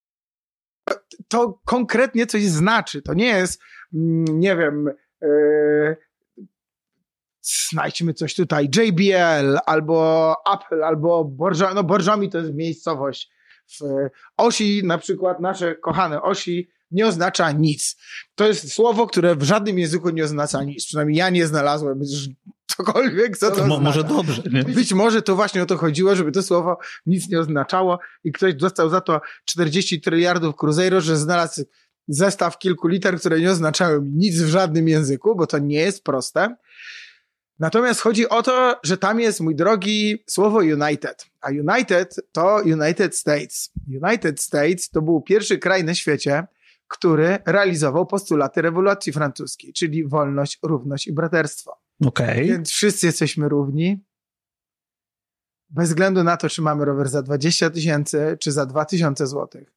To 1.28 1.60
konkretnie 1.66 2.26
coś 2.26 2.42
znaczy. 2.44 3.02
To 3.02 3.14
nie 3.14 3.26
jest, 3.26 3.60
mm, 3.94 4.24
nie 4.40 4.56
wiem, 4.56 4.84
yy, 5.22 5.96
znajdźmy 7.42 8.14
coś 8.14 8.34
tutaj, 8.34 8.68
JBL, 8.76 9.58
albo 9.66 10.34
Apple, 10.54 10.84
albo 10.84 11.24
Borżami, 11.24 11.74
no 11.74 11.84
Borżami 11.84 12.30
to 12.30 12.38
jest 12.38 12.54
miejscowość. 12.54 13.30
W 13.80 13.80
Osi 14.36 14.82
na 14.84 14.98
przykład, 14.98 15.40
nasze 15.40 15.74
kochane 15.74 16.22
Osi, 16.22 16.70
nie 16.90 17.06
oznacza 17.06 17.52
nic. 17.52 17.96
To 18.34 18.46
jest 18.46 18.72
słowo, 18.72 19.06
które 19.06 19.36
w 19.36 19.42
żadnym 19.42 19.78
języku 19.78 20.10
nie 20.10 20.24
oznacza 20.24 20.62
nic. 20.64 20.86
Przynajmniej 20.86 21.18
ja 21.18 21.30
nie 21.30 21.46
znalazłem 21.46 22.00
cokolwiek, 22.66 23.38
co 23.38 23.50
to 23.50 23.56
Mo- 23.56 23.62
oznacza. 23.62 23.80
może 23.80 24.04
dobrze, 24.04 24.42
nie? 24.52 24.62
Być 24.62 24.92
może 24.92 25.22
to 25.22 25.36
właśnie 25.36 25.62
o 25.62 25.66
to 25.66 25.76
chodziło, 25.76 26.16
żeby 26.16 26.32
to 26.32 26.42
słowo 26.42 26.78
nic 27.06 27.28
nie 27.28 27.40
oznaczało 27.40 27.98
i 28.24 28.32
ktoś 28.32 28.54
dostał 28.54 28.88
za 28.88 29.00
to 29.00 29.20
40 29.44 30.00
tryliardów 30.00 30.56
Cruzeiro, 30.56 31.00
że 31.00 31.16
znalazł 31.16 31.62
zestaw 32.08 32.58
kilku 32.58 32.88
liter, 32.88 33.20
które 33.20 33.40
nie 33.40 33.50
oznaczały 33.50 34.00
nic 34.12 34.38
w 34.42 34.48
żadnym 34.48 34.88
języku, 34.88 35.36
bo 35.36 35.46
to 35.46 35.58
nie 35.58 35.78
jest 35.80 36.04
proste. 36.04 36.56
Natomiast 37.60 38.00
chodzi 38.00 38.28
o 38.28 38.42
to, 38.42 38.80
że 38.84 38.98
tam 38.98 39.20
jest, 39.20 39.40
mój 39.40 39.56
drogi, 39.56 40.24
słowo 40.26 40.58
United. 40.58 41.26
A 41.40 41.48
United 41.50 42.16
to 42.32 42.56
United 42.56 43.16
States. 43.16 43.72
United 44.04 44.40
States 44.40 44.90
to 44.90 45.02
był 45.02 45.22
pierwszy 45.22 45.58
kraj 45.58 45.84
na 45.84 45.94
świecie, 45.94 46.46
który 46.88 47.38
realizował 47.46 48.06
postulaty 48.06 48.62
rewolucji 48.62 49.12
francuskiej, 49.12 49.72
czyli 49.72 50.08
wolność, 50.08 50.58
równość 50.62 51.06
i 51.06 51.12
braterstwo. 51.12 51.76
Okej. 52.06 52.48
Więc 52.48 52.70
wszyscy 52.70 53.06
jesteśmy 53.06 53.48
równi. 53.48 54.04
Bez 55.70 55.88
względu 55.88 56.24
na 56.24 56.36
to, 56.36 56.48
czy 56.48 56.62
mamy 56.62 56.84
rower 56.84 57.08
za 57.08 57.22
20 57.22 57.70
tysięcy, 57.70 58.36
czy 58.40 58.52
za 58.52 58.66
2000 58.66 59.26
złotych. 59.26 59.72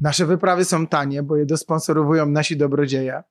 Nasze 0.00 0.26
wyprawy 0.26 0.64
są 0.64 0.86
tanie, 0.86 1.22
bo 1.22 1.36
je 1.36 1.46
dosponsorowują 1.46 2.26
nasi 2.26 2.56
dobrodzieje. 2.56 3.22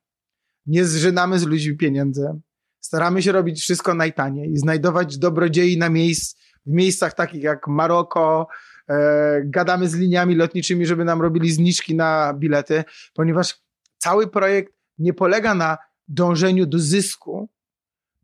Nie 0.66 0.86
zżynamy 0.86 1.40
z 1.40 1.44
ludźmi 1.44 1.78
pieniędzy. 1.78 2.42
Staramy 2.88 3.22
się 3.22 3.32
robić 3.32 3.62
wszystko 3.62 3.94
najtaniej 3.94 4.58
znajdować 4.58 5.18
dobrodziei 5.18 5.78
na 5.78 5.90
miejsc, 5.90 6.36
w 6.66 6.72
miejscach 6.72 7.14
takich 7.14 7.44
jak 7.44 7.68
Maroko. 7.68 8.48
E, 8.90 9.42
gadamy 9.46 9.90
z 9.90 9.96
liniami 9.96 10.36
lotniczymi, 10.36 10.86
żeby 10.86 11.06
nam 11.06 11.22
robili 11.22 11.52
zniżki 11.52 11.96
na 11.96 12.34
bilety, 12.34 12.84
ponieważ 13.14 13.60
cały 13.98 14.28
projekt 14.28 14.74
nie 14.98 15.14
polega 15.14 15.54
na 15.54 15.78
dążeniu 16.08 16.66
do 16.66 16.80
zysku, 16.80 17.50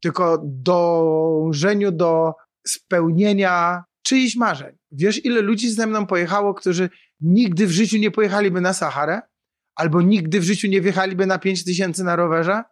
tylko 0.02 0.42
dążeniu 0.44 1.92
do 1.92 2.34
spełnienia 2.68 3.84
czyichś 4.04 4.36
marzeń. 4.36 4.76
Wiesz, 4.92 5.26
ile 5.26 5.42
ludzi 5.42 5.72
ze 5.72 5.88
mną 5.88 6.08
pojechało, 6.08 6.54
którzy 6.54 6.90
nigdy 7.22 7.68
w 7.68 7.72
życiu 7.72 7.98
nie 7.98 8.12
pojechaliby 8.12 8.62
na 8.62 8.74
Saharę? 8.74 9.22
Albo 9.76 10.02
nigdy 10.02 10.40
w 10.40 10.44
życiu 10.44 10.68
nie 10.68 10.82
wjechaliby 10.82 11.26
na 11.26 11.40
5 11.40 11.64
tysięcy 11.64 12.04
na 12.04 12.16
rowerze? 12.16 12.64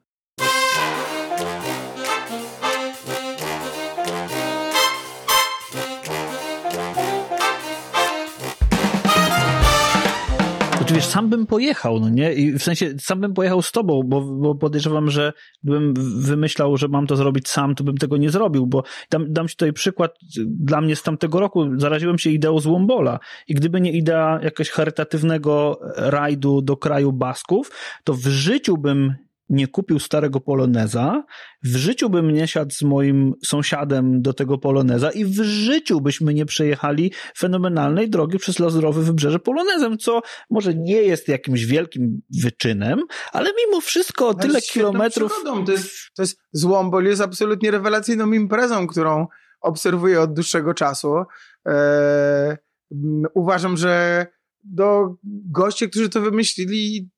To 10.91 10.95
wiesz, 10.95 11.05
sam 11.05 11.29
bym 11.29 11.45
pojechał, 11.45 11.99
no 11.99 12.09
nie? 12.09 12.33
I 12.33 12.51
w 12.51 12.63
sensie, 12.63 12.93
sam 12.99 13.21
bym 13.21 13.33
pojechał 13.33 13.61
z 13.61 13.71
tobą, 13.71 14.03
bo, 14.05 14.21
bo 14.21 14.55
podejrzewam, 14.55 15.09
że 15.09 15.33
gdybym 15.63 15.93
wymyślał, 16.21 16.77
że 16.77 16.87
mam 16.87 17.07
to 17.07 17.15
zrobić 17.15 17.49
sam, 17.49 17.75
to 17.75 17.83
bym 17.83 17.97
tego 17.97 18.17
nie 18.17 18.29
zrobił, 18.29 18.67
bo 18.67 18.83
dam, 19.11 19.33
dam 19.33 19.47
ci 19.47 19.55
tutaj 19.55 19.73
przykład 19.73 20.15
dla 20.45 20.81
mnie 20.81 20.95
z 20.95 21.03
tamtego 21.03 21.39
roku. 21.39 21.79
Zaraziłem 21.79 22.17
się 22.17 22.29
ideą 22.29 22.59
z 22.59 22.65
Łombola 22.65 23.19
i 23.47 23.53
gdyby 23.53 23.81
nie 23.81 23.91
idea 23.91 24.39
jakiegoś 24.43 24.69
charytatywnego 24.69 25.79
rajdu 25.95 26.61
do 26.61 26.77
kraju 26.77 27.11
Basków, 27.11 27.71
to 28.03 28.13
w 28.13 28.27
życiu 28.27 28.77
bym 28.77 29.15
nie 29.51 29.67
kupił 29.67 29.99
starego 29.99 30.39
Poloneza, 30.39 31.23
w 31.63 31.75
życiu 31.75 32.09
bym 32.09 32.31
nie 32.31 32.47
siadł 32.47 32.71
z 32.71 32.81
moim 32.81 33.33
sąsiadem 33.45 34.21
do 34.21 34.33
tego 34.33 34.57
Poloneza 34.57 35.11
i 35.11 35.25
w 35.25 35.43
życiu 35.43 36.01
byśmy 36.01 36.33
nie 36.33 36.45
przejechali 36.45 37.11
fenomenalnej 37.37 38.09
drogi 38.09 38.37
przez 38.37 38.59
Lazurowe 38.59 39.01
Wybrzeże 39.01 39.39
Polonezem, 39.39 39.97
co 39.97 40.21
może 40.49 40.73
nie 40.73 41.01
jest 41.01 41.27
jakimś 41.27 41.65
wielkim 41.65 42.21
wyczynem, 42.43 42.99
ale 43.31 43.49
mimo 43.65 43.81
wszystko 43.81 44.33
tyle 44.33 44.61
kilometrów... 44.61 45.33
przygodą. 45.33 45.65
To 45.65 45.71
jest, 45.71 45.89
to 46.15 46.23
jest 46.23 46.39
Złombol 46.51 47.05
jest 47.05 47.21
absolutnie 47.21 47.71
rewelacyjną 47.71 48.31
imprezą, 48.31 48.87
którą 48.87 49.27
obserwuję 49.61 50.21
od 50.21 50.33
dłuższego 50.33 50.73
czasu. 50.73 51.15
E, 51.67 52.57
m, 52.91 53.23
uważam, 53.33 53.77
że 53.77 54.27
do 54.63 55.15
goście, 55.51 55.89
którzy 55.89 56.09
to 56.09 56.21
wymyślili, 56.21 57.09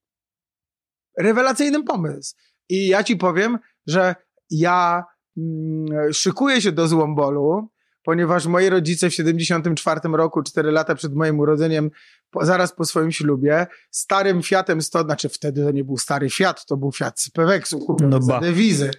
rewelacyjny 1.18 1.84
pomysł. 1.84 2.36
I 2.70 2.88
ja 2.88 3.04
ci 3.04 3.18
powiem, 3.18 3.60
że 3.88 4.16
ja 4.50 5.04
mm, 5.38 6.14
szykuję 6.14 6.62
się 6.62 6.72
do 6.72 6.88
Złombolu, 6.88 7.70
ponieważ 8.04 8.46
moi 8.46 8.70
rodzice 8.70 9.10
w 9.10 9.14
74 9.14 10.02
roku, 10.14 10.44
4 10.44 10.72
lata 10.72 10.96
przed 10.96 11.16
moim 11.16 11.40
urodzeniem, 11.40 11.90
po, 12.32 12.46
zaraz 12.46 12.76
po 12.76 12.86
swoim 12.86 13.12
ślubie, 13.12 13.68
starym 13.92 14.44
Fiatem 14.44 14.82
100, 14.82 15.04
znaczy 15.04 15.30
wtedy 15.30 15.64
to 15.64 15.72
nie 15.72 15.84
był 15.84 15.98
stary 15.98 16.30
Fiat, 16.30 16.66
to 16.66 16.78
był 16.78 16.92
Fiat 16.92 17.20
z 17.20 17.30
Peweksu, 17.30 17.80
kupiony 17.80 18.12
no 18.12 18.22
za 18.22 18.40
dewizy. 18.40 18.92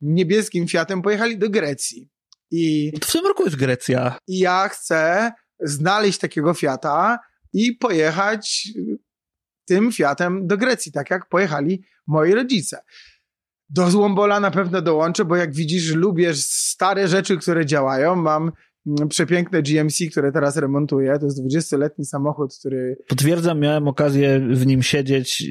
Niebieskim 0.00 0.68
Fiatem 0.68 1.02
pojechali 1.02 1.38
do 1.38 1.50
Grecji. 1.50 2.08
I 2.50 2.92
w 3.04 3.12
tym 3.12 3.26
roku 3.26 3.44
jest 3.44 3.56
Grecja. 3.56 4.18
I 4.26 4.38
ja 4.38 4.68
chcę 4.68 5.32
znaleźć 5.60 6.18
takiego 6.18 6.54
Fiata 6.54 7.18
i 7.52 7.72
pojechać 7.72 8.68
tym 9.70 9.92
Fiatem 9.92 10.46
do 10.46 10.56
Grecji, 10.56 10.92
tak 10.92 11.10
jak 11.10 11.28
pojechali 11.28 11.82
moi 12.06 12.34
rodzice. 12.34 12.82
Do 13.68 13.90
Złombola 13.90 14.40
na 14.40 14.50
pewno 14.50 14.82
dołączę, 14.82 15.24
bo 15.24 15.36
jak 15.36 15.54
widzisz, 15.54 15.94
lubię 15.94 16.30
stare 16.34 17.08
rzeczy, 17.08 17.36
które 17.36 17.66
działają. 17.66 18.16
Mam 18.16 18.52
mm, 18.86 19.08
przepiękne 19.08 19.62
GMC, 19.62 19.96
które 20.10 20.32
teraz 20.32 20.56
remontuję. 20.56 21.18
To 21.18 21.24
jest 21.24 21.44
20-letni 21.44 22.04
samochód, 22.04 22.56
który. 22.58 22.96
Potwierdzam, 23.08 23.60
miałem 23.60 23.88
okazję 23.88 24.40
w 24.40 24.66
nim 24.66 24.82
siedzieć. 24.82 25.44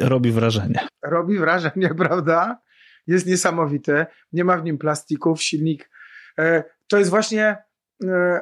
Robi 0.00 0.32
wrażenie. 0.32 0.86
Robi 1.02 1.38
wrażenie, 1.38 1.94
prawda? 2.04 2.60
Jest 3.06 3.26
niesamowity. 3.26 4.06
Nie 4.32 4.44
ma 4.44 4.58
w 4.58 4.64
nim 4.64 4.78
plastików, 4.78 5.42
silnik. 5.42 5.90
E, 6.38 6.64
to 6.88 6.98
jest 6.98 7.10
właśnie. 7.10 7.56
E, 8.04 8.40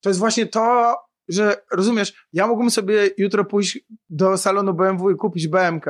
to 0.00 0.10
jest 0.10 0.18
właśnie 0.18 0.46
to, 0.46 0.94
że 1.30 1.62
rozumiesz, 1.72 2.28
ja 2.32 2.46
mógłbym 2.46 2.70
sobie 2.70 3.10
jutro 3.18 3.44
pójść 3.44 3.78
do 4.08 4.36
salonu 4.36 4.74
BMW 4.74 5.10
i 5.10 5.16
kupić 5.16 5.48
BMK 5.48 5.86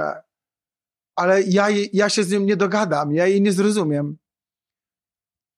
ale 1.20 1.42
ja, 1.42 1.66
ja 1.92 2.08
się 2.08 2.24
z 2.24 2.30
nią 2.30 2.40
nie 2.40 2.56
dogadam, 2.56 3.14
ja 3.14 3.26
jej 3.26 3.42
nie 3.42 3.52
zrozumiem. 3.52 4.16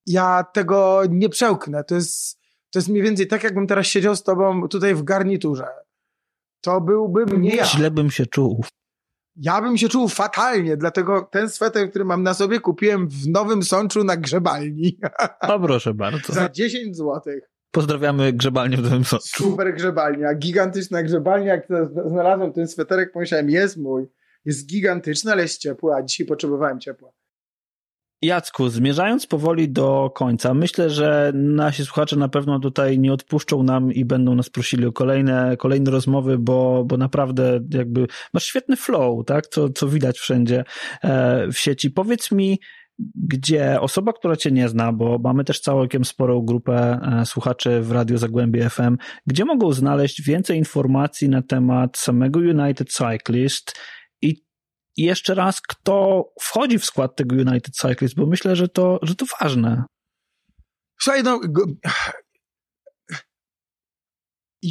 Ja 0.06 0.44
tego 0.44 1.02
nie 1.10 1.28
przełknę. 1.28 1.84
To 1.84 1.94
jest, 1.94 2.40
to 2.70 2.78
jest 2.78 2.88
mniej 2.88 3.02
więcej 3.02 3.26
tak, 3.26 3.44
jakbym 3.44 3.66
teraz 3.66 3.86
siedział 3.86 4.16
z 4.16 4.22
tobą 4.22 4.68
tutaj 4.68 4.94
w 4.94 5.02
garniturze. 5.02 5.66
To 6.60 6.80
byłbym 6.80 7.42
nie 7.42 7.56
ja. 7.56 7.64
Źle 7.64 7.90
bym 7.90 8.10
się 8.10 8.26
czuł. 8.26 8.64
Ja 9.36 9.62
bym 9.62 9.78
się 9.78 9.88
czuł 9.88 10.08
fatalnie, 10.08 10.76
dlatego 10.76 11.28
ten 11.32 11.50
sweter, 11.50 11.90
który 11.90 12.04
mam 12.04 12.22
na 12.22 12.34
sobie, 12.34 12.60
kupiłem 12.60 13.08
w 13.08 13.28
Nowym 13.28 13.62
Sączu 13.62 14.04
na 14.04 14.16
grzebalni. 14.16 14.98
O 15.40 15.60
proszę 15.60 15.94
bardzo. 15.94 16.32
Za 16.42 16.48
10 16.48 16.96
złotych. 16.96 17.51
Pozdrawiamy 17.72 18.32
grzebalnię 18.32 18.76
w 18.76 18.82
Nowym 18.82 19.04
Sączu. 19.04 19.44
Super 19.44 19.74
grzebalnia, 19.74 20.34
gigantyczna 20.34 21.02
grzebalnia. 21.02 21.54
Jak 21.54 21.66
znalazłem 22.06 22.52
ten 22.52 22.68
sweterek, 22.68 23.12
pomyślałem, 23.12 23.50
jest 23.50 23.76
mój 23.76 24.06
jest 24.44 24.66
gigantyczny, 24.66 25.32
ale 25.32 25.42
jest 25.42 25.60
ciepły, 25.60 25.94
a 25.94 26.02
dzisiaj 26.02 26.26
potrzebowałem 26.26 26.80
ciepła. 26.80 27.10
Jacku, 28.22 28.68
zmierzając 28.68 29.26
powoli 29.26 29.68
do 29.68 30.10
końca, 30.14 30.54
myślę, 30.54 30.90
że 30.90 31.32
nasi 31.34 31.84
słuchacze 31.84 32.16
na 32.16 32.28
pewno 32.28 32.58
tutaj 32.60 32.98
nie 32.98 33.12
odpuszczą 33.12 33.62
nam 33.62 33.92
i 33.92 34.04
będą 34.04 34.34
nas 34.34 34.50
prosili 34.50 34.86
o 34.86 34.92
kolejne, 34.92 35.56
kolejne 35.56 35.90
rozmowy, 35.90 36.38
bo, 36.38 36.84
bo 36.84 36.96
naprawdę 36.96 37.60
jakby 37.70 38.06
masz 38.34 38.44
świetny 38.44 38.76
flow, 38.76 39.26
tak? 39.26 39.46
Co, 39.46 39.68
co 39.68 39.88
widać 39.88 40.18
wszędzie 40.18 40.64
e, 41.02 41.48
w 41.52 41.58
sieci. 41.58 41.90
Powiedz 41.90 42.30
mi, 42.30 42.60
gdzie 43.14 43.80
osoba, 43.80 44.12
która 44.12 44.36
cię 44.36 44.50
nie 44.50 44.68
zna, 44.68 44.92
bo 44.92 45.18
mamy 45.18 45.44
też 45.44 45.60
całkiem 45.60 46.04
sporą 46.04 46.42
grupę 46.42 47.00
e, 47.20 47.26
słuchaczy 47.26 47.80
w 47.80 47.92
Radio 47.92 48.18
Zagłębie 48.18 48.70
FM, 48.70 48.96
gdzie 49.26 49.44
mogą 49.44 49.72
znaleźć 49.72 50.22
więcej 50.22 50.58
informacji 50.58 51.28
na 51.28 51.42
temat 51.42 51.98
samego 51.98 52.40
United 52.40 52.92
Cyclist, 52.92 53.72
i 54.22 54.44
jeszcze 54.96 55.34
raz, 55.34 55.60
kto 55.60 56.24
wchodzi 56.40 56.78
w 56.78 56.84
skład 56.84 57.16
tego 57.16 57.36
United 57.36 57.76
Cyclist, 57.76 58.14
bo 58.14 58.26
myślę, 58.26 58.56
że 58.56 58.68
to, 58.68 58.98
że 59.02 59.14
to 59.14 59.24
ważne. 59.40 59.84
Słuchaj, 61.00 61.22
no, 61.22 61.40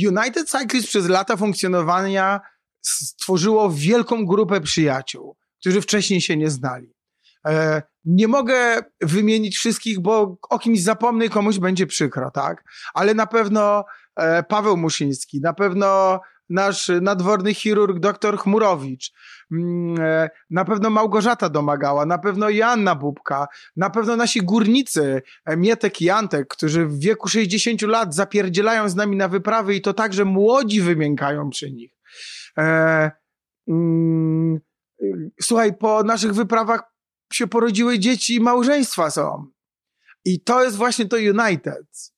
United 0.07 0.49
Cyclist 0.49 0.87
przez 0.87 1.09
lata 1.09 1.37
funkcjonowania 1.37 2.39
stworzyło 2.85 3.71
wielką 3.71 4.25
grupę 4.25 4.61
przyjaciół, 4.61 5.37
którzy 5.59 5.81
wcześniej 5.81 6.21
się 6.21 6.37
nie 6.37 6.49
znali. 6.49 6.93
E, 7.47 7.81
nie 8.05 8.27
mogę 8.27 8.79
wymienić 9.01 9.57
wszystkich, 9.57 9.99
bo 9.99 10.37
o 10.49 10.59
kimś 10.59 10.83
zapomnę 10.83 11.25
i 11.25 11.29
komuś 11.29 11.59
będzie 11.59 11.87
przykro, 11.87 12.31
tak? 12.31 12.63
Ale 12.93 13.13
na 13.13 13.27
pewno 13.27 13.85
e, 14.15 14.43
Paweł 14.43 14.77
Muszyński, 14.77 15.41
na 15.41 15.53
pewno 15.53 16.19
nasz 16.49 16.91
nadworny 17.01 17.53
chirurg 17.53 17.99
dr 17.99 18.37
Chmurowicz, 18.37 19.11
mm, 19.51 19.95
e, 20.01 20.29
na 20.49 20.65
pewno 20.65 20.89
Małgorzata 20.89 21.49
Domagała, 21.49 22.05
na 22.05 22.17
pewno 22.17 22.49
Joanna 22.49 22.95
Bubka, 22.95 23.47
na 23.75 23.89
pewno 23.89 24.15
nasi 24.15 24.41
górnicy 24.41 25.21
Mietek 25.57 26.01
i 26.01 26.09
Antek, 26.09 26.47
którzy 26.47 26.85
w 26.85 26.99
wieku 26.99 27.27
60 27.27 27.81
lat 27.81 28.15
zapierdzielają 28.15 28.89
z 28.89 28.95
nami 28.95 29.17
na 29.17 29.27
wyprawy 29.27 29.75
i 29.75 29.81
to 29.81 29.93
także 29.93 30.25
młodzi 30.25 30.81
wymiękają 30.81 31.49
przy 31.49 31.71
nich. 31.71 31.91
Mm, 33.67 34.59
słuchaj, 35.41 35.77
po 35.77 36.03
naszych 36.03 36.33
wyprawach 36.33 36.90
się 37.35 37.47
porodziły 37.47 37.99
dzieci 37.99 38.35
i 38.35 38.39
małżeństwa 38.39 39.09
są. 39.09 39.45
I 40.25 40.41
to 40.41 40.63
jest 40.63 40.77
właśnie 40.77 41.05
to 41.05 41.17
United. 41.17 42.11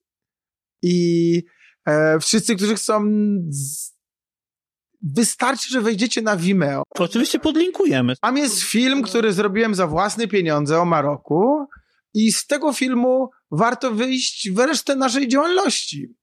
I 0.82 1.44
e, 1.86 2.20
wszyscy, 2.20 2.56
którzy 2.56 2.76
chcą 2.76 3.06
z, 3.50 3.94
Wystarczy, 5.04 5.70
że 5.70 5.82
wejdziecie 5.82 6.22
na 6.22 6.38
Vimeo. 6.38 6.84
To 6.96 7.04
oczywiście 7.04 7.40
podlinkujemy. 7.40 8.14
Tam 8.22 8.38
jest 8.38 8.62
film, 8.62 9.02
który 9.02 9.34
zrobiłem 9.34 9.76
za 9.76 9.88
własne 9.88 10.28
pieniądze 10.28 10.82
o 10.82 10.86
Maroku 10.86 11.68
i 12.14 12.32
z 12.32 12.48
tego 12.48 12.74
filmu 12.74 13.30
warto 13.52 13.92
wyjść 13.92 14.52
w 14.52 14.60
resztę 14.60 14.96
naszej 14.96 15.28
działalności. 15.28 16.16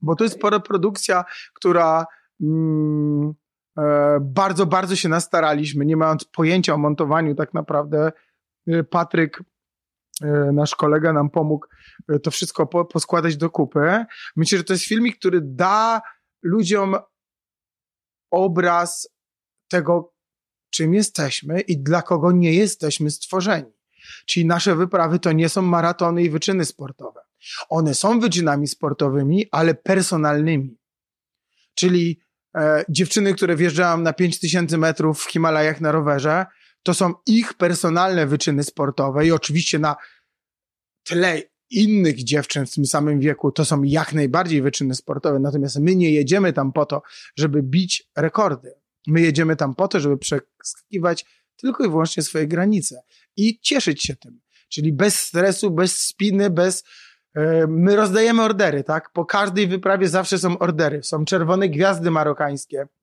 Bo 0.00 0.16
to 0.16 0.24
jest 0.24 0.38
produkcja, 0.64 1.24
która 1.54 2.06
mm, 2.42 3.34
e, 3.78 4.18
bardzo, 4.20 4.66
bardzo 4.66 4.96
się 4.96 5.08
nastaraliśmy, 5.08 5.86
nie 5.86 5.96
mając 5.96 6.24
pojęcia 6.24 6.74
o 6.74 6.78
montowaniu 6.78 7.34
tak 7.34 7.54
naprawdę. 7.54 8.12
E, 8.68 8.84
Patryk, 8.84 9.42
e, 10.22 10.26
nasz 10.52 10.74
kolega 10.74 11.12
nam 11.12 11.30
pomógł 11.30 11.66
e, 12.08 12.18
to 12.18 12.30
wszystko 12.30 12.66
po, 12.66 12.84
poskładać 12.84 13.36
do 13.36 13.50
kupy. 13.50 14.04
Myślę, 14.36 14.58
że 14.58 14.64
to 14.64 14.72
jest 14.72 14.84
filmik, 14.84 15.18
który 15.18 15.40
da 15.42 16.00
ludziom 16.42 16.96
obraz 18.30 19.08
tego, 19.68 20.14
czym 20.70 20.94
jesteśmy 20.94 21.60
i 21.60 21.78
dla 21.78 22.02
kogo 22.02 22.32
nie 22.32 22.52
jesteśmy 22.52 23.10
stworzeni. 23.10 23.72
Czyli 24.26 24.46
nasze 24.46 24.76
wyprawy 24.76 25.18
to 25.18 25.32
nie 25.32 25.48
są 25.48 25.62
maratony 25.62 26.22
i 26.22 26.30
wyczyny 26.30 26.64
sportowe. 26.64 27.20
One 27.68 27.94
są 27.94 28.20
wyczynami 28.20 28.66
sportowymi, 28.66 29.46
ale 29.50 29.74
personalnymi. 29.74 30.78
Czyli 31.74 32.20
e, 32.56 32.84
dziewczyny, 32.88 33.34
które 33.34 33.56
wjeżdżają 33.56 33.98
na 33.98 34.12
5000 34.12 34.78
metrów 34.78 35.22
w 35.22 35.30
Himalajach 35.30 35.80
na 35.80 35.92
rowerze, 35.92 36.46
to 36.88 36.94
są 36.94 37.14
ich 37.26 37.54
personalne 37.54 38.26
wyczyny 38.26 38.64
sportowe 38.64 39.26
i 39.26 39.32
oczywiście 39.32 39.78
na 39.78 39.96
tle 41.04 41.42
innych 41.70 42.24
dziewczyn 42.24 42.66
w 42.66 42.74
tym 42.74 42.86
samym 42.86 43.20
wieku 43.20 43.52
to 43.52 43.64
są 43.64 43.82
jak 43.82 44.12
najbardziej 44.12 44.62
wyczyny 44.62 44.94
sportowe, 44.94 45.38
natomiast 45.38 45.78
my 45.80 45.96
nie 45.96 46.10
jedziemy 46.10 46.52
tam 46.52 46.72
po 46.72 46.86
to, 46.86 47.02
żeby 47.36 47.62
bić 47.62 48.10
rekordy. 48.16 48.72
My 49.06 49.20
jedziemy 49.20 49.56
tam 49.56 49.74
po 49.74 49.88
to, 49.88 50.00
żeby 50.00 50.18
przeskakiwać 50.18 51.24
tylko 51.56 51.84
i 51.84 51.88
wyłącznie 51.88 52.22
swoje 52.22 52.46
granice 52.46 53.02
i 53.36 53.60
cieszyć 53.60 54.02
się 54.02 54.16
tym. 54.16 54.40
Czyli 54.68 54.92
bez 54.92 55.20
stresu, 55.20 55.70
bez 55.70 55.98
spiny, 55.98 56.50
bez. 56.50 56.84
Yy, 57.34 57.66
my 57.68 57.96
rozdajemy 57.96 58.42
ordery, 58.42 58.84
tak? 58.84 59.12
Po 59.12 59.24
każdej 59.24 59.68
wyprawie 59.68 60.08
zawsze 60.08 60.38
są 60.38 60.58
ordery. 60.58 61.02
Są 61.02 61.24
czerwone 61.24 61.68
gwiazdy 61.68 62.10
marokańskie 62.10 62.80
E, 62.80 62.97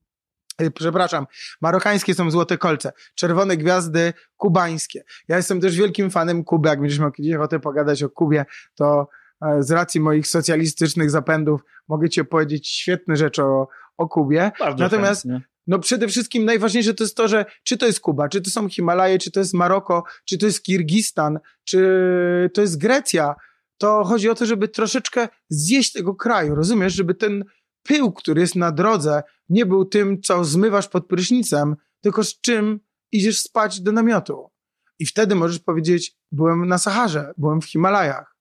przepraszam, 0.74 1.26
marokańskie 1.60 2.14
są 2.14 2.30
złote 2.30 2.58
kolce, 2.58 2.92
czerwone 3.14 3.56
gwiazdy 3.56 4.12
kubańskie. 4.36 5.04
Ja 5.28 5.36
jestem 5.36 5.60
też 5.60 5.76
wielkim 5.76 6.10
fanem 6.10 6.44
Kuby, 6.44 6.68
jak 6.68 6.80
będziesz 6.80 6.98
miał 6.98 7.12
kiedyś 7.12 7.34
ochotę 7.34 7.60
pogadać 7.60 8.02
o 8.02 8.10
Kubie, 8.10 8.44
to 8.74 9.08
e, 9.42 9.62
z 9.62 9.70
racji 9.70 10.00
moich 10.00 10.28
socjalistycznych 10.28 11.10
zapędów 11.10 11.60
mogę 11.88 12.08
ci 12.08 12.20
opowiedzieć 12.20 12.68
świetne 12.68 13.16
rzeczy 13.16 13.42
o, 13.42 13.68
o 13.96 14.08
Kubie. 14.08 14.50
Bardzo 14.60 14.84
Natomiast 14.84 15.22
chętnie. 15.22 15.40
no 15.66 15.78
przede 15.78 16.08
wszystkim 16.08 16.44
najważniejsze 16.44 16.94
to 16.94 17.04
jest 17.04 17.16
to, 17.16 17.28
że 17.28 17.44
czy 17.62 17.78
to 17.78 17.86
jest 17.86 18.00
Kuba, 18.00 18.28
czy 18.28 18.40
to 18.40 18.50
są 18.50 18.68
Himalaje, 18.68 19.18
czy 19.18 19.30
to 19.30 19.40
jest 19.40 19.54
Maroko, 19.54 20.04
czy 20.24 20.38
to 20.38 20.46
jest 20.46 20.62
Kirgistan, 20.62 21.38
czy 21.64 22.50
to 22.54 22.60
jest 22.60 22.78
Grecja, 22.78 23.34
to 23.78 24.04
chodzi 24.04 24.30
o 24.30 24.34
to, 24.34 24.46
żeby 24.46 24.68
troszeczkę 24.68 25.28
zjeść 25.48 25.92
tego 25.92 26.14
kraju, 26.14 26.54
rozumiesz, 26.54 26.94
żeby 26.94 27.14
ten 27.14 27.44
pył, 27.88 28.12
który 28.12 28.40
jest 28.40 28.56
na 28.56 28.72
drodze, 28.72 29.22
nie 29.48 29.66
był 29.66 29.84
tym, 29.84 30.22
co 30.22 30.44
zmywasz 30.44 30.88
pod 30.88 31.06
prysznicem, 31.06 31.76
tylko 32.00 32.24
z 32.24 32.40
czym 32.40 32.80
idziesz 33.12 33.40
spać 33.40 33.80
do 33.80 33.92
namiotu. 33.92 34.50
I 34.98 35.06
wtedy 35.06 35.34
możesz 35.34 35.58
powiedzieć: 35.58 36.16
Byłem 36.32 36.68
na 36.68 36.78
Saharze, 36.78 37.32
byłem 37.38 37.60
w 37.60 37.64
Himalajach, 37.64 38.36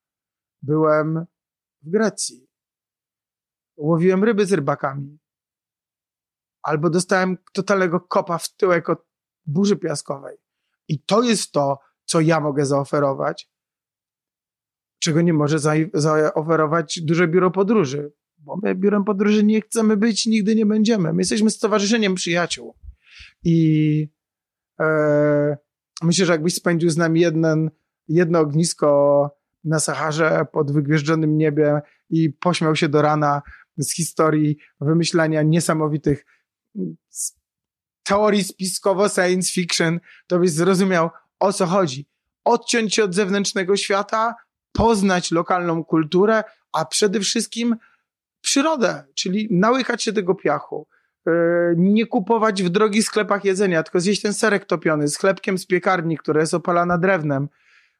byłem 0.62 1.26
w 1.82 1.90
Grecji, 1.90 2.48
łowiłem 3.78 4.24
ryby 4.24 4.46
z 4.46 4.54
rybakami, 4.54 5.20
albo 6.64 6.90
dostałem 6.90 7.38
totalnego 7.54 8.00
kopa 8.00 8.38
w 8.38 8.56
tyłek 8.56 8.90
od 8.90 9.08
burzy 9.46 9.76
piaskowej. 9.76 10.38
I 10.88 11.04
to 11.04 11.24
jest 11.24 11.52
to, 11.52 11.80
co 12.06 12.22
ja 12.22 12.40
mogę 12.40 12.66
zaoferować. 12.66 13.50
czego 15.00 15.22
nie 15.22 15.34
może 15.34 15.60
zaoferować 15.94 17.00
duże 17.04 17.28
biuro 17.28 17.52
podróży. 17.52 18.14
Bo 18.46 18.60
my 18.64 18.76
biurem 18.76 19.04
podróży 19.04 19.44
nie 19.44 19.62
chcemy 19.62 19.98
być, 19.98 20.26
nigdy 20.26 20.56
nie 20.56 20.66
będziemy. 20.66 21.14
My 21.14 21.22
jesteśmy 21.22 21.50
stowarzyszeniem 21.50 22.16
przyjaciół. 22.16 22.76
I 23.44 24.08
e, 24.80 25.58
myślę, 26.02 26.26
że 26.26 26.32
jakbyś 26.32 26.54
spędził 26.56 26.90
z 26.90 26.98
nami 26.98 27.22
jeden, 27.22 27.72
jedno 28.08 28.40
ognisko 28.40 29.30
na 29.64 29.80
Saharze 29.80 30.46
pod 30.52 30.72
wygwieżdżonym 30.72 31.38
niebie 31.38 31.82
i 32.10 32.30
pośmiał 32.30 32.76
się 32.76 32.90
do 32.90 33.02
rana 33.02 33.42
z 33.78 33.94
historii 33.94 34.58
wymyślania 34.82 35.42
niesamowitych 35.42 36.26
teorii 38.04 38.44
spiskowo 38.44 39.10
science 39.10 39.52
fiction, 39.52 40.00
to 40.28 40.40
byś 40.40 40.52
zrozumiał 40.52 41.10
o 41.40 41.54
co 41.54 41.66
chodzi. 41.66 42.08
Odciąć 42.44 42.96
się 42.96 43.04
od 43.04 43.16
zewnętrznego 43.16 43.78
świata, 43.78 44.36
poznać 44.72 45.32
lokalną 45.32 45.84
kulturę, 45.84 46.44
a 46.74 46.86
przede 46.86 47.20
wszystkim 47.20 47.76
przyrodę, 48.56 49.04
czyli 49.16 49.48
nałykać 49.52 50.04
się 50.04 50.14
tego 50.14 50.36
piachu. 50.36 50.88
E, 51.28 51.32
nie 51.78 52.06
kupować 52.06 52.64
w 52.64 52.70
drogich 52.70 53.04
sklepach 53.04 53.46
jedzenia, 53.46 53.84
tylko 53.84 54.00
zjeść 54.00 54.22
ten 54.22 54.34
serek 54.34 54.66
topiony 54.66 55.08
z 55.08 55.18
chlebkiem 55.18 55.58
z 55.58 55.66
piekarni, 55.66 56.18
która 56.18 56.42
jest 56.42 56.54
opalana 56.54 56.98
drewnem. 56.98 57.48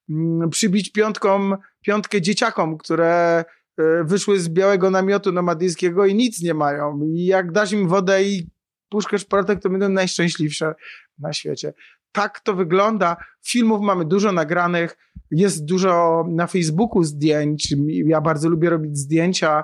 Mm, 0.10 0.50
przybić 0.50 0.92
piątką, 0.92 1.52
piątkę 1.82 2.22
dzieciakom, 2.22 2.78
które 2.78 3.44
e, 3.78 4.04
wyszły 4.04 4.40
z 4.40 4.50
białego 4.50 4.90
namiotu 4.90 5.32
nomadyjskiego 5.32 6.06
i 6.06 6.16
nic 6.16 6.42
nie 6.42 6.54
mają. 6.54 7.02
I 7.04 7.26
jak 7.26 7.52
dasz 7.52 7.72
im 7.72 7.88
wodę 7.88 8.24
i 8.24 8.50
puszkę 8.90 9.20
szprotek, 9.20 9.62
to 9.62 9.70
będą 9.70 9.90
najszczęśliwsze 9.90 10.76
na 11.20 11.34
świecie. 11.34 11.74
Tak 12.12 12.40
to 12.40 12.54
wygląda. 12.54 13.18
Filmów 13.46 13.82
mamy 13.82 14.06
dużo 14.06 14.32
nagranych, 14.32 14.98
jest 15.32 15.66
dużo 15.66 16.24
na 16.30 16.48
Facebooku 16.48 17.04
zdjęć. 17.04 17.74
Ja 17.88 18.22
bardzo 18.22 18.50
lubię 18.50 18.70
robić 18.70 18.98
zdjęcia. 18.98 19.64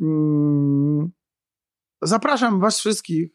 Mm, 0.00 1.10
zapraszam 2.02 2.60
was 2.60 2.78
wszystkich 2.78 3.30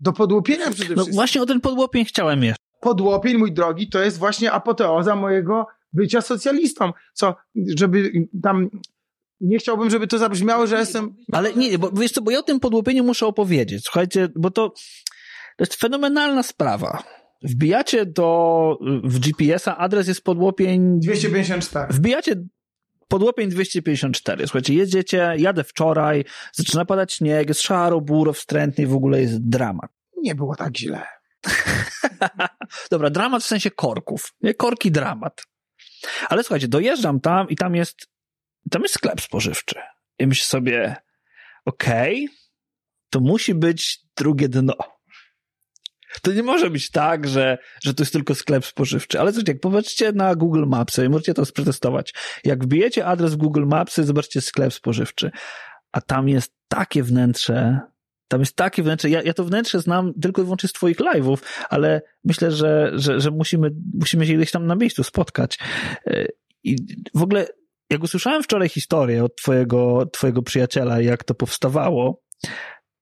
do 0.00 0.12
podłopienia 0.12 0.70
przede 0.70 0.70
no 0.70 0.94
wszystkim. 0.94 0.96
No 0.96 1.14
właśnie 1.14 1.42
o 1.42 1.46
ten 1.46 1.60
podłopień 1.60 2.04
chciałem 2.04 2.42
jeszcze. 2.42 2.66
Podłopień, 2.80 3.36
mój 3.36 3.52
drogi, 3.52 3.88
to 3.88 4.00
jest 4.00 4.18
właśnie 4.18 4.52
apoteoza 4.52 5.16
mojego 5.16 5.66
bycia 5.92 6.20
socjalistą. 6.20 6.92
Co, 7.14 7.34
żeby 7.76 8.12
tam 8.42 8.70
nie 9.40 9.58
chciałbym, 9.58 9.90
żeby 9.90 10.06
to 10.06 10.18
zabrzmiało, 10.18 10.66
że 10.66 10.78
jestem... 10.78 11.14
Ale 11.32 11.54
nie, 11.54 11.78
bo 11.78 11.90
wiesz 11.90 12.12
co, 12.12 12.22
bo 12.22 12.30
ja 12.30 12.38
o 12.38 12.42
tym 12.42 12.60
podłopieniu 12.60 13.04
muszę 13.04 13.26
opowiedzieć. 13.26 13.84
Słuchajcie, 13.84 14.28
bo 14.36 14.50
to, 14.50 14.68
to 15.56 15.62
jest 15.64 15.74
fenomenalna 15.74 16.42
sprawa. 16.42 17.02
Wbijacie 17.42 18.06
do, 18.06 18.78
w 19.04 19.18
GPS-a, 19.18 19.76
adres 19.76 20.08
jest 20.08 20.24
podłopień... 20.24 21.00
254. 21.00 21.94
Wbijacie 21.94 22.44
podłopień 23.08 23.50
254. 23.50 24.46
Słuchajcie, 24.46 24.74
jedziecie, 24.74 25.34
jadę 25.38 25.64
wczoraj, 25.64 26.24
zaczyna 26.52 26.84
padać 26.84 27.12
śnieg, 27.12 27.48
jest 27.48 27.62
szaro, 27.62 28.00
buro, 28.00 28.32
wstrętnie 28.32 28.84
i 28.84 28.86
w 28.86 28.94
ogóle 28.94 29.20
jest 29.20 29.48
dramat. 29.48 29.90
Nie 30.22 30.34
było 30.34 30.56
tak 30.56 30.76
źle. 30.76 31.06
Dobra, 32.90 33.10
dramat 33.10 33.42
w 33.42 33.46
sensie 33.46 33.70
korków. 33.70 34.34
Nie, 34.40 34.54
korki 34.54 34.90
dramat. 34.90 35.42
Ale 36.28 36.42
słuchajcie, 36.42 36.68
dojeżdżam 36.68 37.20
tam 37.20 37.48
i 37.48 37.56
tam 37.56 37.74
jest, 37.74 38.06
tam 38.70 38.82
jest 38.82 38.94
sklep 38.94 39.20
spożywczy. 39.20 39.80
I 40.18 40.26
myślę 40.26 40.46
sobie, 40.46 40.96
okej, 41.64 42.24
okay, 42.24 42.36
to 43.10 43.20
musi 43.20 43.54
być 43.54 44.00
drugie 44.16 44.48
dno. 44.48 44.95
To 46.22 46.32
nie 46.32 46.42
może 46.42 46.70
być 46.70 46.90
tak, 46.90 47.28
że, 47.28 47.58
że 47.82 47.94
to 47.94 48.02
jest 48.02 48.12
tylko 48.12 48.34
sklep 48.34 48.64
spożywczy. 48.66 49.20
Ale 49.20 49.30
słuchajcie, 49.30 49.52
jak 49.52 49.60
popatrzcie 49.60 50.12
na 50.12 50.34
Google 50.34 50.64
Mapsy, 50.66 51.08
możecie 51.08 51.34
to 51.34 51.42
przetestować. 51.42 52.14
Jak 52.44 52.64
wbijecie 52.64 53.06
adres 53.06 53.34
w 53.34 53.36
Google 53.36 53.66
Mapsy, 53.66 54.04
zobaczcie 54.04 54.40
sklep 54.40 54.72
spożywczy. 54.72 55.30
A 55.92 56.00
tam 56.00 56.28
jest 56.28 56.52
takie 56.68 57.02
wnętrze, 57.02 57.80
tam 58.28 58.40
jest 58.40 58.56
takie 58.56 58.82
wnętrze. 58.82 59.10
Ja, 59.10 59.22
ja 59.22 59.34
to 59.34 59.44
wnętrze 59.44 59.80
znam 59.80 60.12
tylko 60.22 60.42
i 60.42 60.44
wyłącznie 60.44 60.68
z 60.68 60.72
Twoich 60.72 60.96
live'ów, 60.96 61.36
ale 61.70 62.02
myślę, 62.24 62.52
że, 62.52 62.92
że, 62.94 63.20
że 63.20 63.30
musimy, 63.30 63.70
musimy 63.94 64.26
się 64.26 64.34
gdzieś 64.34 64.50
tam 64.50 64.66
na 64.66 64.76
miejscu 64.76 65.04
spotkać. 65.04 65.58
I 66.64 66.76
w 67.14 67.22
ogóle, 67.22 67.46
jak 67.90 68.02
usłyszałem 68.02 68.42
wczoraj 68.42 68.68
historię 68.68 69.24
od 69.24 69.36
Twojego, 69.36 70.06
twojego 70.12 70.42
przyjaciela, 70.42 71.00
jak 71.00 71.24
to 71.24 71.34
powstawało, 71.34 72.22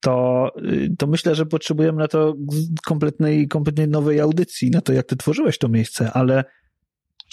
to, 0.05 0.51
y, 0.59 0.97
to 0.99 1.07
myślę, 1.07 1.35
że 1.35 1.47
potrzebujemy 1.47 1.99
na 1.99 2.09
to 2.09 2.35
kompletnej, 2.87 3.49
kompletnie 3.49 3.87
nowej 3.87 4.21
audycji, 4.21 4.71
na 4.71 4.81
to, 4.81 4.93
jak 4.93 5.07
ty 5.07 5.17
tworzyłeś 5.17 5.59
to 5.59 5.69
miejsce, 5.69 6.11
ale 6.13 6.45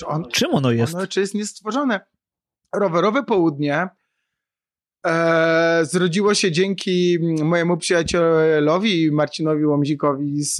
on, 0.06 0.24
czym 0.32 0.56
ono 0.56 0.72
jest? 0.72 0.96
Ono 0.96 1.08
czy 1.08 1.20
jest 1.20 1.34
niestworzone. 1.34 2.00
Rowerowe 2.76 3.24
południe 3.24 3.90
e, 5.06 5.86
zrodziło 5.86 6.34
się 6.34 6.52
dzięki 6.52 7.18
mojemu 7.44 7.78
przyjacielowi 7.78 9.12
Marcinowi 9.12 9.66
Łomzikowi 9.66 10.44
z, 10.44 10.58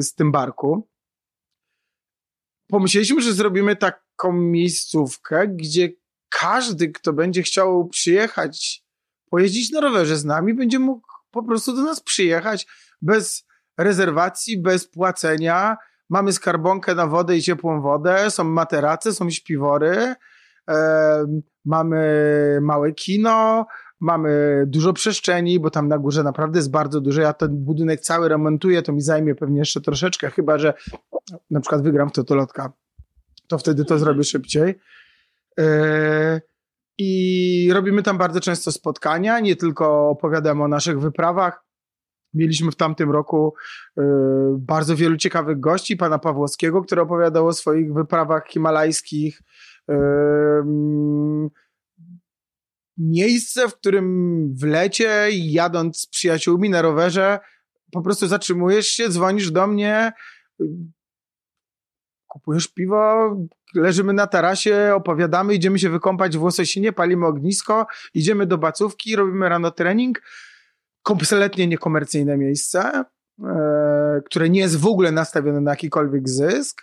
z 0.00 0.14
tym 0.14 0.32
barku. 0.32 0.88
Pomyśleliśmy, 2.68 3.22
że 3.22 3.32
zrobimy 3.32 3.76
taką 3.76 4.32
miejscówkę, 4.32 5.48
gdzie 5.48 5.88
każdy, 6.28 6.88
kto 6.88 7.12
będzie 7.12 7.42
chciał 7.42 7.88
przyjechać, 7.88 8.84
pojeździć 9.30 9.70
na 9.70 9.80
rowerze 9.80 10.16
z 10.16 10.24
nami, 10.24 10.54
będzie 10.54 10.78
mógł 10.78 11.11
po 11.32 11.42
prostu 11.42 11.76
do 11.76 11.82
nas 11.82 12.00
przyjechać 12.00 12.66
bez 13.02 13.46
rezerwacji, 13.78 14.62
bez 14.62 14.88
płacenia. 14.88 15.76
Mamy 16.10 16.32
skarbonkę 16.32 16.94
na 16.94 17.06
wodę 17.06 17.36
i 17.36 17.42
ciepłą 17.42 17.80
wodę, 17.80 18.30
są 18.30 18.44
materace, 18.44 19.12
są 19.12 19.30
śpiwory, 19.30 20.14
mamy 21.64 22.58
małe 22.62 22.92
kino, 22.92 23.66
mamy 24.00 24.64
dużo 24.66 24.92
przestrzeni, 24.92 25.60
bo 25.60 25.70
tam 25.70 25.88
na 25.88 25.98
górze 25.98 26.22
naprawdę 26.22 26.58
jest 26.58 26.70
bardzo 26.70 27.00
dużo. 27.00 27.22
Ja 27.22 27.32
ten 27.32 27.64
budynek 27.64 28.00
cały 28.00 28.28
remontuję, 28.28 28.82
to 28.82 28.92
mi 28.92 29.00
zajmie 29.00 29.34
pewnie 29.34 29.58
jeszcze 29.58 29.80
troszeczkę, 29.80 30.30
chyba 30.30 30.58
że 30.58 30.74
na 31.50 31.60
przykład 31.60 31.82
wygram 31.82 32.08
w 32.08 32.12
Totolotka, 32.12 32.72
to 33.48 33.58
wtedy 33.58 33.84
to 33.84 33.98
zrobię 33.98 34.24
szybciej. 34.24 34.78
E, 35.60 36.40
i 36.98 37.70
robimy 37.72 38.02
tam 38.02 38.18
bardzo 38.18 38.40
często 38.40 38.72
spotkania, 38.72 39.40
nie 39.40 39.56
tylko 39.56 40.08
opowiadam 40.08 40.60
o 40.60 40.68
naszych 40.68 41.00
wyprawach. 41.00 41.64
Mieliśmy 42.34 42.70
w 42.70 42.76
tamtym 42.76 43.10
roku 43.10 43.54
y, 43.98 44.02
bardzo 44.58 44.96
wielu 44.96 45.16
ciekawych 45.16 45.60
gości, 45.60 45.96
pana 45.96 46.18
Pawłowskiego, 46.18 46.82
który 46.82 47.00
opowiadał 47.00 47.46
o 47.46 47.52
swoich 47.52 47.94
wyprawach 47.94 48.48
himalajskich. 48.48 49.42
Y, 49.90 49.94
miejsce, 52.98 53.68
w 53.68 53.74
którym 53.74 54.48
w 54.54 54.64
lecie, 54.64 55.28
jadąc 55.30 56.00
z 56.00 56.06
przyjaciółmi 56.06 56.70
na 56.70 56.82
rowerze, 56.82 57.38
po 57.92 58.02
prostu 58.02 58.26
zatrzymujesz 58.26 58.86
się, 58.86 59.08
dzwonisz 59.08 59.50
do 59.50 59.66
mnie, 59.66 60.12
kupujesz 62.32 62.68
piwo, 62.68 63.36
leżymy 63.74 64.12
na 64.12 64.26
tarasie, 64.26 64.92
opowiadamy, 64.94 65.54
idziemy 65.54 65.78
się 65.78 65.90
wykąpać 65.90 66.38
w 66.38 66.42
Łososinie, 66.42 66.92
palimy 66.92 67.26
ognisko, 67.26 67.86
idziemy 68.14 68.46
do 68.46 68.58
bacówki, 68.58 69.16
robimy 69.16 69.48
rano 69.48 69.70
trening. 69.70 70.22
Kompletnie 71.02 71.66
niekomercyjne 71.66 72.36
miejsce, 72.36 73.04
e, 73.44 74.20
które 74.26 74.48
nie 74.48 74.60
jest 74.60 74.76
w 74.76 74.86
ogóle 74.86 75.12
nastawione 75.12 75.60
na 75.60 75.70
jakikolwiek 75.70 76.28
zysk. 76.28 76.82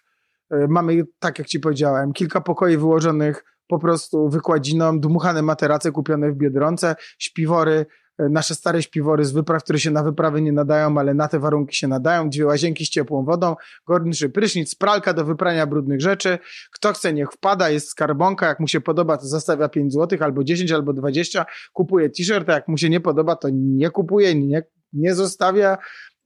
E, 0.51 0.67
mamy, 0.67 1.03
tak 1.19 1.39
jak 1.39 1.47
ci 1.47 1.59
powiedziałem, 1.59 2.13
kilka 2.13 2.41
pokoi 2.41 2.77
wyłożonych 2.77 3.45
po 3.67 3.79
prostu 3.79 4.29
wykładziną, 4.29 4.99
dmuchane 4.99 5.41
materace 5.41 5.91
kupione 5.91 6.31
w 6.31 6.35
Biedronce, 6.35 6.95
śpiwory, 7.17 7.85
nasze 8.29 8.55
stare 8.55 8.83
śpiwory 8.83 9.25
z 9.25 9.31
wypraw, 9.31 9.63
które 9.63 9.79
się 9.79 9.91
na 9.91 10.03
wyprawy 10.03 10.41
nie 10.41 10.51
nadają, 10.51 10.97
ale 10.97 11.13
na 11.13 11.27
te 11.27 11.39
warunki 11.39 11.75
się 11.75 11.87
nadają, 11.87 12.29
dwie 12.29 12.45
łazienki 12.45 12.85
z 12.85 12.89
ciepłą 12.89 13.25
wodą, 13.25 13.55
gorniczy 13.87 14.29
prysznic, 14.29 14.75
pralka 14.75 15.13
do 15.13 15.25
wyprania 15.25 15.67
brudnych 15.67 16.01
rzeczy. 16.01 16.39
Kto 16.71 16.93
chce, 16.93 17.13
niech 17.13 17.31
wpada, 17.31 17.69
jest 17.69 17.89
skarbonka, 17.89 18.47
jak 18.47 18.59
mu 18.59 18.67
się 18.67 18.81
podoba, 18.81 19.17
to 19.17 19.27
zostawia 19.27 19.69
5 19.69 19.93
zł, 19.93 20.19
albo 20.21 20.43
10, 20.43 20.71
albo 20.71 20.93
20, 20.93 21.45
kupuje 21.73 22.09
t-shirt, 22.09 22.49
a 22.49 22.53
jak 22.53 22.67
mu 22.67 22.77
się 22.77 22.89
nie 22.89 22.99
podoba, 22.99 23.35
to 23.35 23.47
nie 23.51 23.89
kupuje, 23.89 24.35
nie, 24.35 24.63
nie 24.93 25.15
zostawia. 25.15 25.77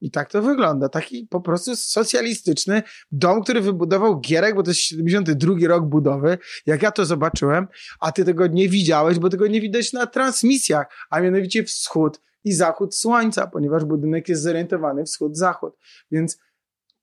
I 0.03 0.11
tak 0.11 0.29
to 0.29 0.41
wygląda. 0.41 0.89
Taki 0.89 1.27
po 1.29 1.41
prostu 1.41 1.75
socjalistyczny 1.75 2.83
dom, 3.11 3.43
który 3.43 3.61
wybudował 3.61 4.19
Gierek, 4.19 4.55
bo 4.55 4.63
to 4.63 4.69
jest 4.69 4.79
72 4.79 5.67
rok 5.67 5.85
budowy. 5.85 6.37
Jak 6.65 6.81
ja 6.81 6.91
to 6.91 7.05
zobaczyłem, 7.05 7.67
a 7.99 8.11
ty 8.11 8.25
tego 8.25 8.47
nie 8.47 8.69
widziałeś, 8.69 9.19
bo 9.19 9.29
tego 9.29 9.47
nie 9.47 9.61
widać 9.61 9.93
na 9.93 10.07
transmisjach, 10.07 10.87
a 11.09 11.21
mianowicie 11.21 11.63
wschód 11.63 12.21
i 12.43 12.53
zachód 12.53 12.95
słońca, 12.95 13.47
ponieważ 13.47 13.85
budynek 13.85 14.29
jest 14.29 14.41
zorientowany 14.41 15.03
wschód-zachód. 15.03 15.77
Więc 16.11 16.37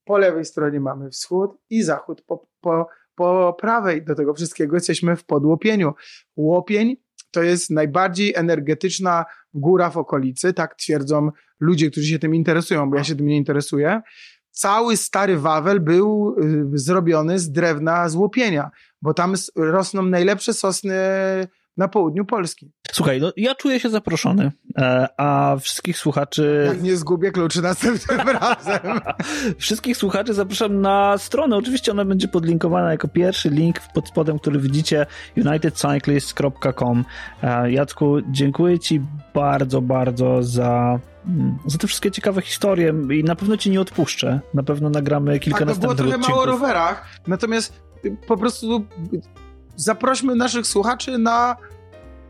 po 0.05 0.19
lewej 0.19 0.45
stronie 0.45 0.81
mamy 0.81 1.11
wschód 1.11 1.51
i 1.71 1.83
zachód. 1.83 2.23
Po, 2.23 2.49
po, 2.61 2.89
po 3.15 3.57
prawej 3.61 4.05
do 4.05 4.15
tego 4.15 4.35
wszystkiego 4.35 4.77
jesteśmy 4.77 5.17
w 5.17 5.25
podłopieniu. 5.25 5.93
Łopień 6.37 6.97
to 7.31 7.43
jest 7.43 7.71
najbardziej 7.71 8.35
energetyczna 8.37 9.25
góra 9.55 9.91
w 9.91 9.97
okolicy, 9.97 10.53
tak 10.53 10.75
twierdzą 10.75 11.31
ludzie, 11.61 11.91
którzy 11.91 12.07
się 12.07 12.19
tym 12.19 12.35
interesują, 12.35 12.91
bo 12.91 12.97
ja 12.97 13.05
się 13.05 13.17
tym 13.17 13.27
nie 13.27 13.37
interesuję. 13.37 14.03
cały 14.51 14.97
stary 14.97 15.39
Wawel 15.39 15.81
był 15.81 16.37
y, 16.75 16.79
zrobiony 16.79 17.39
z 17.39 17.53
drewna 17.53 18.09
z 18.09 18.15
łopienia, 18.15 18.71
bo 19.03 19.15
tam 19.15 19.35
rosną 19.57 20.03
najlepsze 20.03 20.55
sosny 20.55 20.95
na 21.77 21.89
południu 21.89 22.25
Polski. 22.25 22.73
Słuchaj, 22.93 23.21
no, 23.21 23.33
ja 23.37 23.55
czuję 23.55 23.81
się 23.81 23.89
zaproszony, 23.91 24.53
e, 24.79 25.09
a 25.17 25.57
wszystkich 25.61 25.99
słuchaczy... 25.99 26.65
Jak 26.67 26.83
nie 26.83 26.97
zgubię 26.97 27.31
kluczy 27.31 27.63
następnym 27.63 28.21
razem. 28.41 29.01
Wszystkich 29.59 29.97
słuchaczy 29.97 30.35
zapraszam 30.35 30.81
na 30.81 31.19
stronę. 31.19 31.57
Oczywiście 31.57 31.93
ona 31.93 32.05
będzie 32.05 32.29
podlinkowana 32.29 32.91
jako 32.91 33.09
pierwszy 33.09 33.51
link 33.51 33.81
pod 33.95 34.09
spodem, 34.09 34.39
który 34.39 34.59
widzicie 34.61 35.07
unitedcyclist.com. 35.37 37.05
E, 37.43 37.73
Jacku, 37.73 38.17
dziękuję 38.31 38.79
Ci 38.79 39.01
bardzo, 39.35 39.83
bardzo 39.83 40.43
za, 40.43 40.99
mm, 41.27 41.59
za 41.67 41.79
te 41.79 41.87
wszystkie 41.87 42.11
ciekawe 42.11 42.43
historie 42.43 42.95
i 43.11 43.25
na 43.25 43.37
pewno 43.37 43.57
Ci 43.57 43.71
nie 43.71 43.81
odpuszczę. 43.81 44.41
Na 44.55 44.63
pewno 44.63 44.91
nagramy 44.91 45.39
kilka 45.39 45.59
Tak, 45.59 45.67
było 45.79 45.89
następnych 45.93 46.19
trochę 46.19 46.19
mało 46.29 46.41
o 46.41 46.45
odcinków. 46.45 46.61
rowerach, 46.61 47.09
natomiast 47.27 47.83
po 48.27 48.37
prostu 48.37 48.85
zaprośmy 49.81 50.37
naszych 50.37 50.67
słuchaczy 50.67 51.19
na 51.19 51.57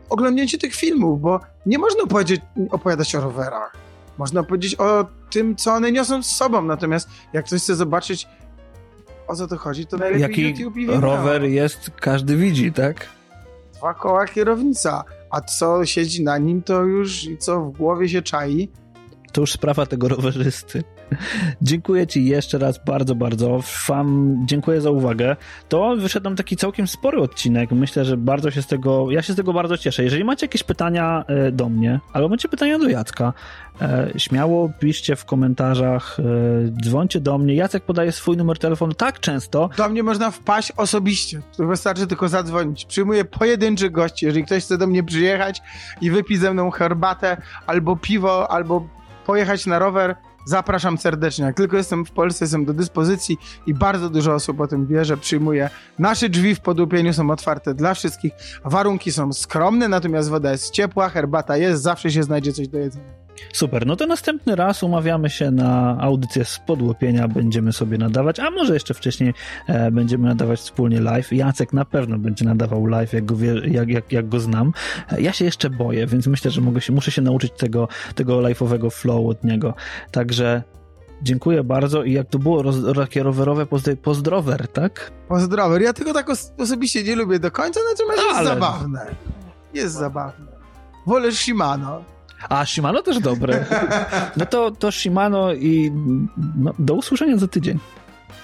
oglądnięcie 0.09 0.57
tych 0.57 0.75
filmów, 0.75 1.21
bo 1.21 1.39
nie 1.65 1.79
można 1.79 2.05
powiedzieć, 2.05 2.41
opowiadać 2.71 3.15
o 3.15 3.21
rowerach. 3.21 3.73
Można 4.17 4.43
powiedzieć 4.43 4.75
o 4.75 5.05
tym, 5.29 5.55
co 5.55 5.73
one 5.73 5.91
niosą 5.91 6.23
z 6.23 6.35
sobą, 6.35 6.61
natomiast 6.61 7.09
jak 7.33 7.45
ktoś 7.45 7.61
chce 7.61 7.75
zobaczyć, 7.75 8.27
o 9.27 9.35
co 9.35 9.47
to 9.47 9.57
chodzi, 9.57 9.85
to 9.85 9.97
najlepiej 9.97 10.21
Jaki 10.21 10.41
YouTube 10.41 10.77
i 10.77 10.87
rower 10.87 11.43
jest, 11.43 11.91
każdy 11.99 12.35
widzi, 12.37 12.71
tak? 12.71 13.09
Dwa 13.73 13.93
koła 13.93 14.25
kierownica, 14.25 15.03
a 15.29 15.41
co 15.41 15.85
siedzi 15.85 16.23
na 16.23 16.37
nim, 16.37 16.61
to 16.61 16.83
już 16.83 17.23
i 17.23 17.37
co 17.37 17.61
w 17.61 17.77
głowie 17.77 18.09
się 18.09 18.21
czai. 18.21 18.69
To 19.31 19.41
już 19.41 19.51
sprawa 19.51 19.85
tego 19.85 20.07
rowerzysty. 20.07 20.83
Dziękuję 21.61 22.07
Ci 22.07 22.25
jeszcze 22.25 22.57
raz 22.57 22.85
bardzo, 22.85 23.15
bardzo. 23.15 23.59
Dziękuję 24.45 24.81
za 24.81 24.89
uwagę. 24.89 25.35
To 25.69 25.95
wyszedł 25.95 26.35
taki 26.35 26.57
całkiem 26.57 26.87
spory 26.87 27.21
odcinek. 27.21 27.71
Myślę, 27.71 28.05
że 28.05 28.17
bardzo 28.17 28.51
się 28.51 28.61
z 28.61 28.67
tego, 28.67 29.11
ja 29.11 29.21
się 29.21 29.33
z 29.33 29.35
tego 29.35 29.53
bardzo 29.53 29.77
cieszę. 29.77 30.03
Jeżeli 30.03 30.23
macie 30.23 30.45
jakieś 30.45 30.63
pytania 30.63 31.23
e, 31.27 31.51
do 31.51 31.69
mnie, 31.69 31.99
albo 32.13 32.29
macie 32.29 32.49
pytania 32.49 32.79
do 32.79 32.89
Jacka, 32.89 33.33
e, 33.81 34.11
śmiało 34.17 34.71
piszcie 34.79 35.15
w 35.15 35.25
komentarzach, 35.25 36.17
e, 36.19 36.23
dzwońcie 36.83 37.19
do 37.19 37.37
mnie. 37.37 37.55
Jacek 37.55 37.83
podaje 37.83 38.11
swój 38.11 38.37
numer 38.37 38.59
telefonu 38.59 38.93
tak 38.93 39.19
często, 39.19 39.69
Do 39.77 39.89
mnie 39.89 40.03
można 40.03 40.31
wpaść 40.31 40.71
osobiście. 40.77 41.41
Wystarczy 41.59 42.07
tylko 42.07 42.29
zadzwonić. 42.29 42.85
Przyjmuję 42.85 43.25
pojedynczych 43.25 43.91
gości. 43.91 44.25
Jeżeli 44.25 44.45
ktoś 44.45 44.63
chce 44.63 44.77
do 44.77 44.87
mnie 44.87 45.03
przyjechać 45.03 45.61
i 46.01 46.11
wypić 46.11 46.39
ze 46.39 46.53
mną 46.53 46.71
herbatę, 46.71 47.37
albo 47.67 47.95
piwo, 47.95 48.51
albo 48.51 48.87
pojechać 49.25 49.65
na 49.65 49.79
rower, 49.79 50.15
zapraszam 50.45 50.97
serdecznie. 50.97 51.45
Jak 51.45 51.55
tylko 51.55 51.77
jestem 51.77 52.05
w 52.05 52.11
Polsce, 52.11 52.45
jestem 52.45 52.65
do 52.65 52.73
dyspozycji 52.73 53.37
i 53.67 53.73
bardzo 53.73 54.09
dużo 54.09 54.33
osób 54.33 54.59
o 54.59 54.67
tym 54.67 54.87
wie, 54.87 55.05
że 55.05 55.17
przyjmuję. 55.17 55.69
Nasze 55.99 56.29
drzwi 56.29 56.55
w 56.55 56.59
podłupieniu 56.59 57.13
są 57.13 57.29
otwarte 57.29 57.73
dla 57.73 57.93
wszystkich. 57.93 58.33
Warunki 58.65 59.11
są 59.11 59.33
skromne, 59.33 59.87
natomiast 59.87 60.29
woda 60.29 60.51
jest 60.51 60.71
ciepła, 60.71 61.09
herbata 61.09 61.57
jest, 61.57 61.83
zawsze 61.83 62.11
się 62.11 62.23
znajdzie 62.23 62.53
coś 62.53 62.67
do 62.67 62.77
jedzenia. 62.77 63.20
Super, 63.53 63.85
no 63.87 63.95
to 63.95 64.07
następny 64.07 64.55
raz 64.55 64.83
umawiamy 64.83 65.29
się 65.29 65.51
na 65.51 65.97
audycję 66.01 66.45
z 66.45 66.59
podłopienia, 66.67 67.27
będziemy 67.27 67.73
sobie 67.73 67.97
nadawać, 67.97 68.39
a 68.39 68.51
może 68.51 68.73
jeszcze 68.73 68.93
wcześniej 68.93 69.33
e, 69.67 69.91
będziemy 69.91 70.27
nadawać 70.27 70.59
wspólnie 70.59 71.01
live. 71.01 71.31
Jacek 71.33 71.73
na 71.73 71.85
pewno 71.85 72.17
będzie 72.17 72.45
nadawał 72.45 72.85
live, 72.85 73.13
jak 73.13 73.25
go, 73.25 73.35
wie, 73.35 73.53
jak, 73.67 73.89
jak, 73.89 74.11
jak 74.11 74.29
go 74.29 74.39
znam. 74.39 74.73
E, 75.11 75.21
ja 75.21 75.33
się 75.33 75.45
jeszcze 75.45 75.69
boję, 75.69 76.07
więc 76.07 76.27
myślę, 76.27 76.51
że 76.51 76.61
mogę 76.61 76.81
się, 76.81 76.93
muszę 76.93 77.11
się 77.11 77.21
nauczyć 77.21 77.51
tego, 77.57 77.87
tego 78.15 78.37
live'owego 78.37 78.91
flow 78.91 79.27
od 79.29 79.43
niego. 79.43 79.73
Także 80.11 80.63
dziękuję 81.23 81.63
bardzo 81.63 82.03
i 82.03 82.11
jak 82.13 82.29
to 82.29 82.39
było 82.39 82.63
roz, 82.63 82.75
takie 82.95 83.23
rowerowe 83.23 83.65
pozdro, 83.65 83.95
pozdrower, 83.95 84.67
tak? 84.67 85.11
Pozdrower. 85.27 85.81
Ja 85.81 85.93
tego 85.93 86.13
tak 86.13 86.29
os- 86.29 86.51
osobiście 86.57 87.03
nie 87.03 87.15
lubię 87.15 87.39
do 87.39 87.51
końca, 87.51 87.79
natomiast 87.91 88.23
jest 88.27 88.35
Ale- 88.39 88.49
zabawne. 88.49 89.05
Jest 89.73 89.95
zabawne. 89.95 90.45
Wolę 91.07 91.31
Shimano. 91.31 92.03
A 92.49 92.65
Shimano 92.65 93.01
też 93.01 93.19
dobre. 93.19 93.65
No 94.37 94.45
to, 94.45 94.71
to 94.71 94.91
Shimano 94.91 95.53
i 95.53 95.91
no, 96.57 96.73
do 96.79 96.93
usłyszenia 96.93 97.37
za 97.37 97.47
tydzień. 97.47 97.79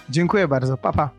Dziękuję 0.10 0.48
bardzo. 0.48 0.78
Papa. 0.78 1.10
Pa. 1.10 1.17